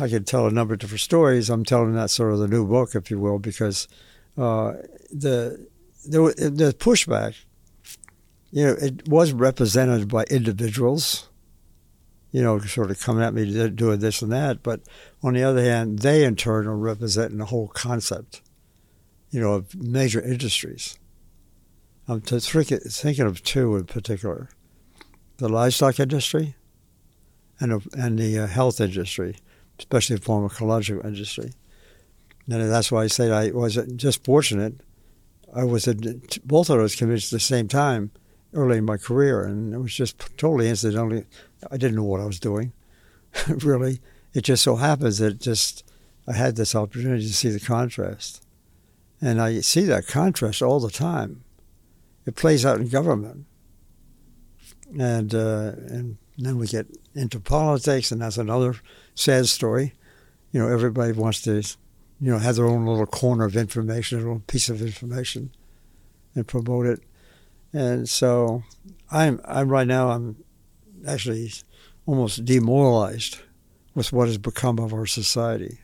I 0.00 0.08
could 0.08 0.26
tell 0.26 0.46
a 0.46 0.50
number 0.50 0.74
of 0.74 0.80
different 0.80 1.02
stories. 1.02 1.48
I'm 1.48 1.64
telling 1.64 1.94
that 1.94 2.10
sort 2.10 2.32
of 2.32 2.40
the 2.40 2.48
new 2.48 2.66
book, 2.66 2.96
if 2.96 3.10
you 3.10 3.20
will, 3.20 3.38
because 3.38 3.86
uh, 4.36 4.72
the 5.12 5.68
the 6.04 6.34
the 6.50 6.74
pushback 6.76 7.34
you 8.52 8.66
know, 8.66 8.72
it 8.72 9.08
was 9.08 9.32
represented 9.32 10.08
by 10.08 10.24
individuals, 10.24 11.28
you 12.32 12.42
know, 12.42 12.58
sort 12.60 12.90
of 12.90 13.00
coming 13.00 13.24
at 13.24 13.34
me 13.34 13.68
doing 13.70 14.00
this 14.00 14.22
and 14.22 14.32
that. 14.32 14.62
But 14.62 14.82
on 15.22 15.34
the 15.34 15.42
other 15.42 15.62
hand, 15.62 16.00
they 16.00 16.24
in 16.24 16.36
turn 16.36 16.66
are 16.66 16.76
representing 16.76 17.38
the 17.38 17.46
whole 17.46 17.68
concept, 17.68 18.42
you 19.30 19.40
know, 19.40 19.54
of 19.54 19.74
major 19.74 20.20
industries. 20.20 20.98
I'm 22.06 22.20
thinking 22.20 23.26
of 23.26 23.42
two 23.42 23.76
in 23.76 23.84
particular 23.84 24.48
the 25.36 25.48
livestock 25.48 25.98
industry 25.98 26.54
and, 27.60 27.72
the, 27.72 27.88
and 27.94 28.18
the 28.18 28.40
uh, 28.40 28.46
health 28.46 28.78
industry, 28.78 29.36
especially 29.78 30.16
the 30.16 30.22
pharmacological 30.22 31.02
industry. 31.04 31.52
And 32.46 32.70
that's 32.70 32.92
why 32.92 33.04
I 33.04 33.06
said 33.06 33.30
I 33.30 33.50
was 33.50 33.76
just 33.96 34.22
fortunate. 34.24 34.80
I 35.54 35.64
was 35.64 35.88
in 35.88 36.22
both 36.44 36.68
of 36.68 36.76
those 36.78 36.94
committees 36.94 37.32
at 37.32 37.36
the 37.36 37.40
same 37.40 37.68
time 37.68 38.10
early 38.52 38.78
in 38.78 38.84
my 38.84 38.96
career, 38.96 39.44
and 39.44 39.74
it 39.74 39.78
was 39.78 39.94
just 39.94 40.18
totally 40.36 40.68
incidentally. 40.68 41.24
I 41.70 41.76
didn't 41.76 41.96
know 41.96 42.04
what 42.04 42.20
I 42.20 42.26
was 42.26 42.40
doing, 42.40 42.72
really. 43.48 44.00
It 44.32 44.42
just 44.42 44.62
so 44.62 44.76
happens 44.76 45.18
that 45.18 45.40
just 45.40 45.84
I 46.26 46.32
had 46.34 46.56
this 46.56 46.74
opportunity 46.74 47.26
to 47.26 47.32
see 47.32 47.48
the 47.48 47.60
contrast, 47.60 48.44
and 49.20 49.40
I 49.40 49.60
see 49.60 49.84
that 49.84 50.06
contrast 50.06 50.62
all 50.62 50.80
the 50.80 50.90
time. 50.90 51.44
It 52.26 52.36
plays 52.36 52.64
out 52.64 52.80
in 52.80 52.88
government, 52.88 53.46
and 54.98 55.34
uh, 55.34 55.72
and 55.76 56.18
then 56.38 56.58
we 56.58 56.66
get 56.66 56.86
into 57.14 57.40
politics, 57.40 58.10
and 58.10 58.20
that's 58.20 58.38
another 58.38 58.76
sad 59.14 59.46
story. 59.46 59.94
You 60.52 60.60
know, 60.60 60.68
everybody 60.68 61.12
wants 61.12 61.42
to, 61.42 61.56
you 62.20 62.30
know, 62.32 62.38
have 62.38 62.56
their 62.56 62.66
own 62.66 62.86
little 62.86 63.06
corner 63.06 63.44
of 63.44 63.56
information, 63.56 64.20
their 64.20 64.30
own 64.30 64.40
piece 64.40 64.68
of 64.68 64.82
information, 64.82 65.52
and 66.34 66.46
promote 66.46 66.86
it 66.86 67.00
and 67.72 68.08
so 68.08 68.62
I'm 69.10 69.40
I'm 69.44 69.68
right 69.68 69.86
now 69.86 70.10
I'm 70.10 70.36
actually 71.06 71.52
almost 72.06 72.44
demoralized 72.44 73.38
with 73.94 74.12
what 74.12 74.28
has 74.28 74.38
become 74.38 74.78
of 74.78 74.92
our 74.92 75.06
society. 75.06 75.78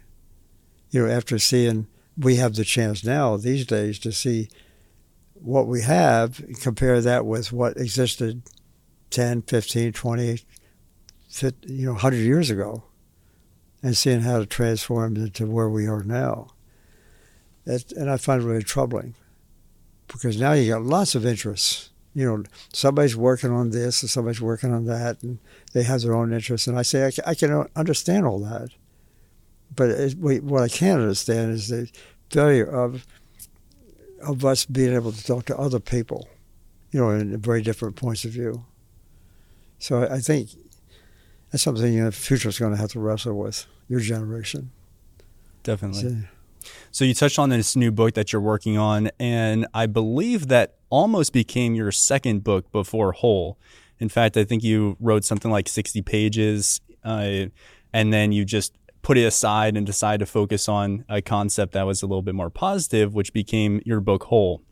You 0.91 1.07
know, 1.07 1.13
after 1.13 1.39
seeing 1.39 1.87
we 2.17 2.37
have 2.37 2.55
the 2.55 2.65
chance 2.65 3.05
now 3.05 3.37
these 3.37 3.67
days 3.67 3.99
to 4.01 4.13
see 4.13 4.49
what 5.35 5.67
we 5.67 5.83
have, 5.83 6.43
compare 6.61 7.01
that 7.01 7.27
with 7.27 7.53
what 7.53 7.77
existed 7.77 8.43
10, 9.11 9.43
15, 9.43 9.93
20, 9.93 10.41
50, 11.29 11.73
you 11.73 11.87
know, 11.87 11.93
100 11.93 12.17
years 12.17 12.51
ago, 12.51 12.85
and 13.83 13.97
seeing 13.97 14.23
how 14.23 14.39
to 14.39 14.47
transform 14.47 15.17
into 15.17 15.47
where 15.47 15.69
we 15.69 15.87
are 15.87 16.03
now. 16.03 16.49
It, 17.67 17.93
and 17.93 18.11
I 18.11 18.17
find 18.17 18.43
it 18.43 18.47
really 18.47 18.63
troubling 18.63 19.15
because 20.09 20.41
now 20.41 20.53
you 20.53 20.73
got 20.73 20.83
lots 20.83 21.15
of 21.15 21.27
interests. 21.27 21.91
You 22.15 22.25
know, 22.25 22.45
somebody's 22.73 23.17
working 23.17 23.51
on 23.51 23.71
this 23.71 24.03
and 24.03 24.11
somebody's 24.11 24.41
working 24.41 24.73
on 24.73 24.87
that, 24.87 25.23
and 25.23 25.39
they 25.73 25.83
have 25.83 26.01
their 26.03 26.15
own 26.15 26.33
interests. 26.33 26.67
And 26.67 26.79
I 26.79 26.83
say, 26.83 27.07
I 27.07 27.11
can, 27.11 27.25
I 27.27 27.35
can 27.35 27.69
understand 27.77 28.27
all 28.27 28.39
that. 28.41 28.71
But 29.75 29.91
it, 29.91 30.17
what 30.17 30.63
I 30.63 30.69
can't 30.69 31.03
understand 31.03 31.53
is 31.53 31.69
the 31.69 31.91
failure 32.31 32.65
of, 32.65 33.07
of 34.23 34.45
us 34.45 34.65
being 34.65 34.95
able 34.95 35.13
to 35.13 35.25
talk 35.25 35.45
to 35.47 35.59
other 35.59 35.81
people, 35.81 36.29
you 36.91 37.01
know, 37.01 37.11
in 37.11 37.37
very 37.39 37.61
different 37.61 37.97
points 37.97 38.25
of 38.25 38.31
view. 38.31 38.65
So 39.79 40.05
I 40.05 40.21
think 40.21 40.51
that's 41.51 41.63
something 41.63 42.03
the 42.03 42.13
future 42.13 42.49
is 42.49 42.59
going 42.59 42.73
to 42.73 42.79
have 42.79 42.93
to 42.93 43.01
wrestle 43.01 43.37
with, 43.37 43.67
your 43.89 44.01
generation. 44.01 44.71
Definitely. 45.63 46.01
So, 46.01 46.17
so 46.91 47.05
you 47.05 47.15
touched 47.15 47.39
on 47.39 47.51
this 47.51 47.77
new 47.77 47.91
book 47.91 48.15
that 48.15 48.33
you're 48.33 48.43
working 48.43 48.79
on, 48.79 49.11
and 49.19 49.67
I 49.75 49.87
believe 49.87 50.49
that 50.49 50.77
almost 50.91 51.33
became 51.33 51.75
your 51.75 51.93
second 51.93 52.45
book 52.45 52.71
before 52.73 53.13
Whole. 53.13 53.59
In 53.99 54.09
fact, 54.09 54.37
I 54.37 54.45
think 54.45 54.63
you 54.63 54.97
wrote 55.01 55.25
something 55.25 55.51
like 55.51 55.69
60 55.69 56.03
pages, 56.03 56.81
uh, 57.05 57.47
and 57.93 58.13
then 58.13 58.33
you 58.33 58.45
just 58.45 58.77
put 59.03 59.17
it 59.17 59.25
aside 59.25 59.77
and 59.77 59.87
decided 59.87 60.19
to 60.19 60.27
focus 60.27 60.69
on 60.69 61.05
a 61.09 61.23
concept 61.23 61.73
that 61.73 61.85
was 61.85 62.03
a 62.03 62.07
little 62.07 62.23
bit 62.23 62.35
more 62.35 62.51
positive, 62.51 63.15
which 63.15 63.33
became 63.33 63.81
your 63.85 64.01
book 64.01 64.25
Whole. 64.25 64.63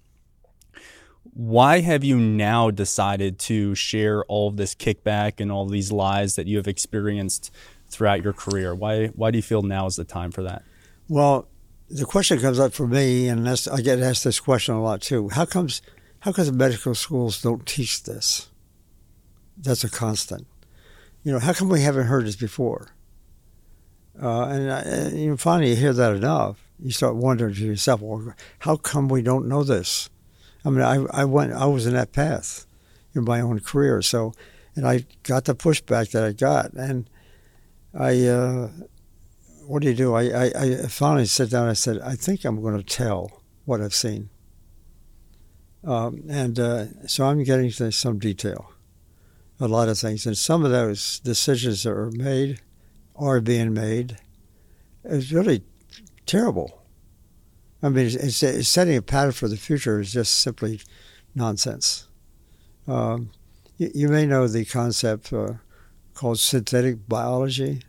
Why 1.35 1.81
have 1.81 2.05
you 2.05 2.19
now 2.19 2.71
decided 2.71 3.39
to 3.41 3.75
share 3.75 4.25
all 4.25 4.49
of 4.49 4.57
this 4.57 4.75
kickback 4.75 5.41
and 5.41 5.51
all 5.51 5.67
these 5.67 5.91
lies 5.91 6.37
that 6.37 6.47
you 6.47 6.57
have 6.59 6.69
experienced 6.69 7.51
throughout 7.89 8.23
your 8.23 8.33
career? 8.33 8.75
Why 8.75 9.07
why 9.09 9.31
do 9.31 9.39
you 9.39 9.43
feel 9.43 9.63
now 9.63 9.87
is 9.87 9.97
the 9.97 10.05
time 10.05 10.31
for 10.31 10.43
that? 10.43 10.63
Well, 11.09 11.49
the 11.95 12.05
question 12.05 12.41
comes 12.41 12.59
up 12.59 12.73
for 12.73 12.89
me, 12.89 13.29
and 13.29 13.49
I 13.49 13.81
get 13.81 14.01
asked 14.01 14.25
this 14.25 14.41
question 14.41 14.75
a 14.75 14.83
lot 14.83 15.01
too. 15.01 15.29
How 15.29 15.47
comes 15.47 15.81
how 16.21 16.33
comes 16.33 16.51
medical 16.51 16.95
schools 16.97 17.41
don't 17.41 17.65
teach 17.65 18.03
this? 18.03 18.49
That's 19.57 19.85
a 19.85 19.91
constant. 19.91 20.49
You 21.23 21.33
know, 21.33 21.39
how 21.39 21.53
come 21.53 21.69
we 21.69 21.83
haven't 21.83 22.09
heard 22.09 22.27
this 22.27 22.35
before? 22.35 22.89
Uh, 24.21 24.47
and, 24.47 24.71
and 24.71 25.19
you 25.19 25.37
finally 25.37 25.77
hear 25.77 25.93
that 25.93 26.17
enough, 26.17 26.59
you 26.81 26.91
start 26.91 27.15
wondering 27.15 27.55
to 27.55 27.65
yourself, 27.65 28.01
well, 28.01 28.35
how 28.61 28.77
come 28.77 29.09
we 29.09 29.23
don't 29.23 29.49
know 29.49 29.63
this? 29.63 30.11
I 30.65 30.71
mean, 30.71 30.83
I, 30.83 31.05
I 31.11 31.25
went, 31.25 31.53
I 31.53 31.67
was 31.67 31.87
in 31.87 31.95
that 31.95 32.13
path 32.13 32.67
in 33.15 33.25
my 33.25 33.41
own 33.41 33.61
career, 33.61 34.03
so, 34.03 34.35
and 34.75 34.87
I 34.87 35.05
got 35.23 35.45
the 35.45 35.55
pushback 35.55 36.11
that 36.13 36.25
I 36.25 36.33
got, 36.33 36.73
and 36.73 37.09
I, 37.93 38.27
uh, 38.27 38.69
what 39.67 39.83
do 39.83 39.89
you 39.89 39.95
do? 39.95 40.15
I, 40.15 40.25
I, 40.25 40.51
I 40.55 40.87
finally 40.87 41.27
sat 41.27 41.51
down 41.51 41.63
and 41.63 41.71
I 41.71 41.75
said, 41.75 42.01
I 42.01 42.15
think 42.15 42.45
I'm 42.45 42.61
going 42.61 42.77
to 42.77 42.83
tell 42.83 43.43
what 43.65 43.81
I've 43.81 43.95
seen. 43.95 44.31
Um, 45.85 46.23
and 46.29 46.59
uh, 46.59 47.07
so 47.07 47.27
I'm 47.27 47.43
getting 47.45 47.71
to 47.73 47.93
some 47.93 48.19
detail, 48.19 48.73
a 49.61 49.69
lot 49.69 49.89
of 49.89 49.99
things. 49.99 50.27
And 50.27 50.37
some 50.37 50.65
of 50.65 50.71
those 50.71 51.21
decisions 51.21 51.83
that 51.83 51.91
are 51.91 52.11
made 52.11 52.61
are 53.17 53.41
being 53.41 53.75
made 53.75 54.17
is 55.05 55.33
really 55.33 55.63
terrible. 56.27 56.83
I 57.83 57.91
mean, 57.91 58.07
it's, 58.07 58.43
it's, 58.43 58.69
setting 58.69 58.97
a 58.97 59.03
pattern 59.03 59.33
for 59.33 59.47
the 59.47 59.59
future 59.59 60.01
is 60.01 60.13
just 60.13 60.39
simply 60.39 60.81
nonsense. 61.35 62.09
Um, 62.89 63.31
you, 63.77 63.91
you, 63.95 64.09
may 64.09 64.25
know 64.27 64.49
the 64.49 64.65
concept 64.65 65.33
uh, 65.33 65.55
called 66.15 66.39
synthetic 66.39 67.07
biology 67.07 67.83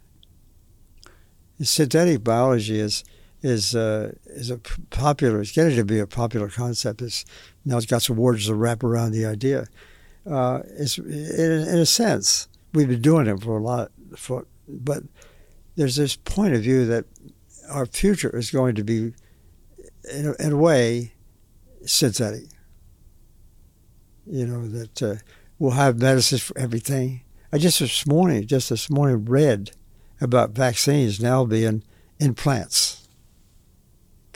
synthetic 1.61 2.23
biology 2.23 2.79
is 2.79 3.03
is 3.41 3.75
uh, 3.75 4.11
is 4.25 4.49
a 4.49 4.57
popular. 4.89 5.41
It's 5.41 5.51
getting 5.51 5.75
to 5.75 5.85
be 5.85 5.99
a 5.99 6.07
popular 6.07 6.49
concept. 6.49 7.01
It's 7.01 7.25
now 7.63 7.77
it's 7.77 7.85
got 7.85 8.01
some 8.01 8.17
words 8.17 8.47
to 8.47 8.55
wrap 8.55 8.83
around 8.83 9.11
the 9.11 9.25
idea. 9.25 9.67
Uh, 10.29 10.61
it's 10.77 10.97
in, 10.97 11.07
in, 11.07 11.77
a 11.77 11.85
sense 11.85 12.47
we've 12.73 12.89
been 12.89 13.01
doing 13.01 13.27
it 13.27 13.43
for 13.43 13.59
a 13.59 13.61
lot, 13.61 13.91
for, 14.15 14.47
but 14.67 15.03
there's 15.75 15.95
this 15.95 16.15
point 16.15 16.55
of 16.55 16.61
view 16.61 16.85
that 16.87 17.05
our 17.69 17.85
future 17.85 18.35
is 18.35 18.49
going 18.49 18.73
to 18.73 18.83
be, 18.83 19.13
in 20.11 20.33
a, 20.39 20.43
in 20.43 20.53
a 20.53 20.57
way, 20.57 21.13
synthetic. 21.85 22.45
You 24.25 24.47
know 24.47 24.67
that 24.67 25.03
uh, 25.03 25.15
we'll 25.59 25.71
have 25.71 25.99
medicines 25.99 26.41
for 26.41 26.57
everything. 26.57 27.21
I 27.53 27.59
just 27.59 27.79
this 27.79 28.07
morning, 28.07 28.47
just 28.47 28.71
this 28.71 28.89
morning, 28.89 29.25
read 29.25 29.71
about 30.21 30.51
vaccines 30.51 31.19
now 31.19 31.45
being 31.45 31.83
in 32.19 32.33
plants. 32.33 33.07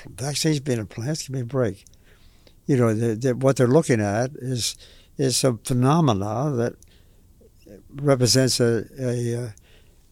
Vaccines 0.06 0.60
being 0.60 0.80
in 0.80 0.88
plants, 0.88 1.24
give 1.28 1.36
me 1.36 1.42
a 1.42 1.46
break. 1.46 1.86
You 2.66 2.78
know, 2.78 2.94
the, 2.94 3.16
the, 3.16 3.36
what 3.36 3.58
they're 3.58 3.68
looking 3.68 4.02
at 4.02 4.32
is 4.36 4.76
is 5.18 5.36
some 5.36 5.58
phenomena 5.60 6.52
that 6.56 6.76
represents 7.94 8.60
a, 8.62 8.86
a, 8.98 9.54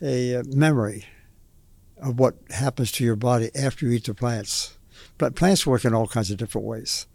a 0.02 0.44
memory 0.44 1.06
of 2.02 2.20
what 2.20 2.36
happens 2.50 2.92
to 2.92 3.04
your 3.06 3.16
body 3.16 3.50
after 3.56 3.86
you 3.86 3.94
eat 3.94 4.04
the 4.04 4.14
plants. 4.14 4.78
But 5.18 5.36
plants 5.36 5.66
work 5.66 5.86
in 5.86 5.94
all 5.94 6.08
kinds 6.08 6.30
of 6.30 6.38
different 6.38 6.68
ways. 6.68 7.08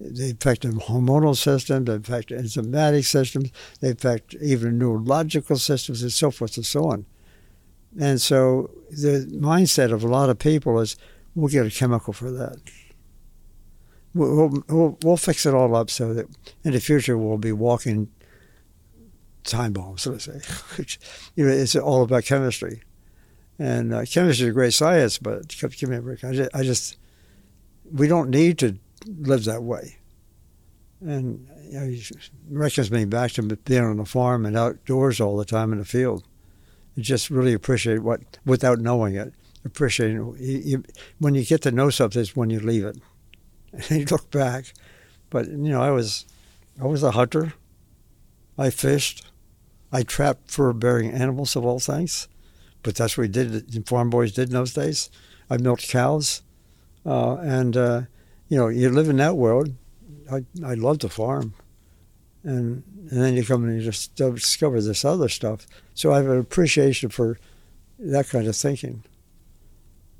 They 0.00 0.30
affect 0.30 0.62
the 0.62 0.68
hormonal 0.68 1.36
system, 1.36 1.84
they 1.84 1.94
affect 1.94 2.30
enzymatic 2.30 3.04
systems, 3.04 3.50
they 3.80 3.90
affect 3.90 4.34
even 4.34 4.78
neurological 4.78 5.56
systems, 5.56 6.02
and 6.02 6.12
so 6.12 6.30
forth 6.30 6.56
and 6.56 6.66
so 6.66 6.84
on. 6.86 7.06
And 8.00 8.20
so 8.20 8.70
the 8.90 9.26
mindset 9.32 9.92
of 9.92 10.02
a 10.02 10.08
lot 10.08 10.30
of 10.30 10.38
people 10.38 10.80
is 10.80 10.96
we'll 11.34 11.48
get 11.48 11.66
a 11.66 11.70
chemical 11.70 12.12
for 12.12 12.30
that. 12.30 12.56
We'll, 14.14 14.62
we'll, 14.68 14.98
we'll 15.02 15.16
fix 15.16 15.46
it 15.46 15.54
all 15.54 15.74
up 15.74 15.90
so 15.90 16.12
that 16.14 16.26
in 16.64 16.72
the 16.72 16.80
future 16.80 17.16
we'll 17.16 17.38
be 17.38 17.52
walking 17.52 18.10
time 19.44 19.72
bombs, 19.72 20.06
let's 20.06 20.24
say. 20.24 20.40
you 21.36 21.46
know, 21.46 21.52
it's 21.52 21.76
all 21.76 22.02
about 22.02 22.24
chemistry. 22.24 22.82
And 23.58 23.92
uh, 23.92 24.04
chemistry 24.04 24.46
is 24.46 24.50
a 24.50 24.52
great 24.52 24.74
science, 24.74 25.18
but 25.18 25.48
give 25.48 25.88
me 25.88 25.96
a 25.96 26.02
break. 26.02 26.24
I 26.24 26.32
just, 26.32 26.50
I 26.54 26.62
just, 26.62 26.98
we 27.90 28.08
don't 28.08 28.30
need 28.30 28.58
to 28.58 28.78
live 29.06 29.44
that 29.44 29.62
way. 29.62 29.96
And 31.00 31.48
you 31.64 31.80
know, 31.80 31.86
it 31.86 32.30
reckons 32.48 32.90
me 32.90 33.04
back 33.04 33.32
to 33.32 33.42
being 33.42 33.82
on 33.82 33.96
the 33.96 34.04
farm 34.04 34.46
and 34.46 34.56
outdoors 34.56 35.20
all 35.20 35.36
the 35.36 35.44
time 35.44 35.72
in 35.72 35.78
the 35.78 35.84
field 35.84 36.24
just 36.98 37.30
really 37.30 37.52
appreciate 37.52 38.00
what 38.00 38.20
without 38.44 38.78
knowing 38.78 39.14
it. 39.14 39.34
Appreciating 39.64 40.16
you, 40.16 40.36
you, 40.38 40.84
when 41.18 41.34
you 41.34 41.44
get 41.44 41.62
to 41.62 41.70
know 41.70 41.88
something 41.88 42.20
is 42.20 42.34
when 42.34 42.50
you 42.50 42.58
leave 42.58 42.84
it, 42.84 42.98
and 43.72 43.90
you 43.90 44.04
look 44.06 44.30
back. 44.30 44.72
But 45.30 45.46
you 45.46 45.56
know, 45.56 45.80
I 45.80 45.90
was 45.90 46.26
I 46.80 46.86
was 46.86 47.02
a 47.02 47.12
hunter, 47.12 47.54
I 48.58 48.70
fished. 48.70 49.26
I 49.94 50.02
trapped 50.02 50.50
fur-bearing 50.50 51.10
animals 51.10 51.54
of 51.54 51.66
all 51.66 51.78
things, 51.78 52.26
but 52.82 52.94
that's 52.94 53.16
what 53.16 53.22
we 53.22 53.28
did. 53.28 53.86
Farm 53.86 54.08
boys 54.08 54.32
did 54.32 54.48
in 54.48 54.54
those 54.54 54.72
days. 54.72 55.10
I 55.50 55.58
milked 55.58 55.88
cows, 55.88 56.42
uh, 57.04 57.36
and 57.36 57.76
uh, 57.76 58.02
you 58.48 58.56
know, 58.56 58.68
you 58.68 58.88
live 58.88 59.08
in 59.08 59.16
that 59.16 59.36
world. 59.36 59.74
I 60.30 60.44
I 60.64 60.74
love 60.74 60.98
to 61.00 61.08
farm, 61.08 61.54
and 62.44 62.82
and 63.10 63.22
then 63.22 63.34
you 63.34 63.44
come 63.44 63.64
and 63.64 63.76
you 63.76 63.82
just 63.82 64.14
discover 64.14 64.80
this 64.80 65.04
other 65.04 65.28
stuff. 65.28 65.66
So 65.94 66.12
I 66.12 66.16
have 66.16 66.28
an 66.28 66.38
appreciation 66.38 67.10
for 67.10 67.38
that 67.98 68.28
kind 68.28 68.46
of 68.46 68.56
thinking, 68.56 69.04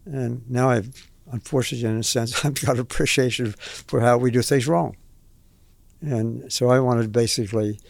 and 0.05 0.49
now 0.49 0.71
I've 0.71 1.11
unfortunately, 1.31 1.89
in 1.89 1.99
a 1.99 2.03
sense, 2.03 2.45
I've 2.45 2.61
got 2.61 2.79
appreciation 2.79 3.53
for 3.59 4.01
how 4.01 4.19
we 4.19 4.31
do 4.31 4.43
things 4.43 4.69
wrong, 4.69 4.97
and 6.01 6.53
so 6.53 6.69
I 6.69 6.81
wanted 6.81 7.03
to 7.03 7.09
basically 7.09 7.81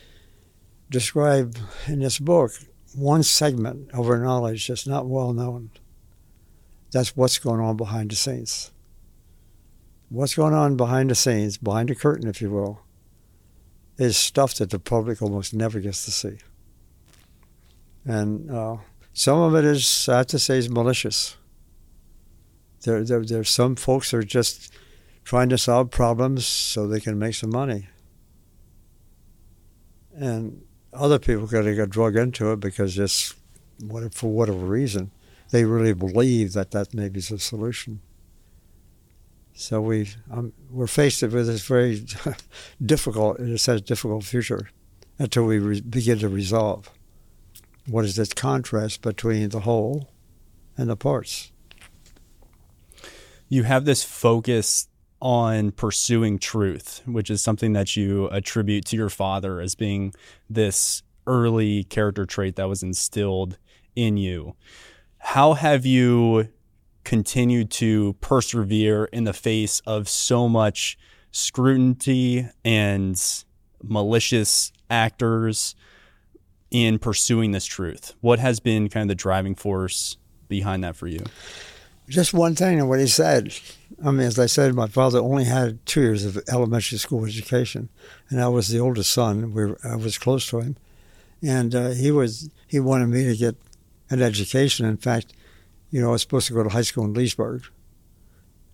describe 0.90 1.56
in 1.86 2.00
this 2.00 2.18
book 2.18 2.52
one 2.94 3.22
segment 3.22 3.90
of 3.92 4.08
our 4.08 4.18
knowledge 4.18 4.68
that's 4.68 4.86
not 4.86 5.06
well 5.06 5.32
known. 5.32 5.70
That's 6.92 7.16
what's 7.16 7.38
going 7.38 7.60
on 7.60 7.76
behind 7.78 8.10
the 8.10 8.16
scenes. 8.16 8.70
What's 10.10 10.34
going 10.34 10.52
on 10.52 10.76
behind 10.76 11.08
the 11.08 11.14
scenes, 11.14 11.56
behind 11.56 11.88
the 11.88 11.94
curtain, 11.94 12.28
if 12.28 12.42
you 12.42 12.50
will, 12.50 12.82
is 14.02 14.16
stuff 14.16 14.54
that 14.56 14.70
the 14.70 14.80
public 14.80 15.22
almost 15.22 15.54
never 15.54 15.78
gets 15.78 16.04
to 16.04 16.10
see. 16.10 16.38
And 18.04 18.50
uh, 18.50 18.78
some 19.12 19.38
of 19.38 19.54
it 19.54 19.64
is, 19.64 20.08
I 20.08 20.18
have 20.18 20.26
to 20.28 20.40
say, 20.40 20.58
is 20.58 20.68
malicious. 20.68 21.36
There, 22.82 23.04
there, 23.04 23.24
there's 23.24 23.48
some 23.48 23.76
folks 23.76 24.12
are 24.12 24.24
just 24.24 24.72
trying 25.22 25.50
to 25.50 25.58
solve 25.58 25.92
problems 25.92 26.44
so 26.44 26.88
they 26.88 27.00
can 27.00 27.16
make 27.16 27.36
some 27.36 27.50
money. 27.50 27.86
And 30.14 30.62
other 30.92 31.20
people 31.20 31.46
got 31.46 31.62
to 31.62 31.74
get 31.74 31.90
drug 31.90 32.16
into 32.16 32.50
it 32.50 32.58
because 32.58 32.96
just 32.96 33.36
for 34.10 34.32
whatever 34.32 34.58
reason, 34.58 35.12
they 35.52 35.64
really 35.64 35.92
believe 35.92 36.54
that 36.54 36.72
that 36.72 36.92
maybe 36.92 37.18
is 37.18 37.28
the 37.28 37.38
solution. 37.38 38.00
So 39.54 39.80
we 39.80 40.08
um, 40.30 40.52
we're 40.70 40.86
faced 40.86 41.22
with 41.22 41.32
this 41.32 41.66
very 41.66 42.04
difficult, 42.84 43.38
in 43.38 43.52
a 43.52 43.58
sense, 43.58 43.82
difficult 43.82 44.24
future 44.24 44.70
until 45.18 45.44
we 45.44 45.58
re- 45.58 45.80
begin 45.80 46.18
to 46.20 46.28
resolve 46.28 46.90
what 47.86 48.04
is 48.04 48.16
this 48.16 48.32
contrast 48.32 49.02
between 49.02 49.50
the 49.50 49.60
whole 49.60 50.10
and 50.76 50.88
the 50.88 50.96
parts. 50.96 51.52
You 53.48 53.64
have 53.64 53.84
this 53.84 54.02
focus 54.02 54.88
on 55.20 55.70
pursuing 55.70 56.38
truth, 56.38 57.02
which 57.06 57.30
is 57.30 57.42
something 57.42 57.74
that 57.74 57.94
you 57.94 58.28
attribute 58.28 58.84
to 58.86 58.96
your 58.96 59.10
father 59.10 59.60
as 59.60 59.74
being 59.74 60.14
this 60.48 61.02
early 61.26 61.84
character 61.84 62.24
trait 62.24 62.56
that 62.56 62.68
was 62.68 62.82
instilled 62.82 63.58
in 63.94 64.16
you. 64.16 64.56
How 65.18 65.52
have 65.52 65.86
you 65.86 66.48
continued 67.04 67.70
to 67.72 68.14
persevere 68.20 69.04
in 69.06 69.24
the 69.24 69.32
face 69.32 69.80
of 69.86 70.08
so 70.08 70.48
much 70.48 70.98
scrutiny 71.30 72.48
and 72.64 73.44
malicious 73.82 74.72
actors 74.90 75.74
in 76.70 76.98
pursuing 76.98 77.52
this 77.52 77.64
truth? 77.64 78.14
What 78.20 78.38
has 78.38 78.60
been 78.60 78.88
kind 78.88 79.02
of 79.02 79.08
the 79.08 79.14
driving 79.14 79.54
force 79.54 80.16
behind 80.48 80.84
that 80.84 80.96
for 80.96 81.06
you? 81.06 81.24
Just 82.08 82.34
one 82.34 82.54
thing 82.54 82.78
in 82.78 82.88
what 82.88 83.00
he 83.00 83.06
said. 83.06 83.54
I 84.04 84.10
mean, 84.10 84.26
as 84.26 84.38
I 84.38 84.46
said, 84.46 84.74
my 84.74 84.88
father 84.88 85.20
only 85.20 85.44
had 85.44 85.84
two 85.86 86.00
years 86.00 86.24
of 86.24 86.42
elementary 86.48 86.98
school 86.98 87.24
education, 87.24 87.88
and 88.28 88.40
I 88.40 88.48
was 88.48 88.68
the 88.68 88.80
oldest 88.80 89.12
son. 89.12 89.52
We 89.54 89.66
were, 89.66 89.78
I 89.84 89.96
was 89.96 90.18
close 90.18 90.46
to 90.48 90.60
him, 90.60 90.76
and 91.42 91.74
uh, 91.74 91.90
he 91.90 92.10
was 92.10 92.50
he 92.66 92.80
wanted 92.80 93.08
me 93.08 93.24
to 93.24 93.36
get 93.36 93.54
an 94.10 94.20
education. 94.20 94.84
In 94.84 94.96
fact, 94.96 95.32
you 95.92 96.00
know, 96.00 96.08
I 96.08 96.12
was 96.12 96.22
supposed 96.22 96.48
to 96.48 96.54
go 96.54 96.64
to 96.64 96.70
high 96.70 96.82
school 96.82 97.04
in 97.04 97.14
Leesburg, 97.14 97.62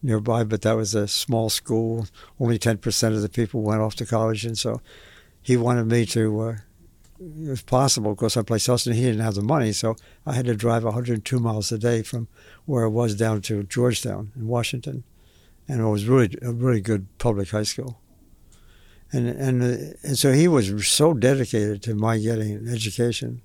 nearby, 0.02 0.44
but 0.44 0.62
that 0.62 0.76
was 0.76 0.94
a 0.94 1.06
small 1.06 1.50
school. 1.50 2.06
Only 2.40 2.58
ten 2.58 2.78
percent 2.78 3.14
of 3.14 3.20
the 3.20 3.28
people 3.28 3.60
went 3.60 3.82
off 3.82 3.96
to 3.96 4.06
college, 4.06 4.46
and 4.46 4.56
so 4.56 4.80
he 5.42 5.56
wanted 5.56 5.86
me 5.86 6.06
to. 6.06 6.40
Uh, 6.40 6.56
if 7.20 7.66
possible, 7.66 8.14
go 8.14 8.28
someplace 8.28 8.68
else, 8.68 8.86
and 8.86 8.94
he 8.94 9.02
didn't 9.02 9.22
have 9.22 9.34
the 9.34 9.42
money, 9.42 9.72
so 9.72 9.96
I 10.24 10.34
had 10.34 10.44
to 10.46 10.54
drive 10.54 10.84
102 10.84 11.40
miles 11.40 11.72
a 11.72 11.78
day 11.78 12.02
from 12.02 12.28
where 12.64 12.84
I 12.84 12.88
was 12.88 13.16
down 13.16 13.42
to 13.42 13.64
Georgetown 13.64 14.30
in 14.36 14.46
Washington, 14.46 15.02
and 15.66 15.80
it 15.80 15.86
was 15.86 16.06
really 16.06 16.36
a 16.42 16.52
really 16.52 16.80
good 16.80 17.08
public 17.18 17.50
high 17.50 17.64
school. 17.64 18.00
And 19.10 19.28
and 19.28 19.62
uh, 19.62 19.94
and 20.04 20.16
so 20.16 20.32
he 20.32 20.46
was 20.46 20.86
so 20.86 21.12
dedicated 21.12 21.82
to 21.84 21.94
my 21.96 22.18
getting 22.18 22.52
an 22.52 22.68
education, 22.68 23.42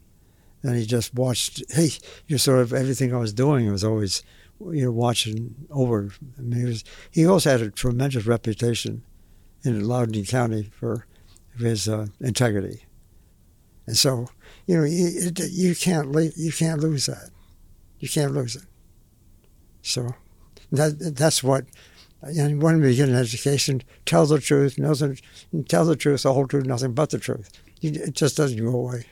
and 0.63 0.75
he 0.77 0.85
just 0.85 1.13
watched. 1.13 1.63
Hey, 1.71 1.89
you 2.27 2.37
sort 2.37 2.59
of 2.59 2.73
everything 2.73 3.13
I 3.13 3.17
was 3.17 3.33
doing 3.33 3.69
was 3.71 3.83
always, 3.83 4.23
you 4.59 4.85
know, 4.85 4.91
watching 4.91 5.55
over. 5.69 6.11
I 6.37 6.41
mean, 6.41 6.59
he 6.59 6.65
was. 6.65 6.83
He 7.11 7.27
also 7.27 7.51
had 7.51 7.61
a 7.61 7.69
tremendous 7.69 8.25
reputation 8.25 9.03
in 9.63 9.87
Loudoun 9.87 10.25
County 10.25 10.63
for 10.63 11.05
his 11.59 11.87
uh, 11.87 12.07
integrity, 12.19 12.85
and 13.85 13.97
so 13.97 14.29
you 14.65 14.77
know 14.77 14.83
you, 14.83 15.31
you 15.49 15.75
can't 15.75 16.15
you 16.37 16.51
can't 16.51 16.79
lose 16.79 17.05
that. 17.07 17.29
You 17.99 18.09
can't 18.09 18.33
lose 18.33 18.55
it. 18.55 18.65
So 19.81 20.15
that 20.71 21.15
that's 21.15 21.43
what. 21.43 21.65
And 22.25 22.61
when 22.61 22.79
we 22.79 22.95
get 22.95 23.09
an 23.09 23.15
education, 23.15 23.83
tell 24.05 24.25
the 24.25 24.39
truth, 24.39 24.79
nothing, 24.79 25.19
tell 25.67 25.83
the 25.83 25.97
truth, 25.97 26.23
the 26.23 26.31
whole 26.31 26.47
truth, 26.47 26.65
nothing 26.65 26.93
but 26.93 27.09
the 27.09 27.19
truth. 27.19 27.51
It 27.81 28.13
just 28.13 28.37
doesn't 28.37 28.63
go 28.63 28.69
away. 28.69 29.05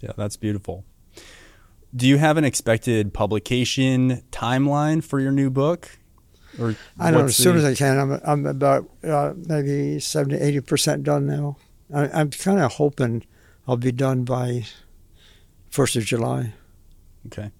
Yeah, 0.00 0.12
that's 0.16 0.36
beautiful. 0.36 0.84
Do 1.94 2.06
you 2.08 2.18
have 2.18 2.36
an 2.36 2.44
expected 2.44 3.14
publication 3.14 4.22
timeline 4.30 5.02
for 5.02 5.20
your 5.20 5.32
new 5.32 5.50
book? 5.50 5.98
Or 6.58 6.76
I 6.98 7.10
don't 7.10 7.20
know. 7.20 7.26
As 7.26 7.36
soon 7.36 7.56
as 7.56 7.64
I 7.64 7.74
can. 7.74 7.98
I'm, 7.98 8.20
I'm 8.24 8.46
about 8.46 8.88
uh, 9.02 9.34
maybe 9.36 10.00
70, 10.00 10.36
80 10.36 10.60
percent 10.60 11.02
done 11.02 11.26
now. 11.26 11.56
I, 11.92 12.08
I'm 12.08 12.30
kind 12.30 12.60
of 12.60 12.74
hoping 12.74 13.24
I'll 13.66 13.76
be 13.76 13.92
done 13.92 14.24
by 14.24 14.64
first 15.70 15.96
of 15.96 16.04
July. 16.04 16.54
Okay 17.26 17.50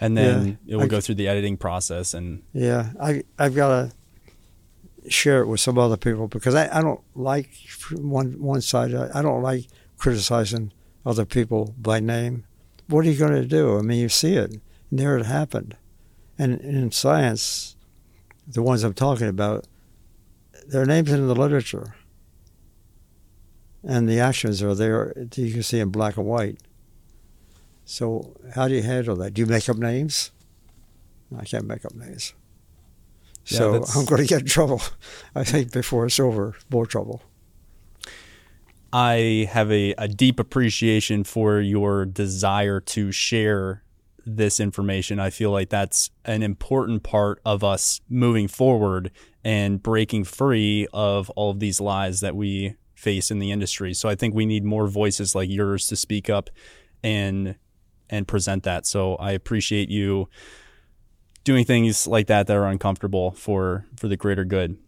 and 0.00 0.16
then 0.16 0.58
yeah, 0.66 0.74
it 0.74 0.76
will 0.76 0.84
I, 0.84 0.88
go 0.88 1.00
through 1.00 1.14
the 1.16 1.28
editing 1.28 1.56
process 1.56 2.14
and 2.14 2.42
yeah 2.52 2.90
i 3.00 3.22
i've 3.38 3.54
got 3.54 3.68
to 3.68 5.10
share 5.10 5.40
it 5.40 5.46
with 5.46 5.60
some 5.60 5.78
other 5.78 5.96
people 5.96 6.28
because 6.28 6.54
i, 6.54 6.68
I 6.76 6.82
don't 6.82 7.00
like 7.14 7.50
one 7.92 8.40
one 8.40 8.60
side 8.60 8.94
I, 8.94 9.10
I 9.14 9.22
don't 9.22 9.42
like 9.42 9.66
criticizing 9.96 10.72
other 11.04 11.24
people 11.24 11.74
by 11.78 12.00
name 12.00 12.44
what 12.88 13.04
are 13.04 13.10
you 13.10 13.18
going 13.18 13.32
to 13.32 13.46
do 13.46 13.78
i 13.78 13.82
mean 13.82 13.98
you 13.98 14.08
see 14.08 14.34
it 14.34 14.50
and 14.90 14.98
there 14.98 15.16
it 15.16 15.26
happened 15.26 15.76
and 16.38 16.60
in 16.60 16.90
science 16.90 17.76
the 18.46 18.62
ones 18.62 18.82
i'm 18.82 18.94
talking 18.94 19.28
about 19.28 19.66
their 20.66 20.86
names 20.86 21.10
in 21.10 21.26
the 21.26 21.34
literature 21.34 21.94
and 23.82 24.08
the 24.08 24.18
actions 24.18 24.62
are 24.62 24.74
there 24.74 25.12
you 25.36 25.52
can 25.52 25.62
see 25.62 25.80
in 25.80 25.90
black 25.90 26.16
and 26.16 26.26
white 26.26 26.58
so 27.84 28.34
how 28.54 28.68
do 28.68 28.74
you 28.74 28.82
handle 28.82 29.16
that? 29.16 29.34
Do 29.34 29.42
you 29.42 29.46
make 29.46 29.68
up 29.68 29.76
names? 29.76 30.30
I 31.36 31.44
can't 31.44 31.66
make 31.66 31.84
up 31.84 31.94
names. 31.94 32.32
Yeah, 33.46 33.58
so 33.58 33.84
I'm 33.94 34.06
going 34.06 34.22
to 34.22 34.26
get 34.26 34.40
in 34.40 34.46
trouble. 34.46 34.80
I 35.34 35.44
think 35.44 35.72
before 35.72 36.06
it's 36.06 36.18
over, 36.18 36.54
more 36.70 36.86
trouble. 36.86 37.22
I 38.94 39.48
have 39.50 39.72
a, 39.72 39.92
a 39.98 40.06
deep 40.06 40.38
appreciation 40.38 41.24
for 41.24 41.58
your 41.60 42.06
desire 42.06 42.78
to 42.80 43.10
share 43.10 43.82
this 44.24 44.60
information. 44.60 45.18
I 45.18 45.30
feel 45.30 45.50
like 45.50 45.68
that's 45.68 46.12
an 46.24 46.44
important 46.44 47.02
part 47.02 47.40
of 47.44 47.64
us 47.64 48.00
moving 48.08 48.46
forward 48.46 49.10
and 49.44 49.82
breaking 49.82 50.24
free 50.24 50.86
of 50.92 51.28
all 51.30 51.50
of 51.50 51.58
these 51.58 51.80
lies 51.80 52.20
that 52.20 52.36
we 52.36 52.76
face 52.94 53.32
in 53.32 53.40
the 53.40 53.50
industry. 53.50 53.94
So 53.94 54.08
I 54.08 54.14
think 54.14 54.32
we 54.32 54.46
need 54.46 54.62
more 54.62 54.86
voices 54.86 55.34
like 55.34 55.50
yours 55.50 55.88
to 55.88 55.96
speak 55.96 56.30
up 56.30 56.48
and 57.02 57.56
and 58.08 58.28
present 58.28 58.62
that. 58.62 58.86
So 58.86 59.16
I 59.16 59.32
appreciate 59.32 59.90
you 59.90 60.28
doing 61.42 61.64
things 61.64 62.06
like 62.06 62.28
that 62.28 62.46
that 62.46 62.56
are 62.56 62.68
uncomfortable 62.68 63.32
for 63.32 63.86
for 63.96 64.06
the 64.06 64.16
greater 64.16 64.44
good. 64.44 64.78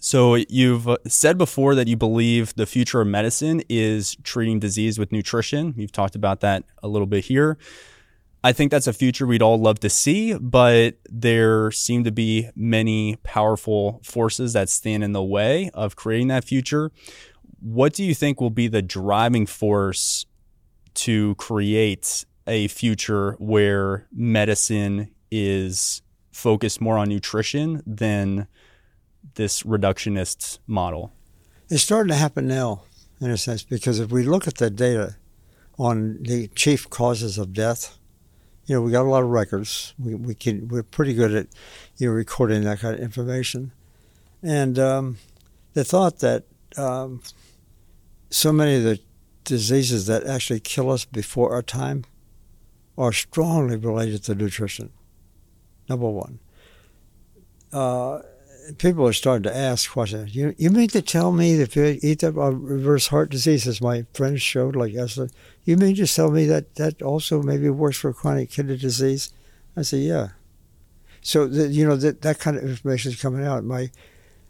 So 0.00 0.36
you've 0.36 0.88
uh, 0.88 0.98
said 1.06 1.38
before 1.38 1.74
that 1.74 1.88
you 1.88 1.96
believe 1.96 2.54
the 2.54 2.66
future 2.66 3.00
of 3.00 3.08
medicine 3.08 3.62
is 3.68 4.16
treating 4.22 4.60
disease 4.60 4.98
with 4.98 5.12
nutrition. 5.12 5.74
You've 5.76 5.92
talked 5.92 6.14
about 6.14 6.40
that 6.40 6.64
a 6.82 6.88
little 6.88 7.06
bit 7.06 7.24
here. 7.24 7.58
I 8.44 8.52
think 8.52 8.70
that's 8.70 8.86
a 8.86 8.92
future 8.92 9.26
we'd 9.26 9.42
all 9.42 9.58
love 9.58 9.80
to 9.80 9.90
see, 9.90 10.34
but 10.34 10.98
there 11.10 11.72
seem 11.72 12.04
to 12.04 12.12
be 12.12 12.48
many 12.54 13.16
powerful 13.24 14.00
forces 14.04 14.52
that 14.52 14.68
stand 14.68 15.02
in 15.02 15.12
the 15.12 15.22
way 15.22 15.70
of 15.74 15.96
creating 15.96 16.28
that 16.28 16.44
future. 16.44 16.92
What 17.60 17.94
do 17.94 18.04
you 18.04 18.14
think 18.14 18.40
will 18.40 18.50
be 18.50 18.68
the 18.68 18.82
driving 18.82 19.44
force 19.44 20.24
to 20.94 21.34
create 21.34 22.24
a 22.46 22.68
future 22.68 23.32
where 23.40 24.06
medicine 24.12 25.10
is 25.32 26.00
focused 26.30 26.80
more 26.80 26.96
on 26.96 27.08
nutrition 27.08 27.82
than 27.84 28.46
this 29.34 29.62
reductionist 29.62 30.58
model? 30.66 31.12
It's 31.68 31.82
starting 31.82 32.10
to 32.10 32.16
happen 32.16 32.46
now. 32.46 32.82
in 33.20 33.30
a 33.30 33.36
sense, 33.36 33.62
because 33.62 33.98
if 33.98 34.10
we 34.10 34.22
look 34.22 34.46
at 34.46 34.58
the 34.58 34.70
data 34.70 35.16
on 35.78 36.22
the 36.22 36.48
chief 36.48 36.88
causes 36.88 37.38
of 37.38 37.52
death, 37.52 37.98
you 38.66 38.74
know, 38.74 38.82
we 38.82 38.92
got 38.92 39.02
a 39.04 39.08
lot 39.08 39.22
of 39.22 39.30
records. 39.30 39.94
We, 39.98 40.14
we 40.14 40.34
can, 40.34 40.68
we're 40.68 40.82
pretty 40.82 41.14
good 41.14 41.34
at, 41.34 41.46
you 41.96 42.08
know, 42.08 42.12
recording 42.12 42.62
that 42.64 42.80
kind 42.80 42.94
of 42.94 43.00
information. 43.00 43.72
And 44.42 44.78
um, 44.78 45.16
the 45.72 45.84
thought 45.84 46.18
that 46.20 46.44
um, 46.76 47.22
so 48.30 48.52
many 48.52 48.76
of 48.76 48.82
the 48.84 49.00
diseases 49.44 50.06
that 50.06 50.26
actually 50.26 50.60
kill 50.60 50.90
us 50.90 51.04
before 51.04 51.52
our 51.52 51.62
time 51.62 52.04
are 52.96 53.12
strongly 53.12 53.76
related 53.76 54.22
to 54.24 54.34
nutrition. 54.34 54.90
Number 55.88 56.08
one. 56.08 56.38
Uh, 57.72 58.20
people 58.76 59.06
are 59.06 59.12
starting 59.12 59.44
to 59.44 59.56
ask 59.56 59.90
questions. 59.90 60.34
You, 60.34 60.54
you 60.58 60.70
mean 60.70 60.88
to 60.88 61.02
tell 61.02 61.32
me 61.32 61.56
that 61.56 61.62
if 61.62 61.76
you 61.76 61.98
eat 62.02 62.20
that 62.20 62.36
uh, 62.36 62.52
reverse 62.52 63.08
heart 63.08 63.30
disease, 63.30 63.66
as 63.66 63.80
my 63.80 64.04
friends 64.12 64.42
showed, 64.42 64.76
like 64.76 64.92
yesterday, 64.92 65.32
you 65.64 65.76
mean 65.76 65.96
to 65.96 66.06
tell 66.06 66.30
me 66.30 66.46
that 66.46 66.74
that 66.74 67.00
also 67.02 67.42
maybe 67.42 67.70
works 67.70 67.98
for 67.98 68.12
chronic 68.12 68.50
kidney 68.50 68.76
disease? 68.76 69.32
I 69.76 69.82
said, 69.82 70.00
yeah. 70.00 70.28
So, 71.20 71.46
the, 71.46 71.68
you 71.68 71.86
know, 71.86 71.96
that, 71.96 72.22
that 72.22 72.38
kind 72.38 72.56
of 72.56 72.64
information 72.64 73.12
is 73.12 73.20
coming 73.20 73.44
out. 73.44 73.64
My 73.64 73.90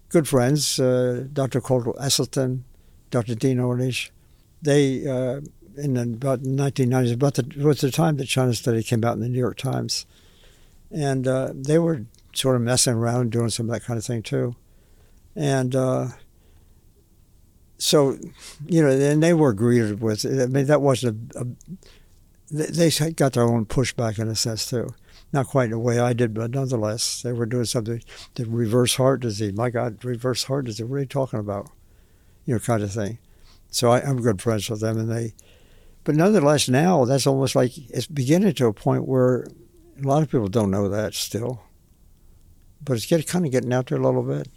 good 0.08 0.26
friends, 0.26 0.78
uh, 0.78 1.26
Dr. 1.32 1.60
Caldwell 1.60 1.94
Esselstyn, 1.94 2.62
Dr. 3.10 3.34
Dean 3.34 3.58
Ornish, 3.58 4.10
they, 4.62 5.06
uh, 5.06 5.40
in 5.76 5.96
about 5.96 6.42
the 6.42 6.50
1990s, 6.50 7.14
about 7.14 7.34
the, 7.34 7.64
was 7.64 7.80
the 7.80 7.90
time 7.90 8.16
the 8.16 8.24
China 8.24 8.54
study 8.54 8.82
came 8.82 9.04
out 9.04 9.14
in 9.14 9.20
the 9.20 9.28
New 9.28 9.38
York 9.38 9.56
Times, 9.56 10.06
and 10.90 11.26
uh, 11.28 11.52
they 11.54 11.78
were 11.78 12.04
sort 12.32 12.56
of 12.56 12.62
messing 12.62 12.94
around, 12.94 13.32
doing 13.32 13.50
some 13.50 13.68
of 13.68 13.72
that 13.72 13.84
kind 13.84 13.98
of 13.98 14.04
thing 14.04 14.22
too. 14.22 14.54
And 15.34 15.74
uh, 15.74 16.08
so, 17.78 18.18
you 18.66 18.82
know, 18.82 18.90
and 18.90 19.22
they 19.22 19.34
were 19.34 19.52
greeted 19.52 20.00
with. 20.00 20.26
I 20.26 20.46
mean, 20.46 20.66
that 20.66 20.82
wasn't 20.82 21.34
a, 21.34 21.40
a 21.40 21.46
they 22.50 22.90
got 23.12 23.34
their 23.34 23.44
own 23.44 23.66
pushback 23.66 24.18
in 24.18 24.28
a 24.28 24.34
sense 24.34 24.68
too. 24.68 24.88
Not 25.32 25.48
quite 25.48 25.70
the 25.70 25.78
way 25.78 25.98
I 25.98 26.14
did, 26.14 26.32
but 26.32 26.50
nonetheless, 26.50 27.22
they 27.22 27.32
were 27.32 27.44
doing 27.44 27.66
something 27.66 28.02
to 28.34 28.46
reverse 28.46 28.96
heart 28.96 29.20
disease. 29.20 29.52
My 29.52 29.68
God, 29.68 30.02
reverse 30.04 30.44
heart 30.44 30.64
disease. 30.64 30.86
What 30.86 30.96
are 30.96 31.00
you 31.00 31.06
talking 31.06 31.38
about? 31.38 31.70
You 32.46 32.54
know, 32.54 32.60
kind 32.60 32.82
of 32.82 32.92
thing. 32.92 33.18
So 33.70 33.90
I, 33.90 34.00
I'm 34.00 34.22
good 34.22 34.40
friends 34.40 34.70
with 34.70 34.80
them, 34.80 34.98
and 34.98 35.10
they. 35.10 35.34
But 36.04 36.14
nonetheless, 36.14 36.68
now 36.70 37.04
that's 37.04 37.26
almost 37.26 37.54
like 37.54 37.76
it's 37.76 38.06
beginning 38.06 38.54
to 38.54 38.66
a 38.66 38.72
point 38.72 39.06
where 39.06 39.46
a 40.02 40.06
lot 40.06 40.22
of 40.22 40.30
people 40.30 40.48
don't 40.48 40.70
know 40.70 40.88
that 40.88 41.12
still 41.12 41.60
but 42.82 42.96
it's 42.96 43.06
get, 43.06 43.26
kind 43.26 43.44
of 43.44 43.52
getting 43.52 43.72
out 43.72 43.86
there 43.86 43.98
a 43.98 44.02
little 44.02 44.22
bit. 44.22 44.48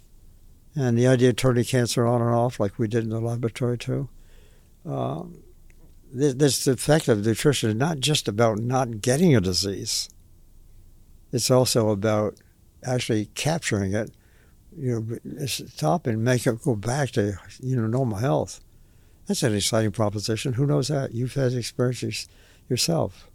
And 0.74 0.96
the 0.96 1.06
idea 1.06 1.30
of 1.30 1.36
turning 1.36 1.64
cancer 1.64 2.06
on 2.06 2.22
and 2.22 2.30
off, 2.30 2.58
like 2.58 2.78
we 2.78 2.88
did 2.88 3.04
in 3.04 3.10
the 3.10 3.20
laboratory 3.20 3.76
too. 3.76 4.08
Uh, 4.88 5.24
this, 6.12 6.34
this 6.34 6.66
effect 6.66 7.08
of 7.08 7.24
nutrition 7.24 7.70
is 7.70 7.76
not 7.76 8.00
just 8.00 8.28
about 8.28 8.58
not 8.58 9.00
getting 9.00 9.34
a 9.36 9.40
disease. 9.40 10.08
It's 11.32 11.50
also 11.50 11.90
about 11.90 12.36
actually 12.84 13.26
capturing 13.34 13.94
it, 13.94 14.10
you 14.76 15.20
know, 15.24 15.46
stop 15.46 16.06
and 16.06 16.22
make 16.22 16.46
it 16.46 16.62
go 16.62 16.74
back 16.74 17.10
to 17.12 17.38
you 17.60 17.76
know 17.76 17.86
normal 17.86 18.18
health. 18.18 18.60
That's 19.26 19.42
an 19.42 19.54
exciting 19.54 19.92
proposition. 19.92 20.54
Who 20.54 20.66
knows 20.66 20.88
that? 20.88 21.12
You've 21.12 21.34
had 21.34 21.52
experiences 21.52 22.28
yourself. 22.68 23.30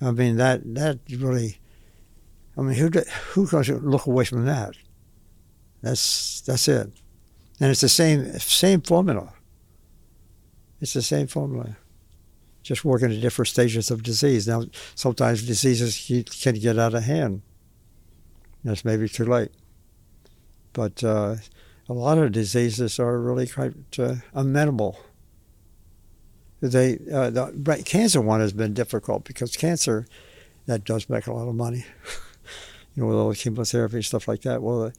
I 0.00 0.10
mean 0.10 0.36
that 0.36 0.74
that 0.74 0.98
really 1.10 1.59
I 2.60 2.62
mean, 2.62 2.74
who 2.74 2.90
who 3.30 3.46
can 3.46 3.62
look 3.78 4.04
away 4.04 4.26
from 4.26 4.44
that? 4.44 4.74
That's 5.80 6.42
that's 6.42 6.68
it, 6.68 6.92
and 7.58 7.70
it's 7.70 7.80
the 7.80 7.88
same 7.88 8.38
same 8.38 8.82
formula. 8.82 9.32
It's 10.78 10.92
the 10.92 11.00
same 11.00 11.26
formula, 11.26 11.78
just 12.62 12.84
working 12.84 13.10
at 13.10 13.22
different 13.22 13.48
stages 13.48 13.90
of 13.90 14.02
disease. 14.02 14.46
Now, 14.46 14.64
sometimes 14.94 15.46
diseases 15.46 16.26
can 16.42 16.56
get 16.56 16.78
out 16.78 16.92
of 16.92 17.04
hand. 17.04 17.40
That's 18.62 18.84
maybe 18.84 19.08
too 19.08 19.24
late, 19.24 19.52
but 20.74 21.02
uh, 21.02 21.36
a 21.88 21.94
lot 21.94 22.18
of 22.18 22.32
diseases 22.32 23.00
are 23.00 23.18
really 23.18 23.46
quite 23.46 23.72
uh, 23.98 24.16
amenable. 24.34 25.00
They 26.60 26.98
uh, 27.10 27.30
the 27.30 27.82
cancer 27.86 28.20
one 28.20 28.40
has 28.40 28.52
been 28.52 28.74
difficult 28.74 29.24
because 29.24 29.56
cancer 29.56 30.06
that 30.66 30.84
does 30.84 31.08
make 31.08 31.26
a 31.26 31.32
lot 31.32 31.48
of 31.48 31.54
money. 31.54 31.86
you 32.94 33.02
know, 33.02 33.08
with 33.08 33.16
all 33.16 33.30
the 33.30 33.36
chemotherapy 33.36 33.96
and 33.96 34.04
stuff 34.04 34.28
like 34.28 34.42
that. 34.42 34.62
Well, 34.62 34.92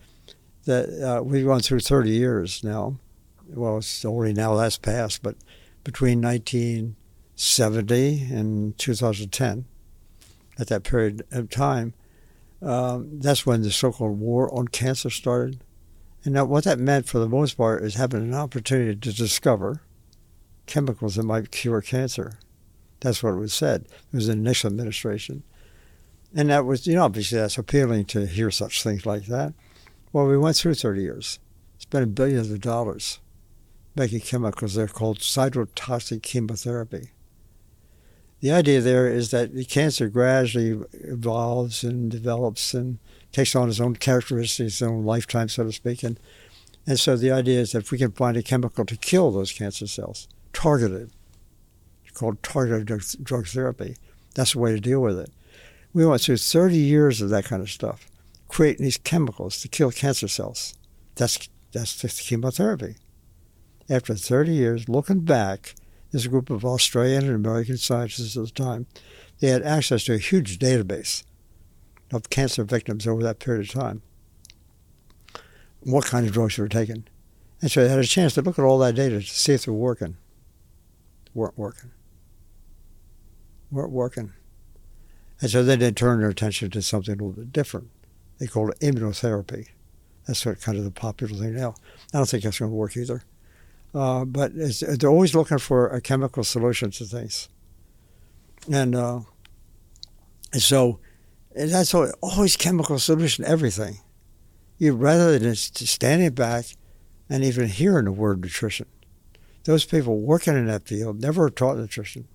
that 0.66 1.04
uh, 1.04 1.24
we've 1.24 1.46
gone 1.46 1.62
through 1.62 1.80
30 1.80 2.12
years 2.12 2.64
now. 2.64 2.98
Well, 3.48 3.78
it's 3.78 4.06
already 4.06 4.34
now 4.34 4.56
that's 4.56 4.78
passed, 4.78 5.24
but 5.24 5.36
between 5.84 6.22
1970 6.22 8.28
and 8.32 8.78
2010, 8.78 9.66
at 10.60 10.68
that 10.68 10.84
period 10.84 11.26
of 11.32 11.50
time, 11.50 11.96
um, 12.62 13.20
that's 13.20 13.46
when 13.46 13.64
the 13.64 13.72
so-called 13.72 14.20
war 14.20 14.54
on 14.54 14.68
cancer 14.68 15.10
started. 15.10 15.64
And 16.24 16.36
now 16.36 16.46
what 16.46 16.66
that 16.66 16.78
meant 16.78 17.08
for 17.08 17.18
the 17.18 17.28
most 17.28 17.58
part 17.58 17.84
is 17.84 17.96
having 17.96 18.22
an 18.22 18.36
opportunity 18.36 18.96
to 18.96 19.14
discover 19.14 19.82
chemicals 20.68 21.16
that 21.16 21.24
might 21.24 21.50
cure 21.52 21.82
cancer. 21.82 22.34
That's 23.00 23.24
what 23.24 23.34
it 23.34 23.38
was 23.38 23.54
said. 23.54 23.88
It 24.14 24.16
was 24.16 24.28
the 24.28 24.34
initial 24.34 24.70
administration. 24.70 25.42
And 26.34 26.50
that 26.50 26.66
was, 26.66 26.88
you 26.88 26.96
know, 26.96 27.04
obviously 27.04 27.38
that's 27.38 27.58
appealing 27.58 28.06
to 28.06 28.26
hear 28.26 28.52
such 28.52 28.84
things 28.84 29.06
like 29.06 29.26
that. 29.26 29.54
Well, 30.14 30.28
we 30.28 30.38
went 30.38 30.56
through 30.56 30.76
30 30.76 31.02
years, 31.02 31.40
spent 31.78 32.16
billions 32.16 32.52
of 32.52 32.62
dollars 32.62 33.20
making 33.96 34.22
chemicals. 34.22 34.76
They're 34.76 34.88
called 34.88 35.20
cytotoxic 35.20 36.22
chemotherapy. 36.22 37.12
The 38.40 38.52
idea 38.52 38.82
there 38.82 39.08
is 39.08 39.32
that 39.32 39.54
the 39.54 39.66
cancer 39.66 40.10
gradually 40.10 40.84
evolves 40.94 41.84
and 41.84 42.10
develops 42.10 42.74
and 42.74 42.98
takes 43.32 43.56
on 43.56 43.70
its 43.70 43.80
own 43.80 43.96
characteristics, 43.96 44.60
its 44.60 44.82
own 44.82 45.06
lifetime, 45.06 45.48
so 45.48 45.64
to 45.66 45.72
speak. 45.72 46.02
And, 46.02 46.20
and 46.88 47.00
so 47.00 47.16
the 47.16 47.32
idea 47.32 47.60
is 47.60 47.72
that 47.72 47.84
if 47.84 47.92
we 47.92 48.00
can 48.00 48.12
find 48.12 48.36
a 48.36 48.44
chemical 48.44 48.86
to 48.86 48.98
kill 48.98 49.30
those 49.32 49.52
cancer 49.52 49.86
cells, 49.86 50.28
targeted, 50.54 51.12
called 52.14 52.42
targeted 52.42 52.88
drug 53.24 53.48
therapy, 53.48 53.96
that's 54.34 54.54
the 54.54 54.60
way 54.60 54.72
to 54.72 54.80
deal 54.80 55.02
with 55.02 55.20
it. 55.20 55.32
We 55.94 56.06
went 56.06 56.22
through 56.22 56.38
30 56.38 56.78
years 56.78 57.22
of 57.22 57.30
that 57.30 57.46
kind 57.46 57.62
of 57.62 57.70
stuff, 57.70 58.08
creating 58.48 58.84
these 58.84 58.98
chemicals 58.98 59.62
to 59.62 59.68
kill 59.68 59.92
cancer 59.92 60.28
cells. 60.28 60.74
That's, 61.16 61.50
that's 61.74 62.02
the 62.02 62.08
chemotherapy. 62.08 62.96
After 63.90 64.16
30 64.16 64.54
years, 64.54 64.88
looking 64.88 65.22
back, 65.22 65.76
there's 66.12 66.26
a 66.26 66.30
group 66.30 66.50
of 66.50 66.64
Australian 66.64 67.26
and 67.26 67.36
American 67.36 67.78
scientists 67.78 68.38
at 68.38 68.44
the 68.44 68.52
time. 68.52 68.88
They 69.40 69.48
had 69.48 69.64
access 69.64 70.04
to 70.06 70.14
a 70.14 70.18
huge 70.18 70.60
database 70.60 71.24
of 72.14 72.30
cancer 72.30 72.64
victims 72.64 73.08
over 73.08 73.24
that 73.24 73.40
period 73.40 73.68
of 73.68 73.74
time. 73.74 74.02
What 75.82 76.06
kind 76.06 76.28
of 76.28 76.34
drugs 76.34 76.58
were 76.58 76.68
taking. 76.68 77.06
And 77.62 77.72
so 77.72 77.84
they 77.84 77.90
had 77.90 78.00
a 78.00 78.04
chance 78.04 78.34
to 78.36 78.42
look 78.42 78.60
at 78.60 78.66
all 78.66 78.78
that 78.80 78.96
data 78.96 79.20
to 79.20 79.26
see 79.26 79.54
if 79.54 79.66
they 79.66 79.72
were 79.72 79.78
working. 79.78 80.18
weren't 81.34 81.58
working. 81.58 81.92
weren't 83.72 83.92
working. 83.92 84.34
And 85.42 85.50
so 85.50 85.64
then 85.64 85.80
they 85.80 85.92
turned 85.92 86.22
their 86.22 86.30
attention 86.30 86.70
to 86.72 86.82
something 86.82 87.14
a 87.14 87.18
little 87.18 87.32
bit 87.32 87.52
different. 87.52 87.90
They 88.38 88.48
called 88.48 88.70
it 88.70 88.80
immunotherapy. 88.80 89.70
That's 90.28 90.46
what 90.46 90.62
kind 90.62 90.78
of 90.78 90.84
the 90.84 90.92
popular 90.92 91.34
thing 91.34 91.56
now. 91.56 91.76
I 92.14 92.18
don't 92.18 92.30
think 92.30 92.44
that's 92.44 92.60
going 92.60 92.72
to 92.72 92.76
work 92.76 92.96
either. 92.96 93.24
Uh, 93.94 94.24
but 94.24 94.52
they're 94.56 95.10
always 95.10 95.36
looking 95.36 95.58
for 95.58 95.88
a 95.90 96.00
chemical 96.00 96.44
solution 96.44 96.92
to 96.92 97.06
things. 97.06 97.50
And, 98.72 98.96
uh, 98.96 99.22
and 100.54 100.62
so 100.62 101.00
and 101.56 101.70
that's 101.70 101.94
all, 101.94 102.12
always 102.22 102.56
chemical 102.56 103.00
solution 103.00 103.46
everything. 103.46 104.00
You 104.78 104.94
rather 104.94 105.38
than 105.38 105.56
standing 105.56 106.32
back 106.32 106.66
and 107.30 107.44
even 107.44 107.68
hearing 107.68 108.06
the 108.06 108.12
word 108.12 108.42
nutrition. 108.42 108.88
Those 109.66 109.86
people 109.86 110.20
working 110.20 110.56
in 110.56 110.66
that 110.68 110.88
field 110.88 111.22
never 111.22 111.50
taught 111.50 111.78
nutrition. 111.78 112.28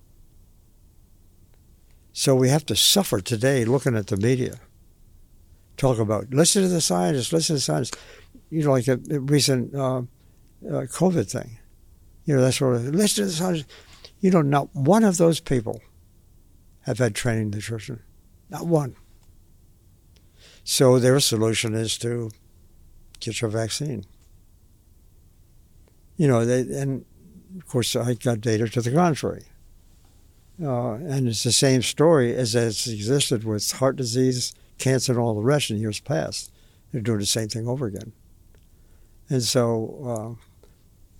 So 2.17 2.33
we 2.33 2.49
have 2.49 2.65
to 2.65 2.75
suffer 2.75 3.21
today 3.21 3.63
looking 3.63 3.95
at 3.95 4.07
the 4.07 4.17
media. 4.17 4.55
Talk 5.77 5.99
about, 5.99 6.31
listen 6.31 6.63
to 6.63 6.67
the 6.67 6.81
scientists, 6.81 7.31
listen 7.31 7.53
to 7.53 7.57
the 7.57 7.61
scientists. 7.61 7.95
You 8.49 8.63
know, 8.63 8.71
like 8.71 8.87
a 8.87 8.97
recent 9.19 9.75
uh, 9.75 9.97
uh, 9.97 10.87
COVID 10.89 11.31
thing. 11.31 11.59
You 12.25 12.35
know, 12.35 12.41
that's 12.41 12.57
sort 12.57 12.77
of, 12.77 12.85
listen 12.85 13.25
to 13.25 13.25
the 13.27 13.35
scientists. 13.35 13.71
You 14.19 14.31
know, 14.31 14.41
not 14.41 14.75
one 14.75 15.03
of 15.03 15.17
those 15.17 15.39
people 15.39 15.79
have 16.87 16.97
had 16.97 17.13
training 17.13 17.43
in 17.43 17.49
nutrition. 17.51 18.01
Not 18.49 18.65
one. 18.65 18.95
So 20.63 20.97
their 20.97 21.19
solution 21.19 21.75
is 21.75 21.99
to 21.99 22.31
get 23.19 23.41
your 23.41 23.51
vaccine. 23.51 24.05
You 26.15 26.27
know, 26.27 26.45
they, 26.45 26.61
and 26.61 27.05
of 27.59 27.67
course, 27.67 27.95
I 27.95 28.15
got 28.15 28.41
data 28.41 28.67
to 28.69 28.81
the 28.81 28.91
contrary. 28.91 29.43
Uh, 30.61 30.93
and 30.93 31.27
it's 31.27 31.43
the 31.43 31.51
same 31.51 31.81
story 31.81 32.35
as 32.35 32.53
has 32.53 32.87
existed 32.87 33.43
with 33.43 33.71
heart 33.73 33.95
disease, 33.95 34.53
cancer, 34.79 35.11
and 35.11 35.21
all 35.21 35.35
the 35.35 35.41
rest 35.41 35.69
in 35.69 35.77
years 35.77 35.99
past. 35.99 36.51
They're 36.91 37.01
doing 37.01 37.19
the 37.19 37.25
same 37.25 37.47
thing 37.47 37.67
over 37.67 37.85
again. 37.85 38.13
And 39.29 39.43
so, 39.43 40.37
uh, 40.39 40.67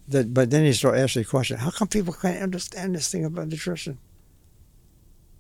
that, 0.08 0.34
but 0.34 0.50
then 0.50 0.64
you 0.64 0.74
start 0.74 0.98
asking 0.98 1.24
the 1.24 1.30
question: 1.30 1.58
How 1.58 1.70
come 1.70 1.88
people 1.88 2.14
can't 2.14 2.42
understand 2.42 2.96
this 2.96 3.12
thing 3.12 3.26
about 3.26 3.50
nutrition? 3.50 4.00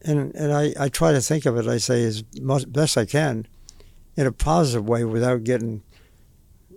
And 0.01 0.35
and 0.35 0.53
I, 0.53 0.73
I 0.79 0.89
try 0.89 1.11
to 1.11 1.21
think 1.21 1.45
of 1.45 1.57
it. 1.57 1.65
I 1.65 1.77
say 1.77 2.03
as 2.03 2.23
most, 2.39 2.71
best 2.71 2.97
I 2.97 3.05
can, 3.05 3.47
in 4.15 4.27
a 4.27 4.31
positive 4.31 4.87
way, 4.87 5.05
without 5.05 5.43
getting 5.43 5.81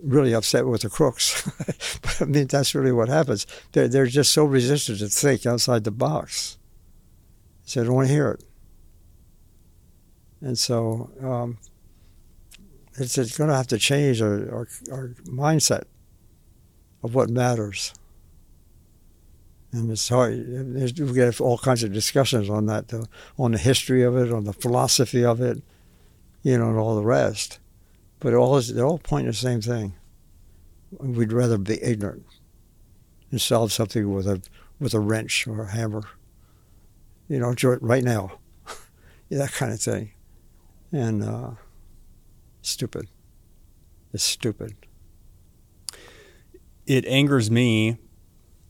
really 0.01 0.33
upset 0.33 0.65
with 0.65 0.81
the 0.81 0.89
crooks. 0.89 1.43
but 2.01 2.21
I 2.21 2.25
mean, 2.25 2.47
that's 2.47 2.73
really 2.73 2.91
what 2.91 3.09
happens. 3.09 3.45
They're 3.73 3.87
they're 3.87 4.07
just 4.07 4.31
so 4.31 4.45
resistant 4.45 4.99
to 4.99 5.09
think 5.09 5.45
outside 5.45 5.83
the 5.83 5.91
box. 5.91 6.57
So 7.71 7.79
they 7.79 7.85
don't 7.85 7.95
want 7.95 8.09
to 8.09 8.13
hear 8.13 8.31
it. 8.31 8.43
And 10.41 10.59
so 10.59 11.09
um, 11.23 11.57
it's, 12.97 13.17
it's 13.17 13.37
going 13.37 13.49
to 13.49 13.55
have 13.55 13.67
to 13.67 13.77
change 13.77 14.21
our, 14.21 14.33
our, 14.53 14.67
our 14.91 15.07
mindset 15.23 15.83
of 17.01 17.15
what 17.15 17.29
matters. 17.29 17.93
And 19.71 19.89
it's 19.89 20.09
hard. 20.09 20.33
we 20.33 21.13
get 21.13 21.39
all 21.39 21.59
kinds 21.59 21.83
of 21.83 21.93
discussions 21.93 22.49
on 22.49 22.65
that, 22.65 22.91
on 23.39 23.53
the 23.53 23.57
history 23.57 24.03
of 24.03 24.17
it, 24.17 24.33
on 24.33 24.43
the 24.43 24.51
philosophy 24.51 25.23
of 25.23 25.39
it, 25.39 25.63
you 26.43 26.57
know, 26.57 26.71
and 26.71 26.77
all 26.77 26.97
the 26.97 27.05
rest. 27.05 27.59
But 28.19 28.33
all 28.33 28.57
is, 28.57 28.73
they're 28.73 28.85
all 28.85 28.99
pointing 28.99 29.31
to 29.31 29.39
the 29.39 29.47
same 29.47 29.61
thing. 29.61 29.93
We'd 30.99 31.31
rather 31.31 31.57
be 31.57 31.81
ignorant 31.81 32.25
and 33.31 33.39
solve 33.39 33.71
something 33.71 34.13
with 34.13 34.27
a 34.27 34.41
with 34.77 34.93
a 34.93 34.99
wrench 34.99 35.47
or 35.47 35.61
a 35.61 35.71
hammer. 35.71 36.03
You 37.31 37.39
know, 37.39 37.53
do 37.53 37.71
it 37.71 37.81
right 37.81 38.03
now. 38.03 38.39
that 39.29 39.53
kind 39.53 39.71
of 39.71 39.79
thing. 39.79 40.11
And 40.91 41.23
uh, 41.23 41.51
stupid. 42.61 43.07
It's 44.11 44.21
stupid. 44.21 44.75
It 46.85 47.05
angers 47.05 47.49
me 47.49 47.99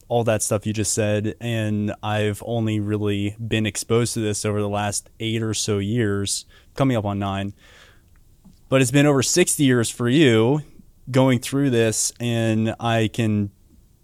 all 0.07 0.23
that 0.25 0.43
stuff 0.43 0.67
you 0.67 0.73
just 0.73 0.93
said, 0.93 1.33
and 1.41 1.95
I've 2.03 2.43
only 2.45 2.79
really 2.79 3.35
been 3.39 3.65
exposed 3.65 4.13
to 4.13 4.19
this 4.19 4.45
over 4.45 4.61
the 4.61 4.69
last 4.69 5.09
eight 5.19 5.41
or 5.41 5.55
so 5.55 5.79
years, 5.79 6.45
coming 6.75 6.95
up 6.95 7.05
on 7.05 7.17
nine. 7.17 7.55
But 8.69 8.83
it's 8.83 8.91
been 8.91 9.07
over 9.07 9.23
60 9.23 9.63
years 9.63 9.89
for 9.89 10.07
you 10.07 10.61
going 11.09 11.39
through 11.39 11.71
this, 11.71 12.13
and 12.19 12.75
I 12.79 13.09
can 13.11 13.49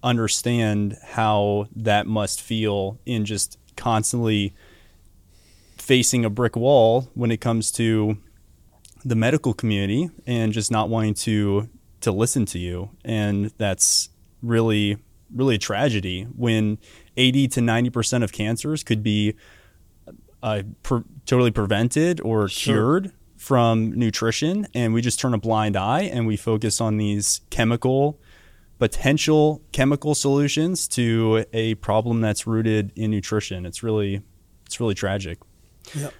understand 0.02 0.96
how 1.04 1.68
that 1.76 2.08
must 2.08 2.42
feel 2.42 2.98
in 3.06 3.24
just 3.24 3.56
constantly 3.78 4.54
facing 5.78 6.24
a 6.24 6.30
brick 6.30 6.56
wall 6.56 7.08
when 7.14 7.30
it 7.30 7.40
comes 7.40 7.70
to 7.72 8.18
the 9.04 9.14
medical 9.14 9.54
community 9.54 10.10
and 10.26 10.52
just 10.52 10.70
not 10.70 10.90
wanting 10.90 11.14
to 11.14 11.68
to 12.00 12.12
listen 12.12 12.44
to 12.44 12.58
you 12.58 12.90
and 13.04 13.50
that's 13.56 14.10
really 14.42 14.98
really 15.34 15.54
a 15.54 15.58
tragedy 15.58 16.24
when 16.36 16.78
80 17.16 17.48
to 17.48 17.60
90% 17.60 18.22
of 18.22 18.32
cancers 18.32 18.82
could 18.82 19.02
be 19.02 19.34
uh, 20.42 20.62
per, 20.82 21.04
totally 21.26 21.50
prevented 21.50 22.20
or 22.20 22.48
sure. 22.48 22.74
cured 23.00 23.12
from 23.36 23.92
nutrition. 23.92 24.66
And 24.74 24.94
we 24.94 25.02
just 25.02 25.18
turn 25.20 25.34
a 25.34 25.38
blind 25.38 25.76
eye 25.76 26.02
and 26.02 26.26
we 26.26 26.36
focus 26.36 26.80
on 26.80 26.96
these 26.96 27.40
chemical, 27.50 28.18
potential 28.78 29.62
chemical 29.72 30.14
solutions 30.14 30.86
to 30.88 31.44
a 31.52 31.74
problem 31.76 32.20
that's 32.20 32.46
rooted 32.46 32.92
in 32.96 33.10
nutrition. 33.10 33.66
It's 33.66 33.82
really, 33.82 34.22
it's 34.66 34.80
really 34.80 34.94
tragic. 34.94 35.38
Yep. 35.94 36.14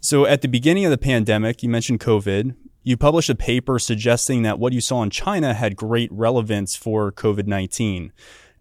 So 0.00 0.26
at 0.26 0.42
the 0.42 0.48
beginning 0.48 0.84
of 0.84 0.90
the 0.90 0.98
pandemic, 0.98 1.62
you 1.62 1.68
mentioned 1.68 2.00
COVID. 2.00 2.56
You 2.82 2.96
published 2.96 3.30
a 3.30 3.36
paper 3.36 3.78
suggesting 3.78 4.42
that 4.42 4.58
what 4.58 4.72
you 4.72 4.80
saw 4.80 5.02
in 5.02 5.10
China 5.10 5.54
had 5.54 5.76
great 5.76 6.10
relevance 6.10 6.74
for 6.74 7.12
COVID 7.12 7.46
19. 7.46 8.12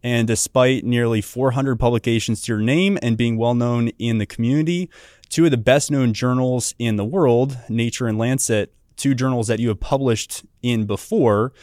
And 0.04 0.28
despite 0.28 0.84
nearly 0.84 1.22
400 1.22 1.80
publications 1.80 2.42
to 2.42 2.52
your 2.54 2.62
name 2.62 2.98
and 3.02 3.18
being 3.18 3.38
well 3.38 3.54
known 3.54 3.90
in 4.00 4.18
the 4.18 4.26
community, 4.26 4.90
two 5.30 5.46
of 5.46 5.52
the 5.52 5.58
best 5.58 5.90
known 5.90 6.14
journals 6.14 6.76
in 6.78 6.96
the 6.96 7.06
world, 7.06 7.58
Nature 7.70 8.08
and 8.08 8.18
Lancet, 8.18 8.74
two 8.96 9.16
journals 9.16 9.48
that 9.48 9.60
you 9.60 9.70
have 9.70 9.80
published 9.80 10.44
in 10.62 10.86
before, 10.86 11.54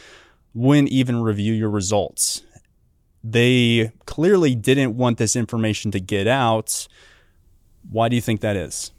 wouldn't 0.53 0.89
even 0.89 1.21
review 1.21 1.53
your 1.53 1.69
results. 1.69 2.41
They 3.23 3.91
clearly 4.05 4.55
didn't 4.55 4.95
want 4.95 5.17
this 5.17 5.35
information 5.35 5.91
to 5.91 5.99
get 5.99 6.27
out. 6.27 6.87
Why 7.89 8.09
do 8.09 8.15
you 8.15 8.21
think 8.21 8.41
that 8.41 8.55
is? 8.55 8.91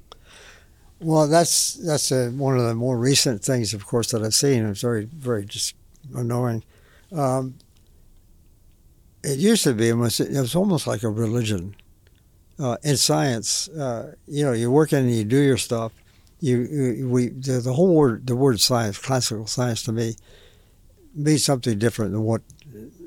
Well, 1.00 1.28
that's 1.28 1.74
that's 1.74 2.12
a, 2.12 2.28
one 2.30 2.58
of 2.58 2.64
the 2.64 2.74
more 2.74 2.98
recent 2.98 3.42
things, 3.42 3.72
of 3.72 3.86
course, 3.86 4.10
that 4.10 4.22
I've 4.22 4.34
seen. 4.34 4.66
It's 4.66 4.82
very, 4.82 5.06
very 5.06 5.46
just 5.46 5.74
annoying. 6.14 6.62
Um, 7.10 7.54
it 9.22 9.38
used 9.38 9.64
to 9.64 9.74
be 9.74 9.88
it 9.88 9.94
was, 9.94 10.20
it 10.20 10.38
was 10.38 10.54
almost 10.54 10.86
like 10.86 11.02
a 11.02 11.08
religion 11.08 11.74
uh, 12.58 12.76
in 12.82 12.96
science. 12.96 13.68
Uh, 13.68 14.14
you 14.26 14.44
know, 14.44 14.52
you 14.52 14.70
work 14.70 14.92
in 14.92 15.00
and 15.00 15.14
you 15.14 15.24
do 15.24 15.38
your 15.38 15.56
stuff. 15.56 15.92
You, 16.40 16.62
you 16.62 17.08
we 17.08 17.28
the, 17.28 17.60
the, 17.60 17.72
whole 17.72 17.94
word 17.94 18.26
the 18.26 18.36
word 18.36 18.60
science, 18.60 18.98
classical 18.98 19.46
science 19.46 19.82
to 19.84 19.92
me, 19.92 20.16
means 21.14 21.44
something 21.44 21.78
different 21.78 22.12
than 22.12 22.22
what 22.22 22.42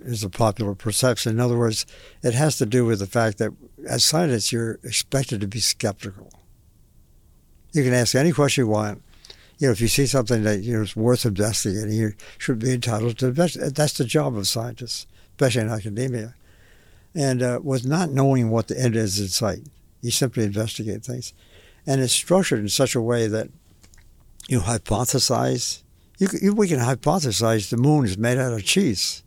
is 0.03 0.23
a 0.23 0.29
popular 0.29 0.75
perception. 0.75 1.33
In 1.33 1.39
other 1.39 1.57
words, 1.57 1.85
it 2.21 2.33
has 2.33 2.57
to 2.57 2.65
do 2.65 2.85
with 2.85 2.99
the 2.99 3.07
fact 3.07 3.37
that 3.37 3.51
as 3.87 4.03
scientists 4.03 4.51
you're 4.51 4.79
expected 4.83 5.41
to 5.41 5.47
be 5.47 5.59
skeptical. 5.59 6.31
You 7.71 7.83
can 7.83 7.93
ask 7.93 8.13
any 8.13 8.31
question 8.31 8.65
you 8.65 8.67
want. 8.67 9.01
You 9.57 9.67
know, 9.67 9.71
if 9.71 9.81
you 9.81 9.87
see 9.87 10.05
something 10.05 10.43
that 10.43 10.61
you 10.61 10.75
know 10.75 10.83
is 10.83 10.95
worth 10.95 11.25
investigating, 11.25 11.93
you 11.93 12.13
should 12.37 12.59
be 12.59 12.73
entitled 12.73 13.17
to 13.19 13.27
investigate. 13.27 13.75
That's 13.75 13.97
the 13.97 14.05
job 14.05 14.35
of 14.35 14.47
scientists 14.47 15.07
especially 15.33 15.61
in 15.61 15.69
academia, 15.69 16.35
and 17.15 17.41
uh, 17.41 17.59
was 17.63 17.85
not 17.85 18.11
knowing 18.11 18.49
what 18.49 18.67
the 18.67 18.79
end 18.79 18.95
is 18.95 19.19
in 19.19 19.27
sight. 19.27 19.61
You 20.01 20.11
simply 20.11 20.43
investigate 20.43 21.03
things. 21.03 21.33
And 21.85 22.01
it's 22.01 22.13
structured 22.13 22.59
in 22.59 22.69
such 22.69 22.95
a 22.95 23.01
way 23.01 23.27
that 23.27 23.49
you 24.47 24.61
hypothesize. 24.61 25.82
You, 26.23 26.29
you, 26.41 26.53
we 26.53 26.69
can 26.69 26.79
hypothesize 26.79 27.69
the 27.69 27.75
moon 27.75 28.05
is 28.05 28.17
made 28.17 28.37
out 28.37 28.53
of 28.53 28.63
cheese. 28.63 29.23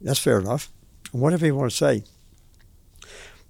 That's 0.00 0.20
fair 0.20 0.38
enough. 0.38 0.70
Whatever 1.10 1.46
you 1.46 1.56
want 1.56 1.72
to 1.72 1.76
say. 1.76 2.04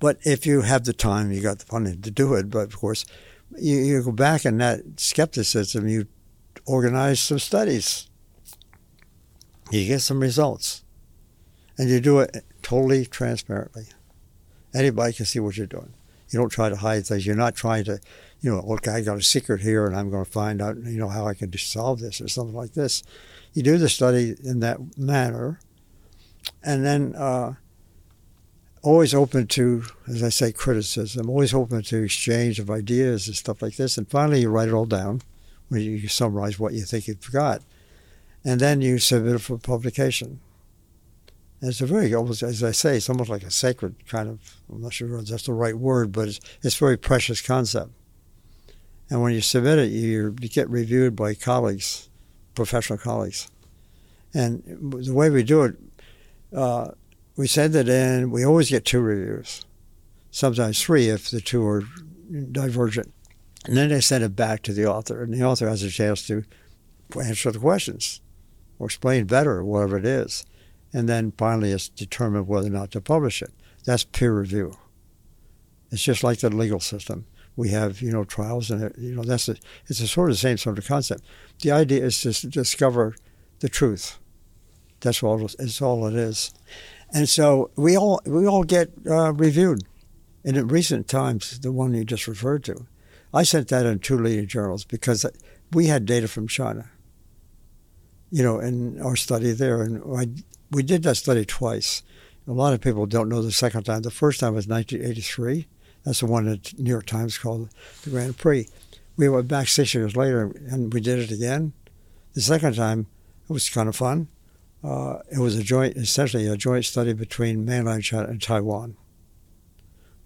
But 0.01 0.19
if 0.25 0.47
you 0.47 0.63
have 0.63 0.85
the 0.85 0.95
time, 0.95 1.33
you 1.33 1.43
got 1.43 1.59
the 1.59 1.67
funding 1.67 2.01
to 2.01 2.11
do 2.11 2.33
it. 2.33 2.49
But 2.49 2.69
of 2.69 2.77
course, 2.79 3.05
you, 3.59 3.77
you 3.77 4.03
go 4.03 4.11
back 4.11 4.47
in 4.47 4.57
that 4.59 4.81
skepticism, 4.97 5.87
you 5.87 6.07
organize 6.65 7.21
some 7.21 7.39
studies. 7.39 8.09
You 9.71 9.87
get 9.87 10.01
some 10.01 10.21
results 10.21 10.83
and 11.77 11.91
you 11.91 12.01
do 12.01 12.21
it 12.21 12.43
totally 12.63 13.05
transparently. 13.05 13.89
Anybody 14.75 15.13
can 15.13 15.27
see 15.27 15.41
what 15.41 15.59
you're 15.59 15.67
doing. 15.67 15.93
You 16.31 16.39
don't 16.39 16.49
try 16.49 16.71
to 16.71 16.77
hide 16.77 17.07
things. 17.07 17.27
You're 17.27 17.37
not 17.37 17.55
trying 17.55 17.85
to, 17.85 18.01
you 18.41 18.51
know, 18.51 18.65
look, 18.67 18.87
I 18.87 19.01
got 19.01 19.19
a 19.19 19.23
secret 19.23 19.61
here, 19.61 19.87
and 19.87 19.97
I'm 19.97 20.11
going 20.11 20.25
to 20.25 20.31
find 20.31 20.61
out, 20.61 20.77
you 20.77 20.99
know, 20.99 21.09
how 21.09 21.27
I 21.27 21.35
can 21.35 21.57
solve 21.57 22.01
this 22.01 22.21
or 22.21 22.29
something 22.29 22.55
like 22.55 22.75
this. 22.75 23.03
You 23.55 23.63
do 23.63 23.79
the 23.79 23.89
study 23.89 24.37
in 24.45 24.61
that 24.61 24.99
manner, 24.99 25.59
and 26.63 26.85
then 26.85 27.15
uh, 27.17 27.55
always 28.83 29.15
open 29.15 29.47
to, 29.49 29.85
as 30.07 30.23
I 30.23 30.29
say, 30.29 30.53
criticism. 30.53 31.29
Always 31.29 31.55
open 31.55 31.83
to 31.83 32.03
exchange 32.03 32.59
of 32.59 32.71
ideas 32.71 33.27
and 33.27 33.37
stuff 33.37 33.63
like 33.63 33.77
this. 33.77 33.97
And 33.97 34.09
finally, 34.09 34.43
you 34.43 34.51
write 34.51 34.69
it 34.69 34.75
all 34.75 34.87
down, 34.87 35.23
when 35.69 35.81
you 35.81 36.07
summarize 36.07 36.59
what 36.59 36.75
you 36.75 36.83
think 36.83 37.09
you've 37.09 37.21
forgot, 37.21 37.63
and 38.45 38.61
then 38.61 38.81
you 38.81 38.99
submit 38.99 39.35
it 39.35 39.41
for 39.41 39.59
publication. 39.59 40.41
And 41.61 41.71
it's 41.71 41.81
a 41.81 41.87
very, 41.87 42.15
almost 42.15 42.43
as 42.43 42.63
I 42.63 42.73
say, 42.73 42.99
it's 42.99 43.09
almost 43.09 43.31
like 43.31 43.43
a 43.43 43.51
sacred 43.51 44.07
kind 44.07 44.29
of, 44.29 44.39
I'm 44.71 44.83
not 44.83 44.93
sure 44.93 45.19
if 45.19 45.27
that's 45.27 45.47
the 45.47 45.55
right 45.55 45.77
word, 45.77 46.13
but 46.13 46.29
it's, 46.29 46.41
it's 46.63 46.77
a 46.77 46.79
very 46.79 46.99
precious 46.99 47.41
concept. 47.41 47.91
And 49.09 49.23
when 49.23 49.33
you 49.33 49.41
submit 49.41 49.79
it, 49.79 49.91
you, 49.91 50.33
get 50.33 50.69
reviewed 50.69 51.15
by 51.15 51.35
colleagues, 51.35 52.09
professional 52.55 52.99
colleagues. 52.99 53.49
And 54.35 54.63
the 55.05 55.15
way 55.15 55.31
we 55.31 55.43
do 55.43 55.63
it, 55.65 55.77
uh, 56.55 56.91
we 57.37 57.47
send 57.47 57.75
it 57.77 57.89
in, 57.89 58.31
we 58.31 58.45
always 58.45 58.71
get 58.71 58.85
two 58.85 59.01
reviews, 59.01 59.65
sometimes 60.31 60.83
three 60.83 61.09
if 61.09 61.31
the 61.31 61.41
two 61.41 61.65
are 61.67 61.85
divergent. 62.51 63.13
And 63.65 63.77
then 63.77 63.91
they 63.91 64.01
send 64.01 64.25
it 64.25 64.37
back 64.37 64.63
to 64.63 64.73
the 64.73 64.87
author, 64.87 65.23
and 65.23 65.35
the 65.35 65.43
author 65.43 65.69
has 65.69 65.83
a 65.83 65.91
chance 65.91 66.27
to 66.27 66.45
answer 67.21 67.53
the 67.53 67.59
questions 67.59 68.21
or 68.79 68.87
explain 68.87 69.27
better 69.27 69.63
whatever 69.65 69.97
it 69.99 70.05
is 70.05 70.45
and 70.97 71.09
then 71.09 71.33
finally 71.37 71.73
it's 71.73 71.91
determined 71.91 72.49
whether 72.49 72.69
or 72.69 72.71
not 72.71 72.91
to 72.93 73.03
publish 73.03 73.43
it. 73.43 73.53
That's 73.85 74.05
peer 74.05 74.33
review. 74.33 74.79
It's 75.91 76.03
just 76.03 76.25
like 76.25 76.41
the 76.41 76.49
legal 76.49 76.81
system. 76.81 77.27
We 77.57 77.71
have, 77.71 78.03
you 78.03 78.13
know, 78.13 78.25
trials, 78.25 78.71
and 78.71 78.93
you 78.99 79.15
know 79.15 79.23
that's 79.23 79.49
a, 79.49 79.57
it's 79.87 80.01
a 80.01 80.07
sort 80.07 80.31
of 80.31 80.37
the 80.37 80.41
same 80.41 80.59
sort 80.59 80.79
of 80.79 80.87
concept. 80.87 81.25
The 81.61 81.73
idea 81.73 82.05
is 82.05 82.21
to 82.21 82.49
discover 82.49 83.17
the 83.61 83.69
truth. 83.69 84.19
That's 85.01 85.23
all. 85.23 85.45
It's 85.45 85.81
all 85.81 86.07
it 86.07 86.15
is. 86.15 86.53
And 87.13 87.29
so 87.29 87.71
we 87.77 87.97
all 87.97 88.21
we 88.27 88.47
all 88.47 88.65
get 88.65 88.91
uh, 89.09 89.33
reviewed. 89.33 89.83
And 90.45 90.57
in 90.57 90.69
recent 90.69 91.09
times, 91.09 91.59
the 91.59 91.73
one 91.73 91.93
you 91.95 92.05
just 92.05 92.29
referred 92.29 92.63
to, 92.65 92.87
I 93.35 93.43
sent 93.43 93.69
that 93.69 93.85
in 93.85 93.99
two 93.99 94.17
leading 94.17 94.47
journals 94.47 94.85
because 94.85 95.27
we 95.73 95.87
had 95.87 96.07
data 96.07 96.29
from 96.29 96.47
China. 96.47 96.91
You 98.31 98.43
know, 98.43 98.61
in 98.61 99.01
our 99.01 99.17
study 99.17 99.53
there, 99.53 99.83
and 99.83 100.03
I 100.17 100.29
we 100.71 100.83
did 100.83 101.03
that 101.05 101.17
study 101.17 101.45
twice. 101.45 102.03
A 102.49 102.53
lot 102.53 102.75
of 102.75 102.81
people 102.81 103.07
don't 103.07 103.29
know 103.29 103.43
the 103.43 103.53
second 103.53 103.85
time. 103.85 104.03
The 104.03 104.11
first 104.11 104.41
time 104.41 104.55
was 104.55 104.69
1983. 104.69 105.67
That's 106.07 106.21
the 106.21 106.27
one 106.27 106.47
that 106.47 106.79
New 106.79 106.89
York 106.89 107.05
Times 107.05 107.37
called 107.37 107.69
the 108.05 108.11
Grand 108.11 108.39
Prix. 108.39 108.69
We 109.17 109.29
went 109.29 109.49
back 109.49 109.67
six 109.67 109.93
years 109.93 110.15
later 110.15 110.53
and 110.71 110.95
we 110.95 111.01
did 111.01 111.19
it 111.19 111.33
again. 111.33 111.73
The 112.35 112.41
second 112.41 112.77
time, 112.77 113.09
it 113.51 113.53
was 113.53 113.69
kind 113.69 113.89
of 113.89 113.97
fun. 113.97 114.29
Uh, 114.85 115.19
it 115.33 115.41
was 115.41 115.57
a 115.57 115.65
joint, 115.65 115.97
essentially 115.97 116.47
a 116.47 116.57
joint 116.57 116.85
study 116.85 117.13
between 117.13 117.65
mainland 117.65 118.05
China 118.05 118.29
and 118.29 118.41
Taiwan. 118.41 118.97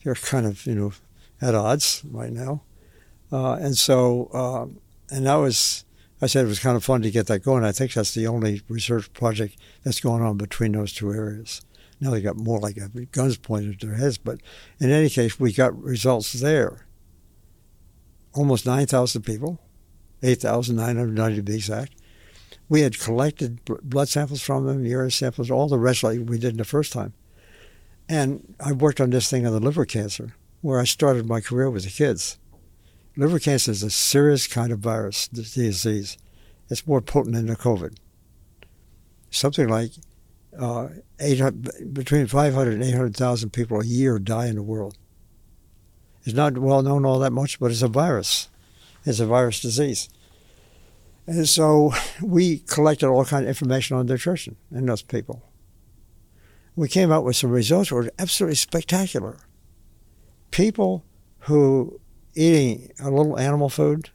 They're 0.04 0.14
kind 0.14 0.44
of, 0.44 0.66
you 0.66 0.74
know, 0.74 0.92
at 1.40 1.54
odds 1.54 2.02
right 2.10 2.32
now. 2.32 2.62
Uh, 3.32 3.54
and 3.54 3.76
so, 3.76 4.28
uh, 4.34 4.66
and 5.14 5.26
that 5.26 5.36
was, 5.36 5.86
I 6.20 6.26
said 6.26 6.44
it 6.44 6.48
was 6.48 6.58
kind 6.58 6.76
of 6.76 6.84
fun 6.84 7.00
to 7.02 7.10
get 7.10 7.26
that 7.28 7.42
going. 7.42 7.64
I 7.64 7.72
think 7.72 7.94
that's 7.94 8.12
the 8.12 8.26
only 8.26 8.60
research 8.68 9.10
project 9.14 9.56
that's 9.82 10.00
going 10.00 10.22
on 10.22 10.36
between 10.36 10.72
those 10.72 10.92
two 10.92 11.10
areas. 11.10 11.62
Now 12.00 12.10
they 12.10 12.22
got 12.22 12.36
more 12.36 12.58
like 12.58 12.78
guns 13.12 13.36
pointed 13.36 13.74
at 13.74 13.80
their 13.80 13.96
heads, 13.96 14.16
but 14.16 14.40
in 14.78 14.90
any 14.90 15.10
case, 15.10 15.38
we 15.38 15.52
got 15.52 15.80
results 15.80 16.32
there. 16.32 16.86
Almost 18.32 18.64
9,000 18.64 19.22
people, 19.22 19.60
8,990 20.22 21.36
to 21.36 21.42
be 21.42 21.56
exact. 21.56 21.94
We 22.68 22.82
had 22.82 22.98
collected 22.98 23.64
blood 23.64 24.08
samples 24.08 24.40
from 24.40 24.66
them, 24.66 24.86
urine 24.86 25.10
samples, 25.10 25.50
all 25.50 25.68
the 25.68 25.78
rest 25.78 26.02
like 26.02 26.20
we 26.24 26.38
did 26.38 26.56
the 26.56 26.64
first 26.64 26.92
time. 26.92 27.12
And 28.08 28.54
I 28.58 28.72
worked 28.72 29.00
on 29.00 29.10
this 29.10 29.28
thing 29.28 29.46
on 29.46 29.52
the 29.52 29.60
liver 29.60 29.84
cancer, 29.84 30.34
where 30.62 30.80
I 30.80 30.84
started 30.84 31.26
my 31.26 31.40
career 31.40 31.68
with 31.68 31.84
the 31.84 31.90
kids. 31.90 32.38
Liver 33.16 33.38
cancer 33.38 33.72
is 33.72 33.82
a 33.82 33.90
serious 33.90 34.46
kind 34.46 34.72
of 34.72 34.78
virus 34.78 35.28
disease. 35.28 36.16
It's 36.68 36.86
more 36.86 37.00
potent 37.00 37.34
than 37.34 37.46
the 37.46 37.56
COVID. 37.56 37.96
Something 39.30 39.68
like 39.68 39.92
uh, 40.58 40.88
between 41.92 42.26
500 42.26 42.74
and 42.74 42.82
800,000 42.82 43.50
people 43.50 43.80
a 43.80 43.84
year 43.84 44.18
die 44.18 44.46
in 44.46 44.56
the 44.56 44.62
world. 44.62 44.98
It's 46.24 46.34
not 46.34 46.58
well 46.58 46.82
known 46.82 47.04
all 47.04 47.18
that 47.20 47.32
much, 47.32 47.58
but 47.58 47.70
it's 47.70 47.82
a 47.82 47.88
virus. 47.88 48.48
It's 49.04 49.20
a 49.20 49.26
virus 49.26 49.60
disease. 49.60 50.08
And 51.26 51.48
so 51.48 51.92
we 52.22 52.58
collected 52.58 53.08
all 53.08 53.24
kind 53.24 53.44
of 53.44 53.48
information 53.48 53.96
on 53.96 54.06
nutrition 54.06 54.56
in 54.70 54.86
those 54.86 55.02
people. 55.02 55.42
We 56.76 56.88
came 56.88 57.12
out 57.12 57.24
with 57.24 57.36
some 57.36 57.50
results 57.50 57.90
that 57.90 57.94
were 57.94 58.10
absolutely 58.18 58.56
spectacular. 58.56 59.38
People 60.50 61.04
who 61.40 62.00
eating 62.34 62.92
a 63.00 63.10
little 63.10 63.38
animal 63.38 63.68
food, 63.68 64.10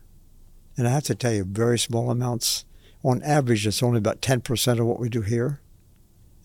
and 0.77 0.87
I 0.87 0.91
have 0.91 1.03
to 1.03 1.15
tell 1.15 1.33
you, 1.33 1.43
very 1.43 1.79
small 1.79 2.11
amounts. 2.11 2.65
On 3.03 3.21
average, 3.23 3.67
it's 3.67 3.83
only 3.83 3.99
about 3.99 4.21
10% 4.21 4.79
of 4.79 4.85
what 4.85 4.99
we 4.99 5.09
do 5.09 5.21
here 5.21 5.61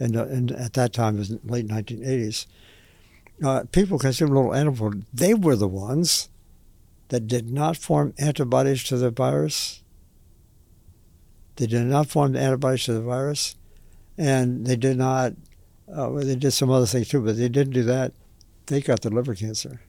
and, 0.00 0.16
uh, 0.16 0.24
and 0.24 0.50
at 0.52 0.72
that 0.72 0.92
time, 0.94 1.16
it 1.16 1.18
was 1.18 1.30
late 1.44 1.68
1980s, 1.68 2.46
uh, 3.44 3.64
people 3.70 3.98
consumed 3.98 4.32
little 4.32 4.54
animal 4.54 4.92
food. 4.92 5.04
They 5.12 5.34
were 5.34 5.56
the 5.56 5.68
ones 5.68 6.30
that 7.08 7.26
did 7.26 7.50
not 7.50 7.76
form 7.76 8.14
antibodies 8.18 8.82
to 8.84 8.96
the 8.96 9.10
virus. 9.10 9.82
They 11.56 11.66
did 11.66 11.84
not 11.84 12.08
form 12.08 12.32
the 12.32 12.40
antibodies 12.40 12.84
to 12.84 12.94
the 12.94 13.02
virus, 13.02 13.56
and 14.16 14.66
they 14.66 14.76
did 14.76 14.96
not. 14.96 15.32
Uh, 15.88 16.08
well, 16.08 16.24
they 16.24 16.36
did 16.36 16.52
some 16.52 16.70
other 16.70 16.86
things 16.86 17.08
too, 17.08 17.20
but 17.20 17.36
they 17.36 17.48
didn't 17.48 17.74
do 17.74 17.82
that. 17.82 18.12
They 18.66 18.80
got 18.80 19.02
the 19.02 19.10
liver 19.10 19.34
cancer. 19.34 19.80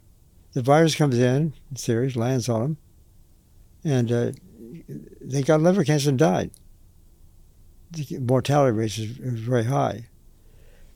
The 0.53 0.61
virus 0.61 0.95
comes 0.95 1.17
in, 1.17 1.53
in 1.69 1.75
series, 1.75 2.15
lands 2.15 2.49
on 2.49 2.61
them, 2.61 2.77
and 3.83 4.11
uh, 4.11 4.31
they 5.21 5.43
got 5.43 5.61
liver 5.61 5.83
cancer 5.83 6.09
and 6.09 6.19
died 6.19 6.51
the 7.91 8.19
mortality 8.19 8.77
rate 8.77 8.97
is, 8.97 9.19
is 9.19 9.39
very 9.39 9.65
high. 9.65 10.07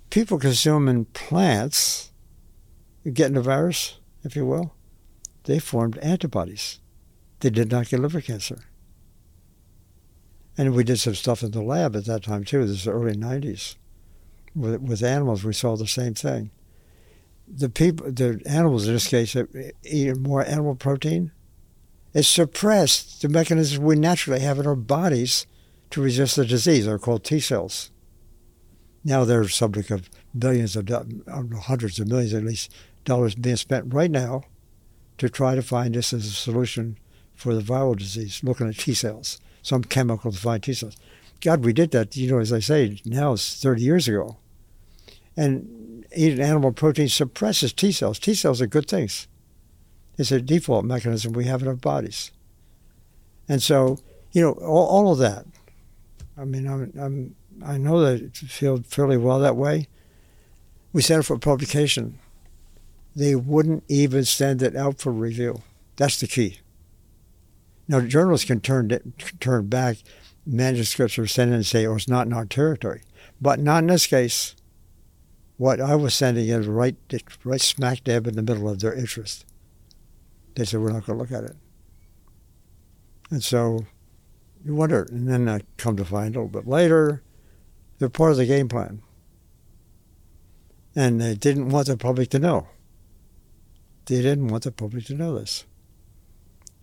People 0.10 0.40
consuming 0.40 1.06
plants, 1.06 2.12
getting 3.12 3.36
the 3.36 3.42
virus, 3.42 4.00
if 4.24 4.36
you 4.36 4.46
will, 4.46 4.74
they 5.44 5.60
formed 5.60 5.98
antibodies. 6.00 6.80
They 7.40 7.50
did 7.50 7.72
not 7.72 7.90
get 7.90 8.00
liver 8.00 8.22
cancer. 8.22 8.66
And 10.58 10.74
we 10.74 10.84
did 10.84 11.00
some 11.00 11.16
stuff 11.16 11.44
in 11.44 11.52
the 11.52 11.62
lab 11.62 11.96
at 11.96 12.06
that 12.06 12.24
time 12.24 12.44
too. 12.44 12.66
This 12.66 12.78
is 12.78 12.84
the 12.86 12.92
early 12.92 13.16
'90s. 13.16 13.76
With, 14.56 14.82
with 14.82 15.04
animals, 15.04 15.44
we 15.44 15.54
saw 15.54 15.76
the 15.76 15.86
same 15.86 16.14
thing. 16.14 16.50
The 17.48 17.70
people, 17.70 18.10
the 18.12 18.42
animals 18.46 18.88
in 18.88 18.94
this 18.94 19.08
case, 19.08 19.36
eating 19.84 20.24
more 20.24 20.46
animal 20.46 20.76
protein. 20.76 21.32
It 22.14 22.24
suppressed 22.24 23.22
the 23.22 23.28
mechanisms 23.28 23.80
we 23.80 23.98
naturally 23.98 24.40
have 24.40 24.58
in 24.58 24.66
our 24.66 24.76
bodies 24.76 25.46
to 25.92 26.02
resist 26.02 26.36
the 26.36 26.46
disease. 26.46 26.86
They're 26.86 27.00
called 27.00 27.24
T 27.24 27.40
cells. 27.40 27.92
Now 29.04 29.24
they're 29.24 29.48
subject 29.48 29.92
of 29.92 30.10
billions 30.38 30.76
of 30.76 30.90
hundreds 31.64 32.00
of 32.00 32.08
millions 32.08 32.34
at 32.34 32.44
least 32.44 32.74
dollars 33.04 33.36
being 33.36 33.56
spent 33.56 33.94
right 33.94 34.10
now 34.10 34.44
to 35.20 35.30
try 35.30 35.56
to 35.56 35.62
find 35.62 35.94
this 35.94 36.12
as 36.12 36.26
a 36.26 36.32
solution 36.32 36.98
for 37.36 37.54
the 37.54 37.62
viral 37.62 37.98
disease, 37.98 38.42
looking 38.44 38.68
at 38.68 38.78
T 38.78 38.94
cells, 38.94 39.40
some 39.62 39.84
chemical 39.84 40.32
to 40.32 40.38
find 40.38 40.64
T 40.64 40.74
cells. 40.74 40.98
God, 41.42 41.64
we 41.64 41.74
did 41.74 41.92
that, 41.92 42.16
you 42.16 42.32
know, 42.32 42.40
as 42.40 42.52
I 42.52 42.60
say, 42.60 43.00
now 43.06 43.34
it's 43.34 43.62
30 43.62 43.82
years 43.82 44.08
ago. 44.08 44.38
And 45.38 46.06
eating 46.16 46.40
animal 46.40 46.72
protein 46.72 47.10
suppresses 47.10 47.74
T 47.74 47.92
cells. 47.92 48.20
T 48.20 48.34
cells 48.34 48.62
are 48.62 48.68
good 48.68 48.88
things. 48.88 49.28
It's 50.18 50.32
a 50.32 50.42
default 50.42 50.86
mechanism 50.86 51.34
we 51.34 51.46
have 51.46 51.62
in 51.62 51.68
our 51.68 51.76
bodies. 51.76 52.32
And 53.48 53.62
so, 53.62 54.00
you 54.32 54.42
know, 54.42 54.54
all, 54.54 54.88
all 54.88 55.12
of 55.12 55.20
that 55.20 55.46
I 56.38 56.44
mean, 56.44 56.68
I'm, 56.68 56.94
I'm, 57.00 57.36
i 57.66 57.78
know 57.78 58.02
that 58.02 58.22
it 58.22 58.36
feels 58.36 58.82
fairly 58.88 59.18
well 59.18 59.40
that 59.40 59.56
way. 59.56 59.88
We 60.92 61.02
sent 61.02 61.22
it 61.22 61.24
for 61.24 61.38
publication. 61.38 62.20
They 63.16 63.36
wouldn't 63.36 63.84
even 63.88 64.26
send 64.26 64.62
it 64.62 64.76
out 64.76 65.00
for 65.00 65.12
review. 65.12 65.62
That's 65.96 66.20
the 66.20 66.28
key. 66.28 66.60
Now, 67.88 68.00
the 68.00 68.08
journalists 68.08 68.48
can 68.48 68.60
turn 68.60 69.14
turn 69.40 69.68
back 69.68 69.98
manuscripts 70.46 71.18
or 71.18 71.28
send 71.28 71.50
in 71.52 71.56
and 71.56 71.66
say, 71.66 71.86
"Oh, 71.86 71.96
it's 71.96 72.08
not 72.08 72.28
in 72.28 72.34
our 72.34 72.46
territory," 72.46 73.04
but 73.40 73.60
not 73.60 73.84
in 73.84 73.88
this 73.88 74.08
case. 74.08 74.56
What 75.58 75.80
I 75.80 75.96
was 75.96 76.14
sending 76.14 76.50
is 76.50 76.68
right, 76.68 76.98
right 77.46 77.62
smack 77.62 78.04
dab 78.04 78.28
in 78.28 78.36
the 78.36 78.42
middle 78.42 78.68
of 78.68 78.80
their 78.80 78.94
interest. 78.94 79.46
They 80.56 80.66
said, 80.66 80.82
"We're 80.82 80.92
not 80.92 81.06
going 81.06 81.18
to 81.18 81.24
look 81.24 81.32
at 81.32 81.50
it," 81.50 81.56
and 83.30 83.44
so 83.44 83.86
you 84.66 84.74
wonder, 84.74 85.04
and 85.12 85.28
then 85.28 85.48
I 85.48 85.62
come 85.78 85.96
to 85.98 86.04
find 86.04 86.36
a 86.36 86.40
little 86.40 86.50
bit 86.50 86.68
later, 86.68 87.22
they're 88.00 88.10
part 88.10 88.32
of 88.32 88.38
the 88.38 88.48
game 88.48 88.68
plan. 88.68 89.02
And 90.96 91.22
they 91.22 91.36
didn't 91.36 91.70
want 91.70 91.88
the 91.88 91.98
public 91.98 92.30
to 92.32 92.40
know. 92.40 92.68
They 94.08 94.22
didn't 94.22 94.48
want 94.48 94.64
the 94.64 94.72
public 94.72 95.06
to 95.06 95.14
know 95.14 95.38
this. 95.38 95.66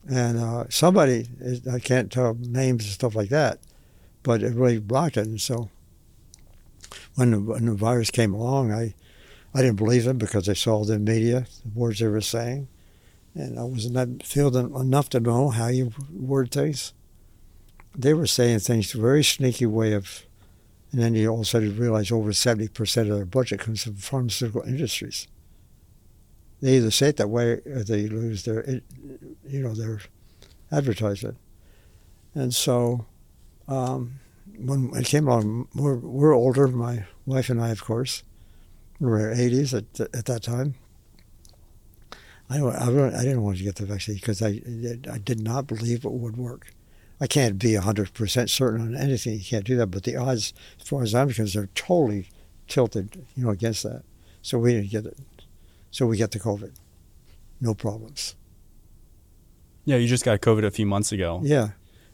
And 0.08 0.38
uh, 0.38 0.64
somebody, 0.68 1.28
I 1.70 1.80
can't 1.80 2.12
tell 2.12 2.34
names 2.34 2.84
and 2.84 2.92
stuff 2.92 3.16
like 3.16 3.30
that, 3.30 3.58
but 4.22 4.42
it 4.42 4.54
really 4.54 4.78
blocked 4.78 5.16
it. 5.16 5.26
And 5.26 5.40
so 5.40 5.68
when 7.16 7.32
the, 7.32 7.40
when 7.40 7.66
the 7.66 7.74
virus 7.74 8.10
came 8.10 8.32
along, 8.32 8.72
I, 8.72 8.94
I 9.54 9.60
didn't 9.60 9.76
believe 9.76 10.04
them 10.04 10.18
because 10.18 10.48
I 10.48 10.54
saw 10.54 10.84
the 10.84 10.98
media, 10.98 11.46
the 11.64 11.70
words 11.78 11.98
they 11.98 12.06
were 12.06 12.20
saying. 12.20 12.68
And 13.34 13.58
I 13.58 13.64
was 13.64 13.90
not 13.90 14.22
field 14.22 14.54
enough 14.56 15.08
to 15.10 15.20
know 15.20 15.50
how 15.50 15.68
you 15.68 15.92
word 16.12 16.52
things 16.52 16.92
they 17.94 18.14
were 18.14 18.26
saying 18.26 18.60
things 18.60 18.94
a 18.94 19.00
very 19.00 19.24
sneaky 19.24 19.66
way 19.66 19.92
of, 19.92 20.24
and 20.90 21.00
then 21.00 21.14
you 21.14 21.28
all 21.28 21.36
of 21.36 21.42
a 21.42 21.44
sudden 21.44 21.76
realize 21.76 22.10
over 22.10 22.30
70% 22.30 23.00
of 23.02 23.16
their 23.16 23.24
budget 23.24 23.60
comes 23.60 23.84
from 23.84 23.96
pharmaceutical 23.96 24.62
industries. 24.62 25.26
They 26.60 26.76
either 26.76 26.90
say 26.90 27.08
it 27.08 27.16
that 27.16 27.28
way 27.28 27.60
or 27.66 27.82
they 27.82 28.06
lose 28.06 28.44
their, 28.44 28.64
you 29.46 29.62
know, 29.62 29.74
their 29.74 30.00
advertisement. 30.70 31.36
And 32.34 32.54
so 32.54 33.06
um, 33.68 34.20
when 34.56 34.90
it 34.94 35.06
came 35.06 35.26
along, 35.26 35.68
we're, 35.74 35.96
we're 35.96 36.34
older, 36.34 36.68
my 36.68 37.06
wife 37.26 37.50
and 37.50 37.60
I, 37.60 37.70
of 37.70 37.82
course. 37.84 38.22
We 39.00 39.08
were 39.08 39.34
80s 39.34 39.76
at, 39.76 40.00
at 40.14 40.26
that 40.26 40.44
time. 40.44 40.76
I, 42.48 42.58
I, 42.58 42.86
I 42.86 43.22
didn't 43.22 43.42
want 43.42 43.58
to 43.58 43.64
get 43.64 43.76
the 43.76 43.86
vaccine 43.86 44.14
because 44.16 44.40
I, 44.40 44.60
I 45.10 45.18
did 45.18 45.40
not 45.40 45.66
believe 45.66 46.04
it 46.04 46.12
would 46.12 46.36
work. 46.36 46.72
I 47.22 47.28
can't 47.28 47.56
be 47.56 47.74
100% 47.74 48.50
certain 48.50 48.80
on 48.80 48.96
anything. 48.96 49.34
You 49.34 49.44
can't 49.44 49.64
do 49.64 49.76
that. 49.76 49.86
But 49.86 50.02
the 50.02 50.16
odds, 50.16 50.52
as 50.80 50.88
far 50.88 51.04
as 51.04 51.14
I'm 51.14 51.30
concerned, 51.30 51.68
are 51.68 51.70
totally 51.76 52.28
tilted, 52.66 53.24
you 53.36 53.44
know, 53.44 53.50
against 53.50 53.84
that. 53.84 54.02
So 54.42 54.58
we 54.58 54.72
didn't 54.72 54.90
get 54.90 55.06
it. 55.06 55.16
So 55.92 56.04
we 56.06 56.16
get 56.16 56.32
the 56.32 56.40
COVID. 56.40 56.72
No 57.60 57.74
problems. 57.74 58.34
Yeah, 59.84 59.98
you 59.98 60.08
just 60.08 60.24
got 60.24 60.40
COVID 60.40 60.64
a 60.64 60.72
few 60.72 60.84
months 60.84 61.12
ago. 61.12 61.40
Yeah. 61.44 61.68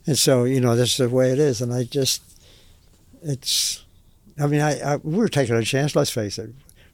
And 0.07 0.19
so, 0.19 0.45
you 0.45 0.61
know, 0.61 0.77
this 0.77 0.91
is 0.91 0.97
the 0.99 1.09
way 1.09 1.31
it 1.31 1.39
is. 1.39 1.63
And 1.63 1.73
I 1.73 1.85
just, 1.85 2.23
it's, 3.23 3.87
I 4.39 4.47
mean, 4.47 4.61
I, 4.61 4.79
I 4.79 4.97
we 4.97 5.17
were 5.17 5.29
taking 5.29 5.57
a 5.57 5.63
chance, 5.63 5.97
let's 5.97 6.11
face 6.11 6.39
it. 6.39 6.51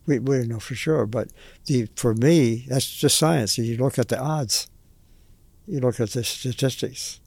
We, 0.06 0.20
we 0.20 0.38
don't 0.38 0.48
know 0.48 0.60
for 0.60 0.76
sure. 0.76 1.04
But 1.06 1.30
the, 1.66 1.88
for 1.96 2.14
me, 2.14 2.64
that's 2.68 2.88
just 2.88 3.18
science. 3.18 3.58
You 3.58 3.76
look 3.76 3.98
at 3.98 4.06
the 4.06 4.20
odds, 4.20 4.70
you 5.66 5.80
look 5.80 5.98
at 5.98 6.10
the 6.10 6.22
statistics 6.22 7.18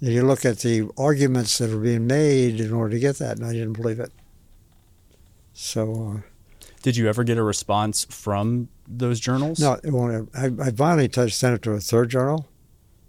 and 0.00 0.12
you 0.12 0.22
look 0.22 0.44
at 0.44 0.60
the 0.60 0.88
arguments 0.96 1.58
that 1.58 1.70
are 1.70 1.78
being 1.78 2.06
made 2.06 2.60
in 2.60 2.72
order 2.72 2.94
to 2.94 3.00
get 3.00 3.18
that, 3.18 3.36
and 3.36 3.46
I 3.46 3.52
didn't 3.52 3.74
believe 3.74 4.00
it. 4.00 4.12
So. 5.52 6.22
Uh, 6.62 6.66
Did 6.82 6.96
you 6.96 7.08
ever 7.08 7.24
get 7.24 7.36
a 7.36 7.42
response 7.42 8.06
from 8.08 8.68
those 8.88 9.20
journals? 9.20 9.60
No, 9.60 9.78
it 9.84 9.90
won't. 9.90 10.30
I, 10.34 10.50
I 10.60 10.70
finally 10.70 11.08
touched, 11.08 11.36
sent 11.36 11.54
it 11.54 11.62
to 11.62 11.72
a 11.72 11.80
third 11.80 12.10
journal. 12.10 12.48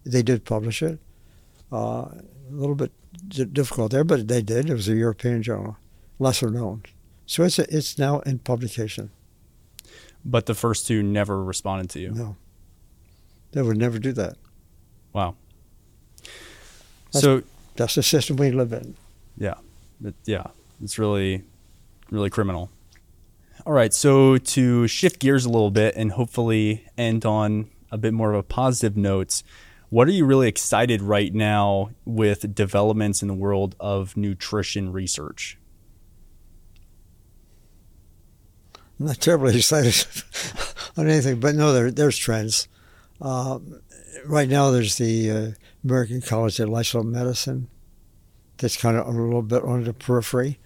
They 0.06 0.22
did 0.22 0.44
publish 0.46 0.82
it. 0.82 1.00
Uh, 1.72 2.10
a 2.10 2.22
little 2.50 2.76
bit 2.76 2.92
difficult 3.54 3.92
there, 3.92 4.04
but 4.04 4.28
they 4.28 4.42
did. 4.42 4.70
It 4.70 4.74
was 4.74 4.90
a 4.90 4.96
European 4.96 5.42
journal, 5.42 5.78
lesser 6.20 6.50
known. 6.50 6.84
So 7.26 7.44
it's 7.44 7.58
a, 7.60 7.76
it's 7.76 7.98
now 7.98 8.20
in 8.22 8.40
publication. 8.40 9.12
But 10.26 10.48
the 10.48 10.54
first 10.54 10.86
two 10.86 11.02
never 11.02 11.42
responded 11.44 11.90
to 11.92 12.00
you. 12.00 12.12
No, 12.12 12.36
they 13.54 13.62
would 13.62 13.78
never 13.78 14.00
do 14.00 14.12
that. 14.14 14.36
Wow. 15.14 15.36
That's, 17.12 17.24
so 17.24 17.44
that's 17.76 17.96
the 17.96 18.04
system 18.04 18.38
we 18.38 18.52
live 18.52 18.74
in. 18.74 18.96
Yeah, 19.38 19.56
it, 20.04 20.16
yeah, 20.26 20.48
it's 20.84 20.98
really, 20.98 21.44
really 22.10 22.30
criminal. 22.30 22.70
All 23.66 23.74
right, 23.74 23.94
so 23.94 24.38
to 24.38 24.88
shift 24.88 25.20
gears 25.20 25.46
a 25.46 25.50
little 25.50 25.72
bit 25.72 25.96
and 25.96 26.12
hopefully 26.12 26.88
end 26.98 27.26
on 27.26 27.70
a 27.92 27.98
bit 27.98 28.14
more 28.14 28.32
of 28.32 28.40
a 28.40 28.44
positive 28.44 28.98
note, 28.98 29.44
what 29.90 30.08
are 30.08 30.12
you 30.12 30.26
really 30.26 30.48
excited 30.48 31.02
right 31.02 31.34
now 31.34 31.92
with 32.06 32.56
developments 32.56 33.22
in 33.22 33.28
the 33.28 33.34
world 33.34 33.76
of 33.80 34.16
nutrition 34.16 34.92
research? 34.92 35.58
I'm 39.00 39.08
not 39.08 39.20
terribly 39.20 39.56
excited 39.58 40.08
on 40.98 41.08
anything, 41.08 41.40
but 41.40 41.56
no, 41.56 41.74
there, 41.74 41.92
there's 41.92 42.18
trends. 42.18 42.68
Uh, 43.22 43.60
right 44.26 44.48
now, 44.48 44.72
there's 44.72 44.98
the 44.98 45.32
uh, 45.32 45.52
American 45.84 46.22
College 46.22 46.60
of 46.60 46.70
Lifestyle 46.70 47.04
Medicine 47.04 47.68
that's 48.62 48.78
kind 48.78 48.96
of 48.96 49.08
a 49.08 49.12
little 49.12 49.42
bit 49.42 49.64
on 49.64 49.84
the 49.84 49.94
periphery. 49.94 50.60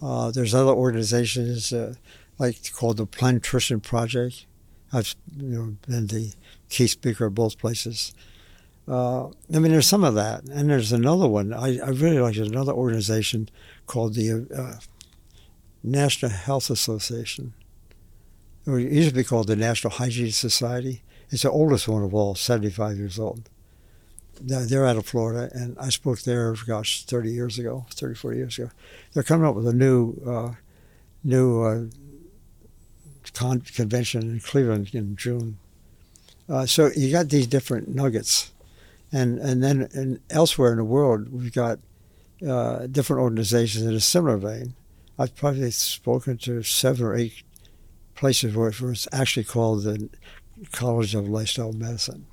Uh, 0.00 0.30
there's 0.30 0.54
other 0.54 0.72
organizations 0.72 1.72
uh, 1.72 1.94
like 2.38 2.72
called 2.72 2.96
the 2.96 3.06
Plantrician 3.06 3.82
Project. 3.82 4.46
I've 4.92 5.14
you 5.36 5.48
know 5.48 5.76
been 5.86 6.06
the 6.06 6.32
key 6.68 6.86
speaker 6.86 7.26
at 7.26 7.34
both 7.34 7.58
places. 7.58 8.14
Uh, 8.88 9.26
I 9.26 9.58
mean, 9.58 9.70
there's 9.70 9.86
some 9.86 10.02
of 10.04 10.14
that, 10.14 10.44
and 10.44 10.70
there's 10.70 10.92
another 10.92 11.28
one. 11.28 11.52
I, 11.52 11.78
I 11.78 11.90
really 11.90 12.18
like 12.18 12.36
another 12.36 12.72
organization 12.72 13.48
called 13.86 14.14
the 14.14 14.48
uh, 14.56 14.80
National 15.84 16.32
Health 16.32 16.68
Association. 16.68 17.54
It 18.66 18.92
used 18.92 19.10
to 19.10 19.14
be 19.14 19.24
called 19.24 19.46
the 19.46 19.56
National 19.56 19.92
Hygiene 19.92 20.32
Society. 20.32 21.02
It's 21.30 21.42
the 21.42 21.50
oldest 21.50 21.88
one 21.88 22.02
of 22.02 22.12
all, 22.12 22.34
75 22.34 22.98
years 22.98 23.18
old. 23.18 23.48
They're 24.40 24.86
out 24.86 24.96
of 24.96 25.06
Florida, 25.06 25.50
and 25.54 25.76
I 25.78 25.90
spoke 25.90 26.20
there, 26.22 26.54
gosh, 26.66 27.04
30 27.04 27.30
years 27.30 27.58
ago, 27.58 27.86
30, 27.90 28.14
40 28.14 28.36
years 28.36 28.58
ago. 28.58 28.70
They're 29.12 29.22
coming 29.22 29.46
up 29.46 29.54
with 29.54 29.68
a 29.68 29.72
new, 29.72 30.14
uh, 30.26 30.52
new 31.22 31.62
uh, 31.62 31.84
con- 33.34 33.60
convention 33.60 34.22
in 34.22 34.40
Cleveland 34.40 34.94
in 34.94 35.16
June. 35.16 35.58
Uh, 36.48 36.66
so 36.66 36.90
you 36.96 37.10
got 37.12 37.28
these 37.28 37.46
different 37.46 37.88
nuggets, 37.88 38.52
and 39.12 39.38
and 39.38 39.62
then 39.62 39.88
and 39.92 40.20
elsewhere 40.30 40.72
in 40.72 40.78
the 40.78 40.84
world 40.84 41.32
we've 41.32 41.52
got 41.52 41.78
uh, 42.46 42.86
different 42.86 43.22
organizations 43.22 43.84
in 43.84 43.94
a 43.94 44.00
similar 44.00 44.36
vein. 44.36 44.74
I've 45.18 45.36
probably 45.36 45.70
spoken 45.70 46.38
to 46.38 46.62
seven 46.62 47.06
or 47.06 47.14
eight 47.14 47.42
places 48.14 48.56
where 48.56 48.68
it's 48.70 49.08
actually 49.12 49.44
called 49.44 49.84
the 49.84 50.08
College 50.72 51.14
of 51.14 51.28
Lifestyle 51.28 51.72
Medicine. 51.72 52.26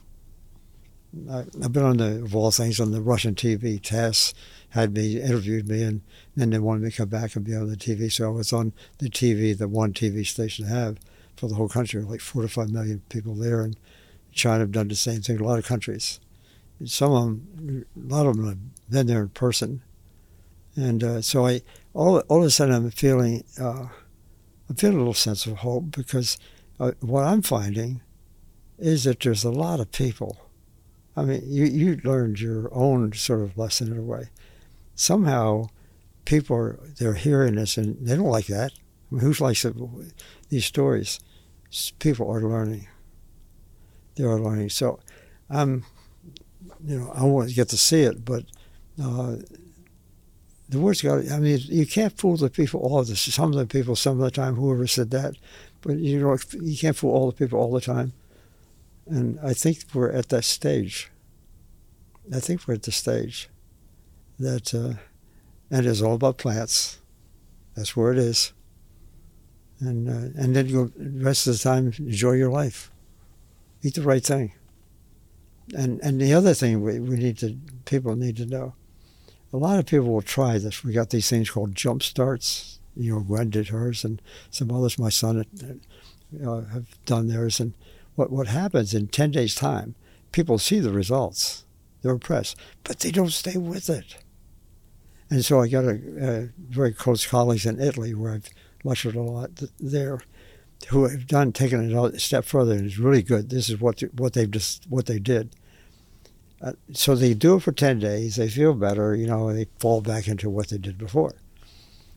I, 1.30 1.46
have 1.62 1.74
been 1.74 1.84
on 1.84 1.98
the 1.98 2.24
of 2.24 2.36
all 2.36 2.52
things 2.52 2.80
on 2.80 2.92
the 2.92 3.02
Russian 3.02 3.36
TV. 3.36 3.82
TASS 3.82 4.34
had 4.70 4.94
me 4.94 5.20
interviewed 5.20 5.68
me, 5.68 5.82
and 5.82 6.02
then 6.36 6.52
they 6.52 6.60
wanted 6.60 6.84
me 6.84 6.92
to 6.92 6.98
come 6.98 7.10
back 7.10 7.36
and 7.36 7.44
be 7.44 7.56
on 7.56 7.70
the 7.70 7.76
TV. 7.76 8.12
So 8.12 8.28
I 8.28 8.32
was 8.32 8.54
on 8.54 8.74
the 9.00 9.10
TV, 9.10 9.58
the 9.58 9.68
one 9.68 9.94
TV 9.94 10.26
station 10.26 10.66
to 10.66 10.72
have 10.72 10.98
for 11.36 11.48
the 11.48 11.56
whole 11.56 11.70
country, 11.70 12.02
like 12.04 12.22
four 12.22 12.44
to 12.44 12.48
five 12.48 12.70
million 12.70 13.02
people 13.10 13.34
there, 13.34 13.62
and 13.62 13.76
China 14.32 14.60
have 14.60 14.72
done 14.72 14.88
the 14.88 14.96
same 14.96 15.22
thing. 15.22 15.40
A 15.40 15.44
lot 15.44 15.58
of 15.58 15.66
countries, 15.66 16.20
some 16.86 17.12
of 17.12 17.24
them, 17.26 17.86
a 17.96 18.14
lot 18.14 18.28
of 18.28 18.36
them 18.36 18.48
have 18.48 18.90
been 18.90 19.08
there 19.08 19.22
in 19.22 19.30
person, 19.30 19.82
and 20.76 21.04
uh, 21.04 21.22
so 21.22 21.48
I 21.48 21.62
all 21.94 22.20
all 22.20 22.40
of 22.40 22.46
a 22.46 22.52
sudden 22.52 22.76
I'm 22.76 22.92
feeling 22.92 23.44
uh, 23.60 23.88
I'm 24.70 24.76
feeling 24.76 24.98
a 24.98 25.00
little 25.00 25.14
sense 25.16 25.48
of 25.48 25.58
hope 25.58 25.92
because 25.92 26.38
uh, 26.80 26.92
what 27.00 27.24
I'm 27.24 27.42
finding 27.42 28.02
is 28.78 29.06
that 29.06 29.22
there's 29.22 29.44
a 29.44 29.52
lot 29.52 29.80
of 29.80 29.92
people 29.92 30.38
I 31.16 31.24
mean, 31.24 31.42
you, 31.46 31.66
you 31.66 32.02
learned 32.04 32.40
your 32.40 32.74
own 32.74 33.14
sort 33.14 33.42
of 33.42 33.58
lesson 33.58 33.92
in 33.92 33.98
a 33.98 34.04
way. 34.04 34.30
Somehow, 34.96 35.68
people 36.26 36.56
are 36.56 36.80
they're 36.98 37.14
hearing 37.14 37.56
this 37.56 37.78
and 37.78 37.98
they 38.06 38.16
don't 38.16 38.26
like 38.26 38.48
that. 38.48 38.72
I 39.12 39.16
mean, 39.16 39.22
who 39.22 39.44
likes 39.44 39.66
it, 39.66 39.76
these 40.50 40.66
stories? 40.66 41.20
People 42.00 42.30
are 42.32 42.42
learning. 42.42 42.88
They 44.16 44.24
are 44.24 44.40
learning. 44.40 44.70
So, 44.70 45.00
I'm, 45.50 45.86
you 46.86 47.00
know, 47.00 47.12
I 47.14 47.24
want 47.24 47.50
to 47.50 47.56
get 47.56 47.70
to 47.70 47.78
see 47.78 48.02
it, 48.02 48.24
but 48.26 48.44
uh, 49.02 49.38
the 50.70 50.80
words 50.80 51.02
got. 51.02 51.32
I 51.32 51.40
mean, 51.40 51.60
you 51.64 51.88
can't 51.88 52.16
fool 52.18 52.38
the 52.38 52.50
people 52.50 52.82
all 52.82 53.04
the 53.04 53.16
some 53.16 53.52
of 53.52 53.58
the 53.58 53.66
people 53.66 53.96
some 53.96 54.20
of 54.20 54.24
the 54.24 54.32
time. 54.32 54.56
Whoever 54.56 54.86
said 54.86 55.10
that, 55.12 55.36
but 55.82 55.98
you 55.98 56.20
know, 56.20 56.38
you 56.62 56.78
can't 56.78 56.96
fool 56.96 57.12
all 57.12 57.28
the 57.28 57.38
people 57.38 57.60
all 57.60 57.72
the 57.72 57.82
time. 57.82 58.14
And 59.10 59.40
I 59.44 59.54
think 59.54 59.84
we're 59.94 60.12
at 60.12 60.30
that 60.30 60.44
stage. 60.44 61.12
I 62.34 62.40
think 62.40 62.68
we're 62.68 62.76
at 62.76 62.84
the 62.84 62.92
stage 62.92 63.50
that, 64.38 64.74
uh, 64.74 64.94
and 65.72 65.86
it's 65.86 66.02
all 66.02 66.14
about 66.14 66.38
plants. 66.38 67.00
That's 67.76 67.96
where 67.96 68.12
it 68.12 68.20
is. 68.20 68.54
And 69.80 70.10
uh, 70.10 70.42
and 70.42 70.56
then 70.56 70.68
you 70.68 70.92
the 70.98 71.24
rest 71.24 71.48
of 71.48 71.54
the 71.54 71.60
time 71.60 71.94
enjoy 71.98 72.34
your 72.34 72.52
life. 72.52 72.92
Eat 73.82 73.96
the 73.96 74.02
right 74.02 74.24
thing. 74.24 74.52
And 75.74 76.02
and 76.04 76.20
the 76.20 76.34
other 76.34 76.54
thing 76.54 76.82
we, 76.82 77.00
we 77.00 77.16
need 77.16 77.38
to 77.38 77.58
people 77.86 78.16
need 78.16 78.36
to 78.38 78.46
know. 78.46 78.74
A 79.54 79.58
lot 79.58 79.80
of 79.80 79.86
people 79.86 80.10
will 80.10 80.22
try 80.22 80.58
this. 80.58 80.84
We 80.84 80.92
got 80.92 81.10
these 81.10 81.30
things 81.30 81.50
called 81.50 81.76
jump 81.76 82.04
starts. 82.04 82.80
You 82.96 83.14
know, 83.14 83.20
Gwen 83.22 83.50
did 83.50 83.70
hers, 83.70 84.04
and 84.04 84.22
some 84.52 84.72
others. 84.72 85.00
My 85.00 85.10
son 85.10 85.46
uh, 86.46 86.62
have 86.74 87.06
done 87.06 87.28
theirs, 87.28 87.62
and 87.62 87.74
what, 88.20 88.32
what 88.32 88.48
happens 88.48 88.94
in 88.94 89.08
10 89.08 89.32
days' 89.32 89.56
time, 89.56 89.96
people 90.34 90.58
see 90.58 90.80
the 90.80 90.92
results. 90.92 91.64
They're 92.02 92.12
impressed, 92.12 92.58
but 92.84 93.00
they 93.00 93.12
don't 93.12 93.32
stay 93.32 93.56
with 93.56 93.90
it. 93.90 94.18
And 95.30 95.46
so 95.46 95.62
I 95.62 95.70
got 95.70 95.86
a, 95.86 96.00
a 96.20 96.50
very 96.58 96.92
close 96.92 97.26
colleagues 97.26 97.66
in 97.66 97.80
Italy 97.80 98.14
where 98.14 98.34
I've 98.34 98.50
lectured 98.84 99.16
a 99.16 99.22
lot 99.22 99.52
there 99.80 100.20
who 100.90 101.08
have 101.08 101.28
done 101.28 101.54
taken 101.54 101.90
it 101.90 101.96
a 101.96 102.20
step 102.20 102.44
further 102.44 102.74
and 102.74 102.88
it's 102.88 102.98
really 102.98 103.22
good. 103.22 103.50
This 103.50 103.70
is 103.70 103.80
what 103.80 104.02
what 104.18 104.34
they've 104.34 104.52
just 104.52 104.86
what 104.90 105.06
they 105.06 105.20
did. 105.20 105.56
Uh, 106.62 106.74
so 106.92 107.16
they 107.16 107.34
do 107.34 107.56
it 107.56 107.64
for 107.64 107.72
ten 107.72 108.00
days. 108.00 108.36
They 108.36 108.50
feel 108.50 108.74
better, 108.74 109.16
you 109.16 109.28
know, 109.28 109.54
they 109.54 109.68
fall 109.80 110.02
back 110.02 110.28
into 110.28 110.50
what 110.50 110.70
they 110.70 110.78
did 110.78 110.98
before. 110.98 111.36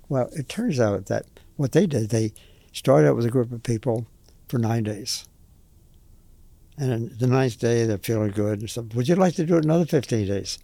Well, 0.08 0.30
it 0.32 0.48
turns 0.48 0.80
out 0.80 1.06
that 1.06 1.26
what 1.56 1.72
they 1.72 1.86
did, 1.86 2.10
they 2.10 2.32
started 2.72 3.08
out 3.08 3.16
with 3.16 3.26
a 3.26 3.30
group 3.30 3.52
of 3.52 3.62
people 3.62 4.06
for 4.48 4.58
nine 4.58 4.82
days. 4.82 5.28
And 6.82 7.12
the 7.12 7.28
ninth 7.28 7.60
day, 7.60 7.84
they're 7.84 7.96
feeling 7.96 8.32
good 8.32 8.58
and 8.58 8.68
so, 8.68 8.82
Would 8.96 9.06
you 9.06 9.14
like 9.14 9.36
to 9.36 9.46
do 9.46 9.56
it 9.56 9.64
another 9.64 9.86
15 9.86 10.26
days? 10.26 10.58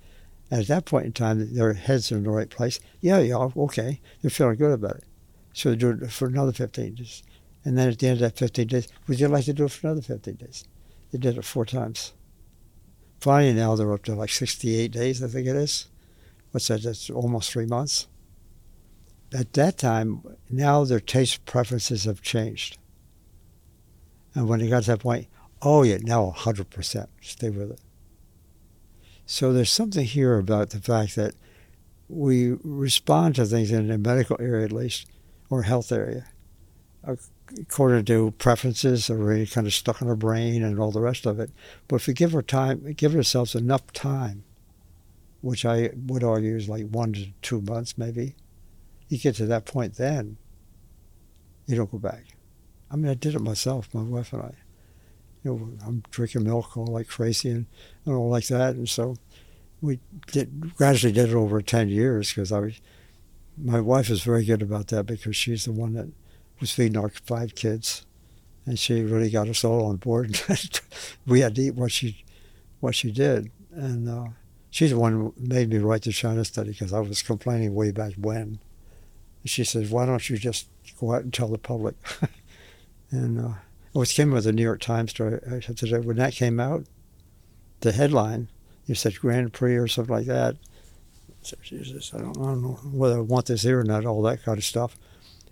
And 0.51 0.61
at 0.61 0.67
that 0.67 0.85
point 0.85 1.07
in 1.07 1.13
time, 1.13 1.55
their 1.55 1.75
heads 1.75 2.11
are 2.11 2.17
in 2.17 2.25
the 2.25 2.31
right 2.31 2.51
place. 2.51 2.81
Yeah, 3.01 3.21
yeah, 3.21 3.37
okay. 3.37 4.01
They're 4.21 4.29
feeling 4.29 4.57
good 4.57 4.73
about 4.73 4.97
it. 4.97 5.05
So 5.53 5.71
they 5.71 5.77
do 5.77 5.91
it 5.91 6.11
for 6.11 6.27
another 6.27 6.51
15 6.51 6.97
days. 6.97 7.23
And 7.65 7.79
then 7.79 7.91
at 7.91 8.01
the 8.01 8.09
end 8.09 8.15
of 8.15 8.21
that 8.21 8.37
15 8.37 8.67
days, 8.67 8.89
would 9.07 9.21
you 9.21 9.29
like 9.29 9.45
to 9.45 9.53
do 9.53 9.67
it 9.67 9.71
for 9.71 9.87
another 9.87 10.03
15 10.03 10.35
days? 10.35 10.65
They 11.13 11.19
did 11.19 11.39
it 11.39 11.45
four 11.45 11.65
times. 11.65 12.15
Finally, 13.21 13.53
now 13.53 13.77
they're 13.77 13.93
up 13.93 14.03
to 14.07 14.17
like 14.17 14.31
68 14.31 14.91
days, 14.91 15.23
I 15.23 15.29
think 15.29 15.47
it 15.47 15.55
is. 15.55 15.87
What's 16.51 16.67
that? 16.67 16.83
That's 16.83 17.11
almost 17.11 17.53
three 17.53 17.67
months. 17.67 18.09
At 19.33 19.53
that 19.53 19.79
time, 19.79 20.25
now 20.51 20.83
their 20.83 20.99
taste 20.99 21.45
preferences 21.45 22.07
have 22.07 22.23
changed. 22.23 22.77
And 24.35 24.49
when 24.49 24.59
they 24.59 24.69
got 24.69 24.83
to 24.83 24.91
that 24.91 25.01
point, 25.01 25.29
Oh, 25.61 25.83
yeah, 25.83 25.99
now 26.01 26.33
100%. 26.37 27.07
Stay 27.21 27.51
with 27.51 27.73
it. 27.73 27.81
So 29.27 29.53
there's 29.53 29.73
something 29.73 30.05
here 30.05 30.39
about 30.39 30.71
the 30.71 30.81
fact 30.81 31.17
that 31.17 31.35
we 32.09 32.57
respond 32.63 33.35
to 33.35 33.45
things 33.45 33.71
in 33.71 33.89
the 33.89 33.99
medical 33.99 34.37
area, 34.41 34.65
at 34.65 34.73
least, 34.73 35.07
or 35.51 35.63
health 35.63 35.93
area, 35.93 36.27
according 37.05 38.05
to 38.07 38.31
preferences 38.33 39.11
or 39.11 39.17
really 39.17 39.47
kind 39.47 39.67
of 39.67 39.75
stuck 39.75 40.01
in 40.01 40.09
our 40.09 40.17
brain 40.17 40.63
and 40.63 40.79
all 40.79 40.93
the 40.93 41.01
rest 41.01 41.27
of 41.27 41.41
it. 41.41 41.51
But 41.89 41.97
if 41.97 42.07
we 42.07 42.15
give 42.15 42.35
our 42.35 42.43
time, 42.43 42.93
give 42.97 43.15
ourselves 43.15 43.55
enough 43.55 43.93
time, 43.93 44.45
which 45.41 45.65
I 45.65 45.91
would 46.07 46.25
argue 46.25 46.57
is 46.57 46.69
like 46.69 46.89
one 46.89 47.13
to 47.15 47.27
two 47.43 47.61
months 47.61 47.99
maybe, 47.99 48.37
you 49.09 49.19
get 49.19 49.35
to 49.37 49.47
that 49.47 49.67
point 49.67 49.97
then, 49.97 50.39
you 51.67 51.77
don't 51.77 51.91
go 51.91 51.99
back. 51.99 52.25
I 52.91 52.97
mean, 52.97 53.11
I 53.11 53.15
did 53.15 53.35
it 53.35 53.41
myself, 53.41 53.93
my 53.93 54.03
wife 54.03 54.33
and 54.33 54.43
I 54.43 54.55
you 55.45 55.55
know, 55.55 55.71
I'm 55.87 56.03
drinking 56.11 56.45
milk 56.45 56.77
all 56.77 56.87
like 56.87 57.09
crazy 57.09 57.51
and, 57.51 57.67
and 58.05 58.15
all 58.15 58.29
like 58.29 58.47
that. 58.49 58.75
And 58.75 58.89
so 58.89 59.17
we 59.81 60.01
did 60.27 60.75
gradually 60.77 61.13
did 61.13 61.31
it 61.31 61.35
over 61.35 61.63
10 61.63 61.89
years 61.89 62.31
because 62.33 62.53
I 62.53 62.59
was, 62.61 62.81
my 63.57 63.81
wife 63.81 64.11
is 64.11 64.23
very 64.23 64.45
good 64.45 64.63
about 64.63 64.89
that 64.89 65.07
because 65.07 65.37
she's 65.37 65.65
the 65.65 65.73
one 65.73 65.95
that 65.95 66.09
was 66.61 66.73
feeding 66.73 66.99
our 66.99 67.09
five 67.09 67.55
kids, 67.55 68.05
and 68.67 68.79
she 68.79 69.03
really 69.03 69.31
got 69.31 69.49
us 69.49 69.65
all 69.65 69.87
on 69.87 69.97
board. 69.97 70.41
we 71.27 71.41
had 71.41 71.55
to 71.57 71.63
eat 71.63 71.75
what 71.75 71.93
she 71.93 72.25
what 72.81 72.95
she 72.95 73.11
did, 73.11 73.51
and 73.73 74.09
uh, 74.09 74.29
she's 74.71 74.91
the 74.91 74.99
one 74.99 75.13
who 75.13 75.35
made 75.37 75.71
me 75.71 75.79
write 75.79 76.03
the 76.03 76.13
China 76.13 76.45
study 76.45 76.71
because 76.71 76.93
I 76.93 77.01
was 77.01 77.23
complaining 77.23 77.75
way 77.75 77.91
back 77.91 78.15
when. 78.17 78.59
And 79.43 79.51
she 79.51 79.65
said, 79.65 79.91
"Why 79.91 80.07
don't 80.07 80.29
you 80.29 80.37
just 80.37 80.69
go 80.99 81.13
out 81.13 81.23
and 81.23 81.33
tell 81.33 81.49
the 81.49 81.59
public?" 81.59 81.95
and 83.11 83.41
uh, 83.41 83.55
it 84.03 84.11
came 84.11 84.33
with 84.33 84.45
the 84.45 84.53
New 84.53 84.63
York 84.63 84.81
Times 84.81 85.11
story. 85.11 85.41
I 85.51 85.61
said, 85.61 86.05
when 86.05 86.17
that 86.17 86.35
came 86.35 86.61
out, 86.61 86.85
the 87.81 87.93
headline, 87.93 88.49
you 88.87 88.95
said 88.95 89.19
Grand 89.19 89.53
Prix 89.53 89.77
or 89.77 89.87
something 89.87 90.15
like 90.15 90.27
that. 90.27 90.57
I 91.29 91.33
said, 91.43 91.59
Jesus, 91.63 92.13
I 92.15 92.19
don't, 92.19 92.37
I 92.37 92.43
don't 92.43 92.63
know 92.63 92.79
whether 92.93 93.19
I 93.19 93.21
want 93.21 93.47
this 93.47 93.63
here 93.63 93.81
or 93.81 93.85
not, 93.85 94.05
all 94.05 94.23
that 94.23 94.43
kind 94.43 94.59
of 94.59 94.65
stuff. 94.65 94.97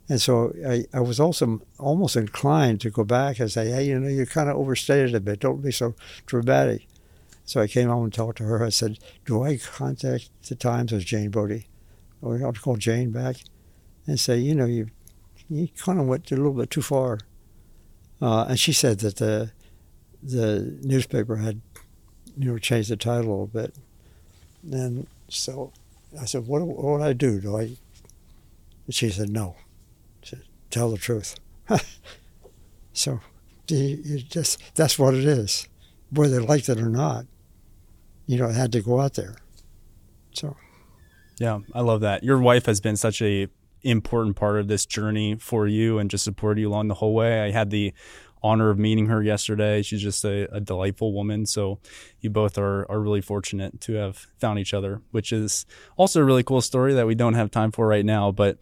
And 0.08 0.20
so 0.20 0.52
I, 0.66 0.84
I 0.92 1.00
was 1.00 1.18
also 1.18 1.62
almost 1.78 2.16
inclined 2.16 2.80
to 2.82 2.90
go 2.90 3.04
back 3.04 3.40
and 3.40 3.50
say, 3.50 3.70
hey, 3.70 3.86
you 3.86 3.98
know, 3.98 4.08
you 4.08 4.24
kind 4.26 4.48
of 4.48 4.56
overstated 4.56 5.14
a 5.14 5.20
bit. 5.20 5.40
Don't 5.40 5.62
be 5.62 5.72
so 5.72 5.94
dramatic. 6.26 6.86
So 7.44 7.60
I 7.60 7.66
came 7.66 7.88
home 7.88 8.04
and 8.04 8.12
talked 8.12 8.38
to 8.38 8.44
her. 8.44 8.64
I 8.64 8.70
said, 8.70 8.98
do 9.24 9.42
I 9.42 9.56
contact 9.56 10.30
the 10.48 10.54
Times 10.54 10.92
with 10.92 11.04
Jane 11.04 11.30
Brody? 11.30 11.66
Or 12.22 12.44
I'll 12.44 12.52
call 12.52 12.76
Jane 12.76 13.10
back 13.10 13.36
and 14.06 14.18
say, 14.18 14.38
you 14.38 14.54
know, 14.54 14.66
you, 14.66 14.88
you 15.48 15.68
kind 15.76 16.00
of 16.00 16.06
went 16.06 16.30
a 16.30 16.36
little 16.36 16.52
bit 16.52 16.70
too 16.70 16.82
far. 16.82 17.18
Uh, 18.20 18.46
and 18.48 18.58
she 18.58 18.72
said 18.72 19.00
that 19.00 19.16
the 19.16 19.52
the 20.22 20.78
newspaper 20.82 21.36
had, 21.36 21.60
you 22.36 22.50
know, 22.50 22.58
changed 22.58 22.90
the 22.90 22.96
title 22.96 23.28
a 23.28 23.30
little 23.30 23.46
bit. 23.46 23.74
And 24.70 25.06
so 25.28 25.72
I 26.20 26.24
said, 26.24 26.46
what, 26.46 26.62
what 26.62 26.84
would 26.84 27.02
I 27.02 27.12
do? 27.12 27.40
Do 27.40 27.56
I? 27.56 27.62
And 27.62 28.94
she 28.94 29.10
said, 29.10 29.30
no 29.30 29.56
tell 30.70 30.90
the 30.90 30.98
truth. 30.98 31.36
so 32.92 33.20
you 33.68 34.18
just 34.18 34.60
that's 34.74 34.98
what 34.98 35.14
it 35.14 35.24
is, 35.24 35.68
whether 36.10 36.38
they 36.38 36.46
liked 36.46 36.68
it 36.68 36.78
or 36.78 36.90
not. 36.90 37.26
You 38.26 38.38
know, 38.38 38.48
had 38.48 38.72
to 38.72 38.82
go 38.82 39.00
out 39.00 39.14
there. 39.14 39.36
So. 40.32 40.56
Yeah, 41.38 41.60
I 41.74 41.80
love 41.80 42.00
that. 42.00 42.24
Your 42.24 42.38
wife 42.38 42.66
has 42.66 42.80
been 42.80 42.96
such 42.96 43.20
a 43.22 43.48
important 43.82 44.36
part 44.36 44.58
of 44.58 44.68
this 44.68 44.86
journey 44.86 45.36
for 45.36 45.66
you 45.66 45.98
and 45.98 46.10
just 46.10 46.24
supported 46.24 46.60
you 46.60 46.68
along 46.68 46.88
the 46.88 46.94
whole 46.94 47.14
way. 47.14 47.42
I 47.42 47.50
had 47.50 47.70
the 47.70 47.92
honor 48.42 48.70
of 48.70 48.78
meeting 48.78 49.06
her 49.06 49.22
yesterday. 49.22 49.82
She's 49.82 50.02
just 50.02 50.24
a, 50.24 50.54
a, 50.54 50.60
delightful 50.60 51.12
woman. 51.12 51.46
So 51.46 51.80
you 52.20 52.30
both 52.30 52.58
are, 52.58 52.90
are 52.90 53.00
really 53.00 53.20
fortunate 53.20 53.80
to 53.82 53.94
have 53.94 54.16
found 54.38 54.58
each 54.58 54.74
other, 54.74 55.02
which 55.10 55.32
is 55.32 55.66
also 55.96 56.20
a 56.20 56.24
really 56.24 56.42
cool 56.42 56.60
story 56.60 56.94
that 56.94 57.06
we 57.06 57.14
don't 57.14 57.34
have 57.34 57.50
time 57.50 57.72
for 57.72 57.86
right 57.86 58.04
now. 58.04 58.30
But 58.30 58.58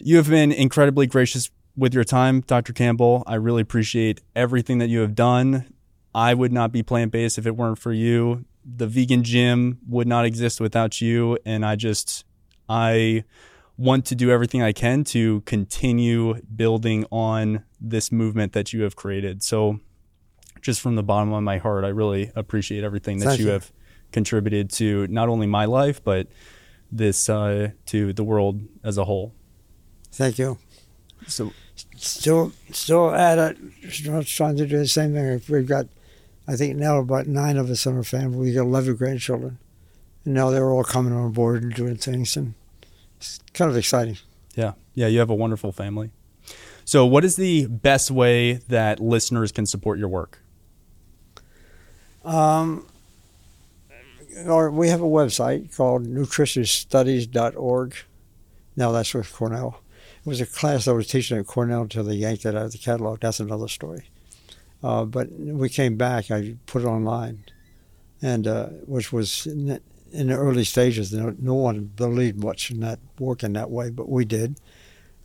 you 0.00 0.16
have 0.16 0.28
been 0.28 0.52
incredibly 0.52 1.06
gracious 1.06 1.50
with 1.76 1.94
your 1.94 2.04
time, 2.04 2.42
Dr. 2.42 2.72
Campbell. 2.72 3.24
I 3.26 3.34
really 3.36 3.62
appreciate 3.62 4.20
everything 4.36 4.78
that 4.78 4.88
you 4.88 5.00
have 5.00 5.14
done. 5.14 5.72
I 6.14 6.34
would 6.34 6.52
not 6.52 6.72
be 6.72 6.82
plant 6.82 7.10
based 7.12 7.38
if 7.38 7.46
it 7.46 7.56
weren't 7.56 7.78
for 7.78 7.92
you. 7.92 8.44
The 8.64 8.86
vegan 8.86 9.24
gym 9.24 9.78
would 9.88 10.06
not 10.06 10.24
exist 10.24 10.60
without 10.60 11.00
you. 11.00 11.38
And 11.44 11.64
I 11.64 11.74
just, 11.76 12.24
I 12.68 13.24
want 13.82 14.06
to 14.06 14.14
do 14.14 14.30
everything 14.30 14.62
I 14.62 14.72
can 14.72 15.02
to 15.04 15.40
continue 15.40 16.40
building 16.42 17.04
on 17.10 17.64
this 17.80 18.12
movement 18.12 18.52
that 18.52 18.72
you 18.72 18.82
have 18.82 18.94
created. 18.94 19.42
So, 19.42 19.80
just 20.60 20.80
from 20.80 20.94
the 20.94 21.02
bottom 21.02 21.32
of 21.32 21.42
my 21.42 21.58
heart, 21.58 21.84
I 21.84 21.88
really 21.88 22.30
appreciate 22.36 22.84
everything 22.84 23.18
that 23.18 23.38
you, 23.38 23.46
you, 23.46 23.50
have 23.50 23.72
contributed 24.12 24.70
to 24.70 25.08
not 25.08 25.28
only 25.28 25.48
my 25.48 25.64
life, 25.64 26.02
but 26.02 26.28
this 26.92 27.28
uh, 27.28 27.70
to 27.86 28.12
the 28.12 28.22
world 28.22 28.60
as 28.84 28.98
a 28.98 29.04
whole. 29.04 29.34
Thank 30.12 30.38
you. 30.38 30.58
So, 31.26 31.52
still, 31.96 32.52
still 32.70 33.12
at 33.12 33.38
it. 33.38 33.58
Still 33.90 34.22
trying 34.22 34.56
to 34.58 34.66
do 34.66 34.78
the 34.78 34.86
same 34.86 35.14
thing. 35.14 35.42
We've 35.48 35.66
got, 35.66 35.86
I 36.46 36.54
think 36.54 36.76
now 36.76 36.98
about 36.98 37.26
nine 37.26 37.56
of 37.56 37.68
us 37.68 37.84
in 37.86 37.96
our 37.96 38.04
family. 38.04 38.38
We 38.38 38.52
got 38.52 38.62
eleven 38.62 38.94
grandchildren, 38.94 39.58
and 40.24 40.34
now 40.34 40.50
they're 40.50 40.70
all 40.70 40.84
coming 40.84 41.12
on 41.12 41.32
board 41.32 41.64
and 41.64 41.74
doing 41.74 41.96
things, 41.96 42.36
and 42.36 42.54
it's 43.22 43.38
kind 43.54 43.70
of 43.70 43.76
exciting. 43.76 44.18
Yeah, 44.56 44.72
yeah. 44.94 45.06
You 45.06 45.20
have 45.20 45.30
a 45.30 45.34
wonderful 45.34 45.70
family. 45.70 46.10
So, 46.84 47.06
what 47.06 47.24
is 47.24 47.36
the 47.36 47.66
best 47.66 48.10
way 48.10 48.54
that 48.68 48.98
listeners 49.00 49.52
can 49.52 49.64
support 49.66 49.98
your 49.98 50.08
work? 50.08 50.40
Um, 52.24 52.86
or 54.46 54.70
we 54.70 54.88
have 54.88 55.00
a 55.00 55.04
website 55.04 55.74
called 55.76 56.04
nutritionstudies.org. 56.06 57.96
Now 58.74 58.90
that's 58.92 59.14
with 59.14 59.32
Cornell. 59.32 59.80
It 60.24 60.28
was 60.28 60.40
a 60.40 60.46
class 60.46 60.88
I 60.88 60.92
was 60.92 61.06
teaching 61.06 61.38
at 61.38 61.46
Cornell 61.46 61.82
until 61.82 62.04
they 62.04 62.14
yanked 62.14 62.44
it 62.44 62.56
out 62.56 62.66
of 62.66 62.72
the 62.72 62.78
catalog. 62.78 63.20
That's 63.20 63.40
another 63.40 63.68
story. 63.68 64.08
Uh, 64.82 65.04
but 65.04 65.30
we 65.32 65.68
came 65.68 65.96
back. 65.96 66.30
I 66.30 66.56
put 66.66 66.82
it 66.82 66.86
online, 66.86 67.44
and 68.20 68.46
uh, 68.48 68.66
which 68.86 69.12
was 69.12 69.46
in 70.12 70.28
the, 70.28 70.34
early 70.34 70.64
stages. 70.64 71.12
No, 71.12 71.34
no, 71.38 71.54
one 71.54 71.84
believed 71.84 72.42
much 72.42 72.70
in 72.70 72.80
that 72.80 73.00
working 73.18 73.52
that 73.54 73.70
way, 73.70 73.90
but 73.90 74.08
we 74.08 74.24
did. 74.24 74.60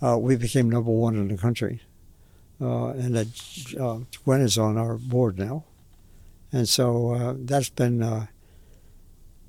Uh, 0.01 0.17
we 0.17 0.35
became 0.35 0.69
number 0.69 0.91
one 0.91 1.15
in 1.15 1.27
the 1.27 1.37
country, 1.37 1.81
uh, 2.61 2.89
and 2.89 3.15
that, 3.15 3.75
uh, 3.79 3.99
Gwen 4.23 4.41
is 4.41 4.57
on 4.57 4.77
our 4.77 4.97
board 4.97 5.39
now, 5.39 5.65
and 6.51 6.69
so 6.69 7.13
uh, 7.13 7.33
that's 7.37 7.69
been 7.69 8.27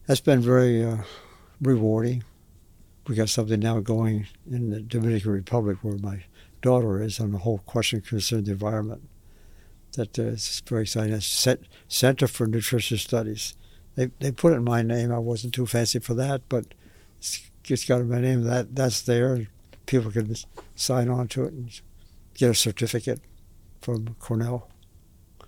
that's 0.07 0.21
been 0.21 0.41
very 0.41 0.99
rewarding 1.61 2.25
we 3.09 3.15
got 3.15 3.31
something 3.31 3.59
now 3.59 3.81
going 3.81 4.27
in 4.49 4.69
the 4.69 4.81
Dominican 4.81 5.33
Republic 5.33 5.79
where 5.81 5.97
my 5.97 6.25
daughter 6.61 7.03
is 7.03 7.19
on 7.19 7.33
the 7.33 7.39
whole 7.39 7.59
question 7.59 8.03
concerning 8.03 8.45
the 8.45 8.53
environment. 8.53 9.09
That 9.93 10.19
uh, 10.19 10.25
is 10.25 10.63
very 10.67 10.83
exciting. 10.83 11.19
Center 11.89 12.29
for 12.29 12.47
Nutrition 12.47 12.99
Studies. 12.99 13.57
They, 13.99 14.11
they 14.21 14.31
put 14.31 14.53
it 14.53 14.57
in 14.57 14.65
my 14.65 14.83
name. 14.83 15.11
I 15.11 15.19
wasn't 15.19 15.55
too 15.55 15.67
fancy 15.67 15.99
for 15.99 16.15
that, 16.15 16.43
but 16.49 16.67
it's, 17.19 17.85
got 17.85 18.05
my 18.05 18.21
name. 18.21 18.45
That 18.45 18.77
that's 18.77 19.03
there. 19.03 19.49
People 19.87 20.13
can 20.13 20.37
sign 20.77 21.09
on 21.09 21.27
to 21.29 21.47
it 21.47 21.53
and 21.53 21.81
get 22.35 22.51
a 22.51 22.55
certificate 22.55 23.21
from 23.83 24.15
Cornell. 24.21 24.69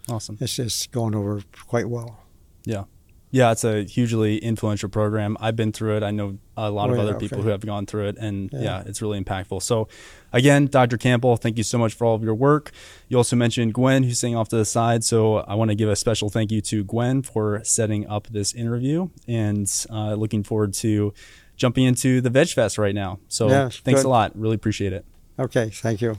Awesome. 0.09 0.37
It's 0.41 0.57
just 0.57 0.91
going 0.91 1.15
over 1.15 1.45
quite 1.69 1.89
well. 1.89 2.25
Yeah. 2.65 2.85
Yeah, 3.33 3.53
it's 3.53 3.63
a 3.63 3.85
hugely 3.85 4.39
influential 4.39 4.89
program. 4.89 5.37
I've 5.41 5.55
been 5.55 5.73
through 5.73 5.99
it. 5.99 6.03
I 6.03 6.11
know 6.11 6.39
a 6.57 6.71
lot 6.71 6.91
of 6.91 6.99
other 6.99 7.15
people 7.15 7.43
who 7.43 7.49
have 7.51 7.65
gone 7.65 7.87
through 7.87 8.09
it, 8.09 8.17
and 8.19 8.51
yeah. 8.53 8.61
yeah. 8.61 8.83
it's 8.87 9.01
really 9.01 9.23
impactful. 9.23 9.63
So, 9.63 9.89
again, 10.33 10.67
Dr. 10.67 10.99
Campbell, 10.99 11.37
thank 11.37 11.57
you 11.57 11.63
so 11.63 11.79
much 11.79 11.95
for 11.95 12.07
all 12.07 12.17
of 12.17 12.25
your 12.25 12.35
work. 12.35 12.73
You 13.09 13.17
also 13.17 13.37
mentioned 13.37 13.73
Gwen, 13.73 14.03
who's 14.03 14.19
sitting 14.19 14.35
off 14.35 14.49
to 14.49 14.57
the 14.57 14.65
side. 14.65 15.05
So, 15.05 15.39
I 15.39 15.55
want 15.55 15.71
to 15.71 15.77
give 15.77 15.89
a 15.89 15.97
special 15.97 16.29
thank 16.29 16.51
you 16.51 16.61
to 16.63 16.83
Gwen 16.83 17.23
for 17.23 17.63
setting 17.63 18.07
up 18.09 18.27
this 18.27 18.53
interview, 18.53 19.11
and 19.29 19.71
uh, 19.91 20.15
looking 20.15 20.43
forward 20.43 20.75
to 20.75 21.15
jumping 21.57 21.85
into 21.85 22.21
the 22.21 22.31
Veg 22.31 22.49
Fest 22.49 22.79
right 22.79 22.95
now. 22.95 23.21
So, 23.29 23.49
yeah, 23.49 23.69
thanks 23.69 24.03
good. 24.03 24.07
a 24.07 24.09
lot. 24.09 24.37
Really 24.37 24.57
appreciate 24.57 24.93
it. 24.93 25.05
Okay, 25.39 25.71
thank 25.71 26.01
you. 26.01 26.19